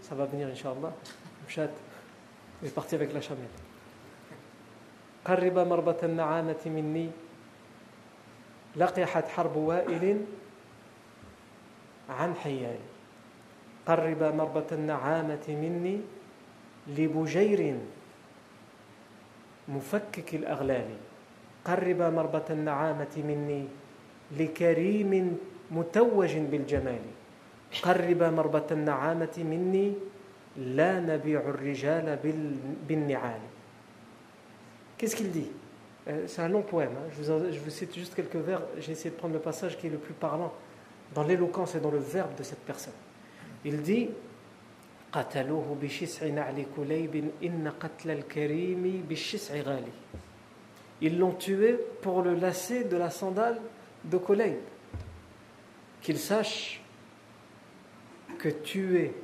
ça 0.00 0.14
va 0.14 0.24
venir 0.24 0.48
Inch'Allah 0.48 0.92
je 1.48 1.60
vais 2.62 2.70
partir 2.70 2.98
avec 2.98 3.12
la 3.12 3.20
chamelle 3.20 3.67
قرب 5.28 5.58
مربط 5.58 6.04
النعامة 6.04 6.62
مني. 6.66 7.10
لقحت 8.76 9.28
حرب 9.28 9.56
وائل 9.56 10.24
عن 12.10 12.34
حيالي 12.34 12.88
قرب 13.86 14.22
مربط 14.22 14.72
النعامة 14.72 15.46
مني 15.48 16.00
لبجير 16.86 17.76
مفكك 19.68 20.34
الأغلال. 20.34 20.90
قرب 21.64 22.02
مربط 22.02 22.50
النعامة 22.50 23.14
مني 23.16 23.64
لكريم 24.38 25.38
متوج 25.70 26.36
بالجمال. 26.36 27.04
قرب 27.82 28.22
مربة 28.22 28.66
النعامة 28.70 29.34
مني 29.38 29.94
لا 30.56 31.00
نبيع 31.00 31.40
الرجال 31.40 32.18
بالنعال. 32.88 33.40
Qu'est-ce 34.98 35.14
qu'il 35.14 35.30
dit 35.30 35.46
euh, 36.08 36.24
C'est 36.26 36.42
un 36.42 36.48
long 36.48 36.62
poème, 36.62 36.90
hein. 36.92 37.08
je, 37.16 37.58
vous, 37.60 37.70
cite 37.70 37.94
juste 37.94 38.14
quelques 38.16 38.34
vers, 38.34 38.62
j'ai 38.78 38.92
essayé 38.92 39.10
de 39.10 39.14
prendre 39.14 39.34
le 39.34 39.40
passage 39.40 39.78
qui 39.78 39.86
est 39.86 39.90
le 39.90 39.98
plus 39.98 40.12
parlant 40.12 40.52
dans 41.14 41.22
l'éloquence 41.22 41.76
et 41.76 41.80
dans 41.80 41.92
le 41.92 41.98
verbe 41.98 42.34
de 42.34 42.42
cette 42.42 42.58
personne. 42.58 42.92
Il 43.64 43.80
dit 43.80 44.10
Ils 51.00 51.18
l'ont 51.18 51.32
tué 51.32 51.78
pour 52.02 52.22
le 52.22 52.34
lacet 52.34 52.84
de 52.84 52.96
la 52.96 53.10
sandale 53.10 53.60
de 54.04 54.18
Kulayb. 54.18 54.58
Qu'il 56.02 56.18
sache 56.18 56.82
que 58.38 58.48
tuer 58.48 59.14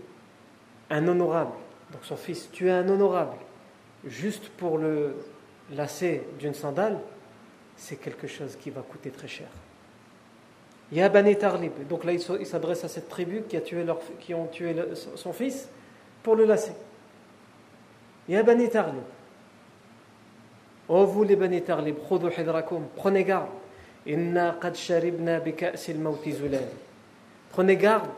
un 0.90 1.06
honorable, 1.08 1.52
donc 1.92 2.04
son 2.04 2.16
fils, 2.16 2.50
tuer 2.50 2.70
un 2.70 2.88
honorable, 2.88 3.36
juste 4.04 4.48
pour 4.50 4.78
le 4.78 5.16
lacet 5.72 6.22
d'une 6.38 6.54
sandale, 6.54 6.98
c'est 7.76 7.96
quelque 7.96 8.26
chose 8.26 8.56
qui 8.56 8.70
va 8.70 8.82
coûter 8.82 9.10
très 9.10 9.28
cher. 9.28 9.48
Ya 10.92 11.08
Bani 11.08 11.36
Tarlib, 11.36 11.72
donc 11.88 12.04
là 12.04 12.12
il 12.12 12.20
s'adresse 12.20 12.84
à 12.84 12.88
cette 12.88 13.08
tribu 13.08 13.42
qui, 13.48 13.56
a 13.56 13.60
tué 13.60 13.84
ont 14.34 14.46
tué 14.46 14.76
son 15.16 15.32
fils 15.32 15.68
pour 16.22 16.36
le 16.36 16.44
lacet. 16.44 16.76
Ya 18.28 18.42
Bani 18.42 18.68
Tarlib, 18.68 19.02
oh 20.88 21.04
vous 21.06 21.24
les 21.24 21.36
Bani 21.36 21.62
Tarlib, 21.62 21.96
prenez 22.96 23.24
garde. 23.24 23.48
Prenez 27.50 27.76
garde 27.76 28.10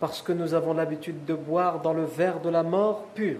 parce 0.00 0.20
que 0.22 0.32
nous 0.32 0.54
avons 0.54 0.74
l'habitude 0.74 1.24
de 1.24 1.34
boire 1.34 1.80
dans 1.80 1.92
le 1.92 2.04
verre 2.04 2.40
de 2.40 2.48
la 2.48 2.64
mort 2.64 3.04
pure. 3.14 3.38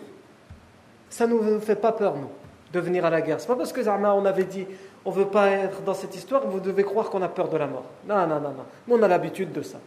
Ça 1.10 1.26
ne 1.26 1.34
nous 1.34 1.60
fait 1.60 1.76
pas 1.76 1.92
peur, 1.92 2.16
nous, 2.16 2.30
de 2.74 2.80
venir 2.80 3.04
à 3.04 3.10
la 3.10 3.20
guerre. 3.20 3.40
C'est 3.40 3.46
pas 3.46 3.56
parce 3.56 3.72
que 3.72 3.82
Zama, 3.82 4.14
on 4.14 4.24
avait 4.24 4.44
dit 4.44 4.66
on 5.04 5.10
ne 5.10 5.16
veut 5.16 5.26
pas 5.26 5.48
être 5.48 5.82
dans 5.82 5.94
cette 5.94 6.14
histoire 6.16 6.46
vous 6.46 6.60
devez 6.60 6.82
croire 6.82 7.10
qu'on 7.10 7.22
a 7.22 7.28
peur 7.28 7.48
de 7.48 7.56
la 7.56 7.66
mort. 7.66 7.86
Non, 8.06 8.26
non, 8.26 8.40
non, 8.40 8.50
non. 8.50 8.64
Nous, 8.86 8.96
on 8.96 9.02
a 9.02 9.08
l'habitude 9.08 9.52
de 9.52 9.62
ça. 9.62 9.78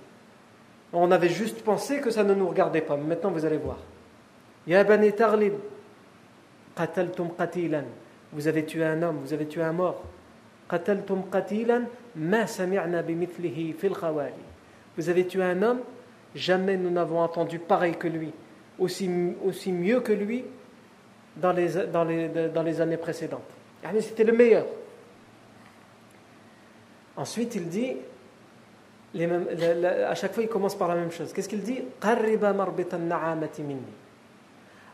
On 0.94 1.12
avait 1.12 1.30
juste 1.30 1.64
pensé 1.64 2.00
que 2.00 2.10
ça 2.10 2.24
ne 2.24 2.34
nous 2.34 2.48
regardait 2.48 2.82
pas. 2.82 2.96
Mais 2.96 3.16
maintenant, 3.16 3.32
vous 3.32 3.46
allez 3.46 3.58
voir. 3.58 3.78
Ya 4.66 4.86
Tarlib, 4.86 5.54
qataltum 6.76 7.32
qatilan. 7.38 7.84
Vous 8.32 8.48
avez 8.48 8.66
tué 8.66 8.84
un 8.84 9.02
homme, 9.02 9.18
vous 9.22 9.34
avez 9.34 9.48
tué 9.48 9.64
un 9.64 9.74
mort. 9.74 10.04
Qataltum 10.70 11.24
qatilan, 11.30 11.84
ma 12.16 12.48
sami'na 12.48 13.02
bimithlihi 13.02 13.74
fil 13.74 13.94
khawali. 13.94 14.34
Vous 14.98 15.10
avez 15.10 15.26
tué 15.28 15.44
un 15.44 15.62
homme, 15.62 15.80
jamais 16.36 16.78
nous 16.78 16.90
n'avons 16.90 17.20
entendu 17.20 17.60
pareil 17.60 17.96
que 17.96 18.08
lui, 18.08 18.32
aussi, 18.80 19.10
aussi 19.46 19.72
mieux 19.72 20.00
que 20.00 20.14
lui 20.14 20.46
dans 21.42 21.52
les, 21.52 21.70
dans 21.88 22.04
les, 22.04 22.50
dans 22.50 22.64
les 22.64 22.82
années 22.82 22.98
précédentes. 22.98 23.42
C'était 24.00 24.24
le 24.24 24.34
meilleur. 24.34 24.66
Ensuite, 27.16 27.56
il 27.56 27.68
dit, 27.68 27.96
à 29.16 30.16
chaque 30.16 30.34
fois, 30.34 30.44
il 30.44 30.50
commence 30.50 30.76
par 30.76 30.88
la 30.88 30.96
même 30.96 31.12
chose. 31.12 31.34
Qu'est-ce 31.34 31.50
qu'il 31.50 31.62
dit? 31.62 31.82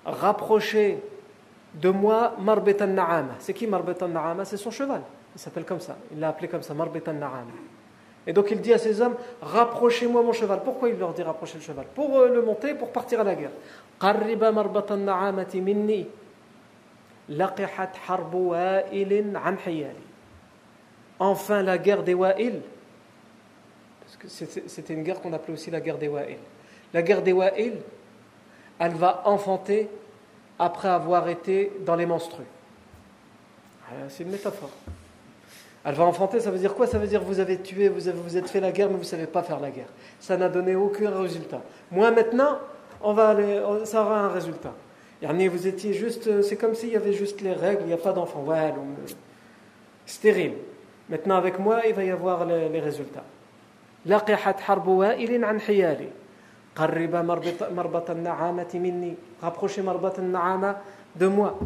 Rapprochez 0.06 1.00
de 1.74 1.90
moi 1.90 2.36
Marbetan 2.40 2.88
Na'ama. 2.88 3.36
C'est 3.40 3.54
qui 3.54 3.68
Marbetan 3.68 4.08
Na'ama? 4.08 4.46
C'est 4.46 4.58
son 4.58 4.72
cheval. 4.72 5.02
Il 5.36 5.40
s'appelle 5.40 5.66
comme 5.66 5.80
ça. 5.80 5.98
Il 6.12 6.20
l'a 6.20 6.30
appelé 6.30 6.48
comme 6.48 6.62
ça, 6.62 6.74
Marbetan 6.74 7.14
Na'ama. 7.14 7.52
Et 8.26 8.32
donc 8.32 8.52
il 8.52 8.62
dit 8.62 8.72
à 8.74 8.78
ses 8.78 9.02
hommes 9.02 9.16
Rapprochez-moi 9.42 10.22
mon 10.22 10.32
cheval. 10.32 10.62
Pourquoi 10.64 10.90
il 10.90 10.98
leur 10.98 11.14
dit 11.14 11.24
rapprocher 11.24 11.56
le 11.56 11.64
cheval? 11.64 11.86
Pour 11.94 12.20
euh, 12.20 12.30
le 12.34 12.42
monter, 12.42 12.74
pour 12.74 12.90
partir 12.90 13.20
à 13.20 13.24
la 13.24 13.36
guerre. 13.36 13.52
Qarriba 14.00 14.52
Marbetan 14.52 14.98
Laqihat 17.30 17.92
harbu 18.08 18.38
wa'ilin 18.50 19.36
an. 19.36 19.56
Enfin 21.20 21.64
la 21.64 21.78
guerre 21.78 22.04
des 22.04 22.14
wa'il. 22.14 22.62
Parce 24.02 24.18
que 24.18 24.28
c'était 24.68 24.94
une 24.94 25.04
guerre 25.04 25.22
qu'on 25.22 25.34
appelait 25.34 25.54
aussi 25.54 25.72
la 25.72 25.80
guerre 25.80 25.98
des 25.98 26.08
wa'il. 26.08 26.38
La 26.94 27.02
guerre 27.02 27.22
des 27.22 27.34
wa'il, 27.34 27.74
elle 28.80 28.94
va 28.94 29.24
enfanter 29.26 29.90
après 30.60 30.90
avoir 30.90 31.30
été 31.30 31.72
dans 31.86 31.96
les 31.96 32.06
menstrues. 32.06 32.44
Ah, 33.88 34.10
c'est 34.10 34.24
une 34.24 34.32
métaphore. 34.32 34.70
Elle 35.86 35.96
va 35.96 36.06
enfanter, 36.06 36.40
ça 36.40 36.52
veut 36.52 36.60
dire 36.60 36.74
quoi? 36.76 36.88
Ça 36.88 36.98
veut 36.98 37.08
dire 37.08 37.22
vous 37.24 37.40
avez 37.40 37.60
tué, 37.60 37.90
vous 37.90 38.08
avez, 38.08 38.18
vous 38.18 38.38
êtes 38.38 38.50
fait 38.50 38.62
la 38.62 38.72
guerre, 38.72 38.88
mais 38.88 38.96
vous 38.96 39.02
ne 39.02 39.06
savez 39.06 39.28
pas 39.28 39.44
faire 39.44 39.60
la 39.60 39.70
guerre. 39.70 39.90
Ça 40.20 40.38
n'a 40.38 40.50
donné 40.50 40.76
aucun 40.76 41.10
résultat. 41.20 41.62
Moi 41.92 42.10
maintenant, 42.12 42.60
on 43.02 43.14
va 43.14 43.30
aller, 43.30 43.62
ça 43.84 44.04
aura 44.04 44.20
un 44.22 44.30
résultat 44.30 44.74
vous 45.26 45.68
étiez 45.68 45.94
juste, 45.94 46.28
euh, 46.28 46.42
c'est 46.42 46.58
comme 46.58 46.76
s'il 46.76 46.90
y 46.90 46.96
avait 46.96 47.14
juste 47.14 47.42
les 47.42 47.54
règles, 47.54 47.82
il 47.84 47.88
n'y 47.88 47.94
a 47.94 47.98
pas 47.98 48.12
d'enfant. 48.12 48.44
Ouais, 48.44 48.74
c'est 50.06 50.22
terrible. 50.22 50.58
Maintenant, 51.10 51.36
avec 51.36 51.60
moi, 51.60 51.82
il 51.88 51.94
va 51.94 52.04
y 52.04 52.10
avoir 52.10 52.46
les, 52.46 52.70
les 52.70 52.80
résultats. 52.80 53.24
Rapprochez 59.42 59.82
marbat 59.82 60.14
al-na'ama 60.18 60.82
de 61.16 61.28
moi. 61.28 61.60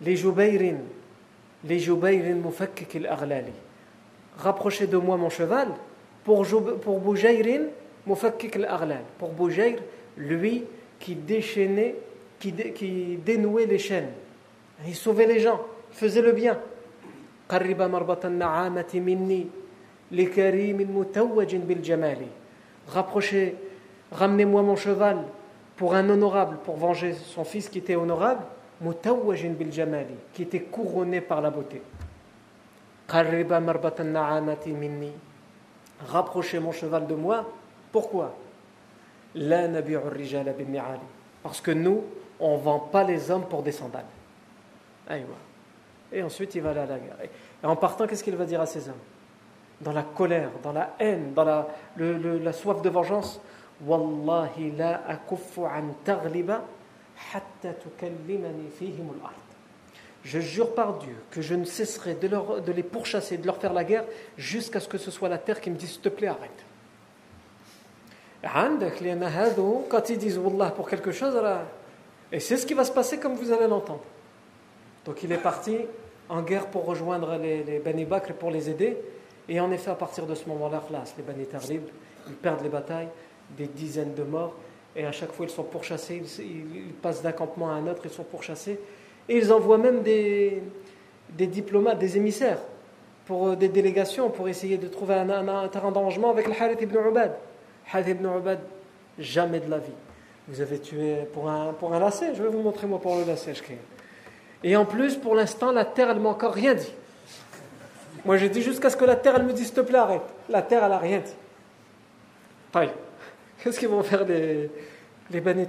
Les 0.00 0.16
Jubayrin, 0.16 0.78
les 1.64 1.78
Jubayrin 1.78 2.34
mufakkik 2.34 2.96
al-aghlali. 2.96 3.52
Rapprochez 4.38 4.86
de 4.86 4.96
moi 4.96 5.16
mon 5.16 5.30
cheval 5.30 5.68
pour, 6.24 6.44
pour 6.82 7.00
Boujayrin 7.00 7.68
mufakkik 8.06 8.56
al-aghlal. 8.56 9.04
Pour 9.18 9.30
Boujair, 9.30 9.78
lui, 10.16 10.64
qui 11.04 11.14
déchaînait, 11.14 11.96
qui, 12.40 13.18
dénouait 13.24 13.66
les 13.66 13.78
chaînes. 13.78 14.08
Il 14.86 14.94
sauvait 14.94 15.26
les 15.26 15.38
gens, 15.38 15.60
il 15.92 15.98
faisait 15.98 16.22
le 16.22 16.32
bien. 16.32 16.58
Rapprochez, 22.88 23.54
ramenez-moi 24.12 24.62
mon 24.62 24.76
cheval 24.76 25.18
pour 25.76 25.94
un 25.94 26.08
honorable, 26.08 26.56
pour 26.64 26.76
venger 26.76 27.12
son 27.12 27.44
fils 27.44 27.68
qui 27.68 27.78
était 27.78 27.96
honorable, 27.96 28.44
qui 30.32 30.42
était 30.42 30.60
couronné 30.60 31.20
par 31.20 31.42
la 31.42 31.50
beauté. 31.50 31.82
Rapprochez 36.08 36.60
mon 36.60 36.72
cheval 36.72 37.06
de 37.06 37.14
moi. 37.14 37.46
Pourquoi? 37.92 38.34
La 39.34 39.66
Parce 41.42 41.60
que 41.60 41.70
nous, 41.72 42.04
on 42.38 42.56
ne 42.56 42.62
vend 42.62 42.78
pas 42.78 43.04
les 43.04 43.30
hommes 43.30 43.46
pour 43.46 43.62
des 43.62 43.72
sandales. 43.72 44.04
Et 46.12 46.22
ensuite, 46.22 46.54
il 46.54 46.62
va 46.62 46.70
aller 46.70 46.80
à 46.80 46.86
la 46.86 46.98
guerre. 46.98 47.16
Et 47.22 47.66
en 47.66 47.76
partant, 47.76 48.06
qu'est-ce 48.06 48.22
qu'il 48.22 48.36
va 48.36 48.44
dire 48.44 48.60
à 48.60 48.66
ces 48.66 48.88
hommes? 48.88 48.94
Dans 49.80 49.92
la 49.92 50.04
colère, 50.04 50.50
dans 50.62 50.72
la 50.72 50.94
haine, 51.00 51.34
dans 51.34 51.44
la, 51.44 52.52
soif 52.52 52.80
de 52.80 52.88
vengeance. 52.88 53.40
Wallahi 53.84 54.70
la 54.76 55.02
an 55.08 56.60
hatta 57.34 57.74
fihim 58.78 59.02
Je 60.22 60.38
jure 60.38 60.74
par 60.74 60.98
Dieu 60.98 61.16
que 61.32 61.42
je 61.42 61.54
ne 61.54 61.64
cesserai 61.64 62.14
de, 62.14 62.28
de 62.28 62.72
les 62.72 62.84
pourchasser, 62.84 63.36
de 63.36 63.46
leur 63.46 63.56
faire 63.56 63.72
la 63.72 63.82
guerre, 63.82 64.04
jusqu'à 64.36 64.78
ce 64.78 64.88
que 64.88 64.96
ce 64.96 65.10
soit 65.10 65.28
la 65.28 65.38
terre 65.38 65.60
qui 65.60 65.70
me 65.70 65.76
dise 65.76 65.90
S'il 65.90 66.02
te 66.02 66.08
plaît, 66.08 66.28
arrête. 66.28 66.64
Quand 69.88 70.10
ils 70.10 70.18
disent 70.18 70.38
Wallah 70.38 70.70
pour 70.70 70.88
quelque 70.88 71.12
chose, 71.12 71.34
et 72.32 72.40
c'est 72.40 72.56
ce 72.56 72.66
qui 72.66 72.74
va 72.74 72.84
se 72.84 72.92
passer 72.92 73.18
comme 73.18 73.34
vous 73.34 73.52
allez 73.52 73.68
l'entendre. 73.68 74.02
Donc 75.04 75.22
il 75.22 75.32
est 75.32 75.38
parti 75.38 75.76
en 76.28 76.42
guerre 76.42 76.66
pour 76.66 76.84
rejoindre 76.84 77.36
les, 77.36 77.62
les 77.62 77.78
Bani 77.78 78.04
Bakr 78.04 78.32
pour 78.34 78.50
les 78.50 78.70
aider. 78.70 78.96
Et 79.48 79.60
en 79.60 79.70
effet, 79.70 79.90
à 79.90 79.94
partir 79.94 80.26
de 80.26 80.34
ce 80.34 80.48
moment-là, 80.48 80.82
les 81.16 81.22
Bani 81.22 81.46
Tarlib, 81.46 81.82
ils 82.26 82.34
perdent 82.34 82.62
les 82.62 82.68
batailles, 82.68 83.08
des 83.56 83.66
dizaines 83.66 84.14
de 84.14 84.22
morts. 84.22 84.54
Et 84.96 85.04
à 85.04 85.12
chaque 85.12 85.32
fois, 85.32 85.46
ils 85.46 85.52
sont 85.52 85.64
pourchassés, 85.64 86.22
ils, 86.38 86.92
passent 87.02 87.22
d'un 87.22 87.32
campement 87.32 87.70
à 87.70 87.74
un 87.74 87.86
autre, 87.88 88.02
ils 88.04 88.10
sont 88.10 88.24
pourchassés. 88.24 88.78
Et 89.28 89.36
ils 89.36 89.52
envoient 89.52 89.78
même 89.78 90.02
des, 90.02 90.62
diplomates, 91.30 91.98
des 91.98 92.16
émissaires, 92.16 92.60
pour 93.26 93.48
euh, 93.48 93.56
des 93.56 93.68
délégations, 93.68 94.30
pour 94.30 94.48
essayer 94.48 94.78
de 94.78 94.86
trouver 94.86 95.14
un, 95.14 95.48
un, 95.48 95.68
terrain 95.68 95.90
d'arrangement 95.90 96.30
avec 96.30 96.46
le 96.46 96.52
Harith 96.58 96.80
ibn 96.80 96.96
Ubad. 97.08 97.36
Harith 97.92 98.08
ibn 98.08 98.26
Ubad, 98.26 98.60
jamais 99.18 99.60
de 99.60 99.70
la 99.70 99.78
vie. 99.78 99.92
Vous 100.48 100.60
avez 100.60 100.78
tué 100.78 101.26
pour 101.32 101.48
un, 101.48 101.72
pour 101.72 101.94
un 101.94 101.98
lacet, 101.98 102.34
je 102.34 102.42
vais 102.42 102.48
vous 102.48 102.60
montrer 102.60 102.86
moi 102.86 103.00
pour 103.00 103.16
le 103.16 103.24
lacet. 103.24 103.54
Et 104.62 104.76
en 104.76 104.84
plus, 104.84 105.16
pour 105.16 105.34
l'instant, 105.34 105.72
la 105.72 105.84
terre, 105.84 106.10
elle 106.10 106.20
m'a 106.20 106.30
encore 106.30 106.54
rien 106.54 106.74
dit. 106.74 106.92
Moi, 108.24 108.38
j'ai 108.38 108.48
dit 108.48 108.62
jusqu'à 108.62 108.90
ce 108.90 108.96
que 108.96 109.04
la 109.04 109.16
terre, 109.16 109.34
elle 109.36 109.44
me 109.44 109.52
dise, 109.52 109.66
s'il 109.66 109.74
te 109.74 109.80
plaît, 109.80 109.98
arrête. 109.98 110.22
La 110.48 110.62
terre, 110.62 110.82
elle 110.84 110.90
n'a 110.90 110.98
rien 110.98 111.18
dit. 111.18 111.34
Pareil. 112.72 112.90
Qu'est-ce 113.62 113.78
qu'ils 113.78 113.88
vont 113.88 114.02
faire 114.02 114.24
les, 114.24 114.70
les 115.30 115.40
Bani 115.40 115.66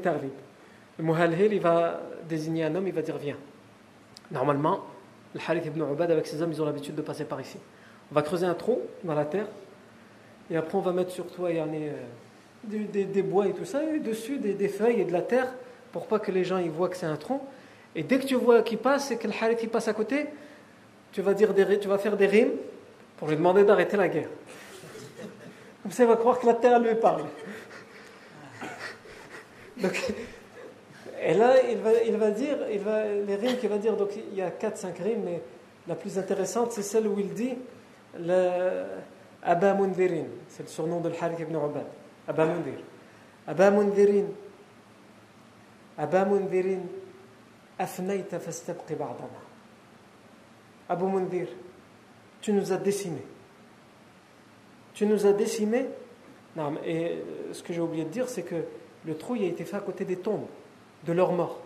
Le 0.98 1.04
Muhalhil, 1.04 1.54
il 1.54 1.60
va 1.60 2.02
désigner 2.28 2.64
un 2.64 2.76
homme, 2.76 2.88
il 2.88 2.94
va 2.94 3.02
dire, 3.02 3.18
viens. 3.18 3.38
Normalement, 4.32 4.82
le 5.34 5.42
Harith 5.46 5.66
ibn 5.66 5.82
Ubad, 5.82 6.12
avec 6.12 6.28
ses 6.28 6.42
hommes, 6.42 6.52
ils 6.52 6.62
ont 6.62 6.66
l'habitude 6.66 6.96
de 6.96 7.02
passer 7.02 7.26
par 7.26 7.40
ici. 7.40 7.58
On 8.12 8.16
va 8.16 8.22
creuser 8.22 8.46
un 8.46 8.54
trou 8.54 8.82
dans 9.04 9.16
la 9.16 9.26
terre, 9.26 9.48
et 10.52 10.58
après, 10.58 10.78
on 10.78 10.82
va 10.82 10.92
mettre 10.92 11.12
sur 11.12 11.26
toi 11.28 11.50
euh, 11.50 11.92
des, 12.64 12.80
des, 12.80 13.06
des, 13.06 13.22
bois 13.22 13.48
et 13.48 13.54
tout 13.54 13.66
ça, 13.66 13.84
et 13.84 14.00
dessus 14.00 14.38
des, 14.38 14.54
des, 14.54 14.68
feuilles 14.68 15.02
et 15.02 15.06
de 15.06 15.12
la 15.12 15.22
terre, 15.22 15.54
pour 15.92 16.08
pas 16.08 16.20
que 16.20 16.32
les 16.32 16.44
gens 16.44 16.58
ils 16.58 16.70
voient 16.70 16.90
que 16.90 16.98
c'est 16.98 17.06
un 17.06 17.16
tronc. 17.16 17.42
Et 17.96 18.04
dès 18.04 18.20
que 18.20 18.26
tu 18.26 18.36
vois 18.36 18.62
qu'il 18.62 18.78
passe 18.78 19.12
et 19.12 19.18
que 19.18 19.28
le 19.28 19.34
Harith 19.40 19.60
il 19.64 19.70
passe 19.70 19.88
à 19.88 19.94
côté, 19.94 20.28
tu 21.12 21.22
vas, 21.22 21.34
dire 21.34 21.54
des, 21.54 21.80
tu 21.80 21.88
vas 21.88 21.98
faire 21.98 22.18
des 22.18 22.28
rimes 22.28 22.52
pour 23.18 23.30
lui 23.30 23.38
demander 23.38 23.64
d'arrêter 23.64 23.98
la 23.98 24.10
guerre. 24.10 24.30
Comme 25.82 25.92
ça, 25.92 26.04
il 26.04 26.10
va 26.10 26.18
croire 26.18 26.40
que 26.40 26.46
la 26.46 26.56
terre 26.56 26.80
lui 26.80 26.96
parle. 26.96 27.24
Donc, 29.78 30.14
et 31.24 31.34
là, 31.34 31.54
il 31.70 31.78
va, 31.78 31.90
il 32.06 32.18
va 32.18 32.32
dire, 32.32 32.58
il 32.72 32.80
va, 32.80 33.04
les 33.06 33.36
rimes 33.36 33.58
qu'il 33.58 33.70
va 33.70 33.78
dire, 33.78 33.96
donc 33.96 34.10
il 34.16 34.38
y 34.38 34.42
a 34.42 34.50
4-5 34.50 35.02
rimes, 35.02 35.22
mais 35.24 35.42
la 35.88 35.96
plus 35.96 36.18
intéressante, 36.18 36.72
c'est 36.72 36.82
celle 36.82 37.08
où 37.08 37.20
il 37.20 37.34
dit 37.34 37.56
le, 38.20 38.84
Abba 39.46 39.76
Mundirin, 39.76 40.26
c'est 40.50 40.64
le 40.64 40.70
surnom 40.70 41.02
de 41.02 41.12
Harith 41.22 41.40
ibn 41.40 41.56
Ubad. 41.56 41.86
Abba 42.28 42.46
Mundir. 42.46 42.80
Abba 43.48 43.70
Mundirin. 43.70 44.26
Abba 45.98 46.26
Mundirin. 46.26 46.82
Afnaïta 47.78 48.40
fastabqi 48.40 48.96
ba'dana. 48.96 49.46
Abu 50.90 51.06
Mundir, 51.06 51.48
tu 52.42 52.54
nous 52.54 52.72
as 52.72 52.78
décimés. 52.78 53.26
Tu 54.94 55.06
nous 55.06 55.26
as 55.26 55.34
décimés. 55.34 55.88
Non, 56.56 56.74
et 56.86 57.08
euh, 57.08 57.54
ce 57.54 57.62
que 57.62 57.74
j'ai 57.74 57.82
oublié 57.82 58.06
de 58.06 58.10
dire, 58.10 58.30
c'est 58.30 58.44
que 58.44 58.64
le 59.06 59.18
trou 59.18 59.36
il 59.36 59.44
a 59.44 59.48
été 59.48 59.66
fait 59.66 59.76
à 59.76 59.82
côté 59.82 60.06
des 60.06 60.18
tombes, 60.18 60.46
de 61.06 61.12
leurs 61.12 61.34
morts. 61.34 61.60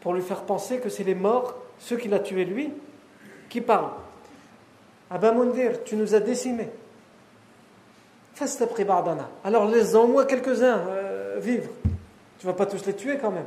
Pour 0.00 0.14
lui 0.14 0.22
faire 0.22 0.42
penser 0.42 0.80
que 0.80 0.88
c'est 0.88 1.04
les 1.04 1.14
morts, 1.14 1.54
ceux 1.78 1.96
qu'il 1.96 2.12
a 2.12 2.18
tués 2.18 2.44
lui, 2.44 2.72
qui 3.48 3.60
parlent. 3.60 3.92
Abba 5.10 5.32
Mundir, 5.32 5.84
tu 5.84 5.96
nous 5.96 6.14
as 6.14 6.20
décimés. 6.20 6.70
Alors 9.44 9.66
laisse-en 9.66 10.06
moi 10.06 10.24
quelques-uns 10.26 10.78
euh, 10.88 11.38
vivre. 11.40 11.70
Tu 12.38 12.46
vas 12.46 12.52
pas 12.52 12.66
tous 12.66 12.86
les 12.86 12.94
tuer 12.94 13.18
quand 13.18 13.32
même. 13.32 13.46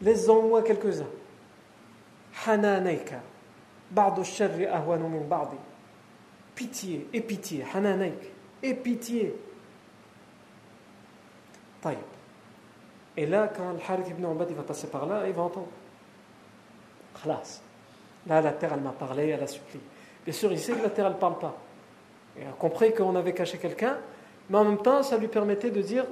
Laisse-en 0.00 0.42
moi 0.42 0.62
quelques-uns. 0.62 1.08
Hananaika. 2.46 3.20
Ba'du 3.90 4.24
sharri 4.24 4.66
ba'di. 4.66 5.56
Pitié, 6.54 7.08
et 7.12 7.20
pitié. 7.20 7.64
Hananaik. 7.74 8.32
Et 8.62 8.74
pitié. 8.74 9.34
Taïb. 11.80 11.98
Et 13.16 13.26
là, 13.26 13.50
quand 13.54 13.72
le 13.72 13.78
Harith 13.86 14.08
ibn 14.08 14.24
Ubad 14.24 14.50
va 14.50 14.62
passer 14.62 14.86
par 14.86 15.06
là, 15.06 15.22
il 15.26 15.32
va 15.32 15.42
entendre. 15.42 15.68
Khlas. 17.22 17.60
Là, 18.26 18.40
la 18.40 18.52
terre, 18.52 18.72
elle 18.74 18.80
m'a 18.80 18.92
parlé, 18.92 19.28
elle 19.28 19.42
a 19.42 19.46
supplié. 19.46 19.82
Bien 20.24 20.32
sûr, 20.32 20.52
il 20.52 20.58
sait 20.58 20.72
que 20.72 20.82
la 20.82 20.90
terre, 20.90 21.10
ne 21.10 21.14
parle 21.14 21.38
pas. 21.38 21.56
Il 22.38 22.46
a 22.46 22.52
compris 22.52 22.94
qu'on 22.94 23.16
avait 23.16 23.32
caché 23.32 23.58
quelqu'un, 23.58 23.98
mais 24.48 24.58
en 24.58 24.64
même 24.64 24.78
temps, 24.78 25.02
ça 25.02 25.18
lui 25.18 25.28
permettait 25.28 25.70
de 25.70 25.82
dire 25.82 26.04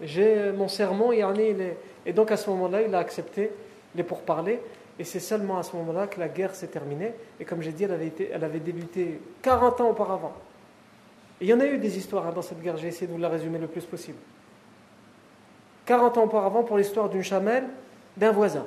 J'ai 0.00 0.52
mon 0.52 0.68
sermon, 0.68 1.12
et 1.12 2.12
donc 2.12 2.30
à 2.30 2.36
ce 2.36 2.50
moment-là, 2.50 2.82
il 2.82 2.94
a 2.94 2.98
accepté 2.98 3.50
les 3.94 4.02
pourparlers. 4.02 4.60
Et 4.98 5.04
c'est 5.04 5.20
seulement 5.20 5.58
à 5.58 5.62
ce 5.62 5.76
moment-là 5.76 6.08
que 6.08 6.18
la 6.18 6.28
guerre 6.28 6.54
s'est 6.54 6.66
terminée. 6.66 7.12
Et 7.38 7.44
comme 7.44 7.62
j'ai 7.62 7.72
dit, 7.72 7.84
elle 7.84 7.92
avait, 7.92 8.08
été, 8.08 8.30
elle 8.32 8.42
avait 8.42 8.58
débuté 8.58 9.20
40 9.42 9.80
ans 9.80 9.90
auparavant. 9.90 10.32
Et 11.40 11.44
il 11.44 11.48
y 11.48 11.54
en 11.54 11.60
a 11.60 11.66
eu 11.66 11.78
des 11.78 11.96
histoires 11.96 12.26
hein, 12.26 12.32
dans 12.34 12.42
cette 12.42 12.60
guerre, 12.60 12.76
j'ai 12.76 12.88
essayé 12.88 13.06
de 13.06 13.12
vous 13.12 13.18
la 13.18 13.28
résumer 13.28 13.58
le 13.58 13.68
plus 13.68 13.84
possible. 13.84 14.18
40 15.86 16.18
ans 16.18 16.24
auparavant, 16.24 16.64
pour 16.64 16.76
l'histoire 16.76 17.08
d'une 17.08 17.22
chamelle 17.22 17.64
d'un 18.16 18.32
voisin. 18.32 18.66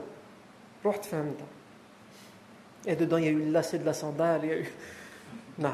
Et 2.85 2.95
dedans, 2.95 3.17
il 3.17 3.25
y 3.25 3.27
a 3.27 3.31
eu 3.31 3.45
le 3.45 3.51
lacet 3.51 3.79
de 3.79 3.85
la 3.85 3.93
sandale, 3.93 4.41
il 4.43 4.49
y 4.49 4.53
a 4.53 4.57
eu. 4.57 4.71
Non. 5.59 5.73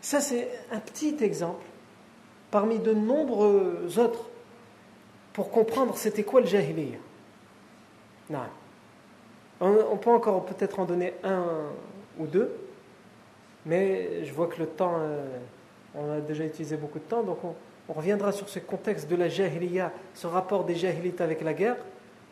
Ça, 0.00 0.20
c'est 0.20 0.48
un 0.70 0.80
petit 0.80 1.16
exemple 1.20 1.64
parmi 2.50 2.78
de 2.78 2.92
nombreux 2.92 3.98
autres 3.98 4.28
pour 5.32 5.50
comprendre 5.50 5.96
c'était 5.96 6.24
quoi 6.24 6.40
le 6.40 6.46
jahiliya. 6.46 6.98
Non. 8.30 8.40
On, 9.60 9.96
peut 9.96 10.10
encore 10.10 10.44
peut-être 10.44 10.78
en 10.78 10.84
donner 10.84 11.14
un 11.24 11.44
ou 12.18 12.26
deux, 12.26 12.54
mais 13.66 14.24
je 14.24 14.32
vois 14.32 14.46
que 14.46 14.60
le 14.60 14.66
temps, 14.66 14.94
euh, 14.98 15.38
on 15.94 16.12
a 16.12 16.20
déjà 16.20 16.44
utilisé 16.44 16.76
beaucoup 16.76 17.00
de 17.00 17.04
temps, 17.04 17.22
donc 17.22 17.38
on, 17.44 17.54
reviendra 17.92 18.32
sur 18.32 18.50
ce 18.50 18.58
contexte 18.58 19.08
de 19.08 19.16
la 19.16 19.30
jahiliya, 19.30 19.92
ce 20.12 20.26
rapport 20.26 20.64
des 20.64 20.74
jahilites 20.74 21.22
avec 21.22 21.40
la 21.40 21.54
guerre, 21.54 21.76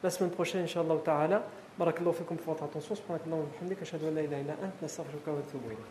la 0.03 0.11
semaine 0.11 0.30
prochaine, 0.30 0.64
Inch'Allah 0.64 0.97
ta'ala. 1.03 1.47
بارك 1.79 2.01
الله 2.01 2.12
فيكم 2.12 2.37
في 2.37 2.55
attention 2.55 2.95
سبحانك 2.95 3.20
اللهم 3.27 3.41
وبحمدك 3.41 3.83
أشهد 3.83 4.05
أن 4.05 4.14
لا 4.14 4.20
إله 4.20 4.41
إلا 4.41 4.53
أنت 4.64 4.74
نستغفرك 4.83 5.29
ونتوب 5.29 5.62
إليك. 5.66 5.79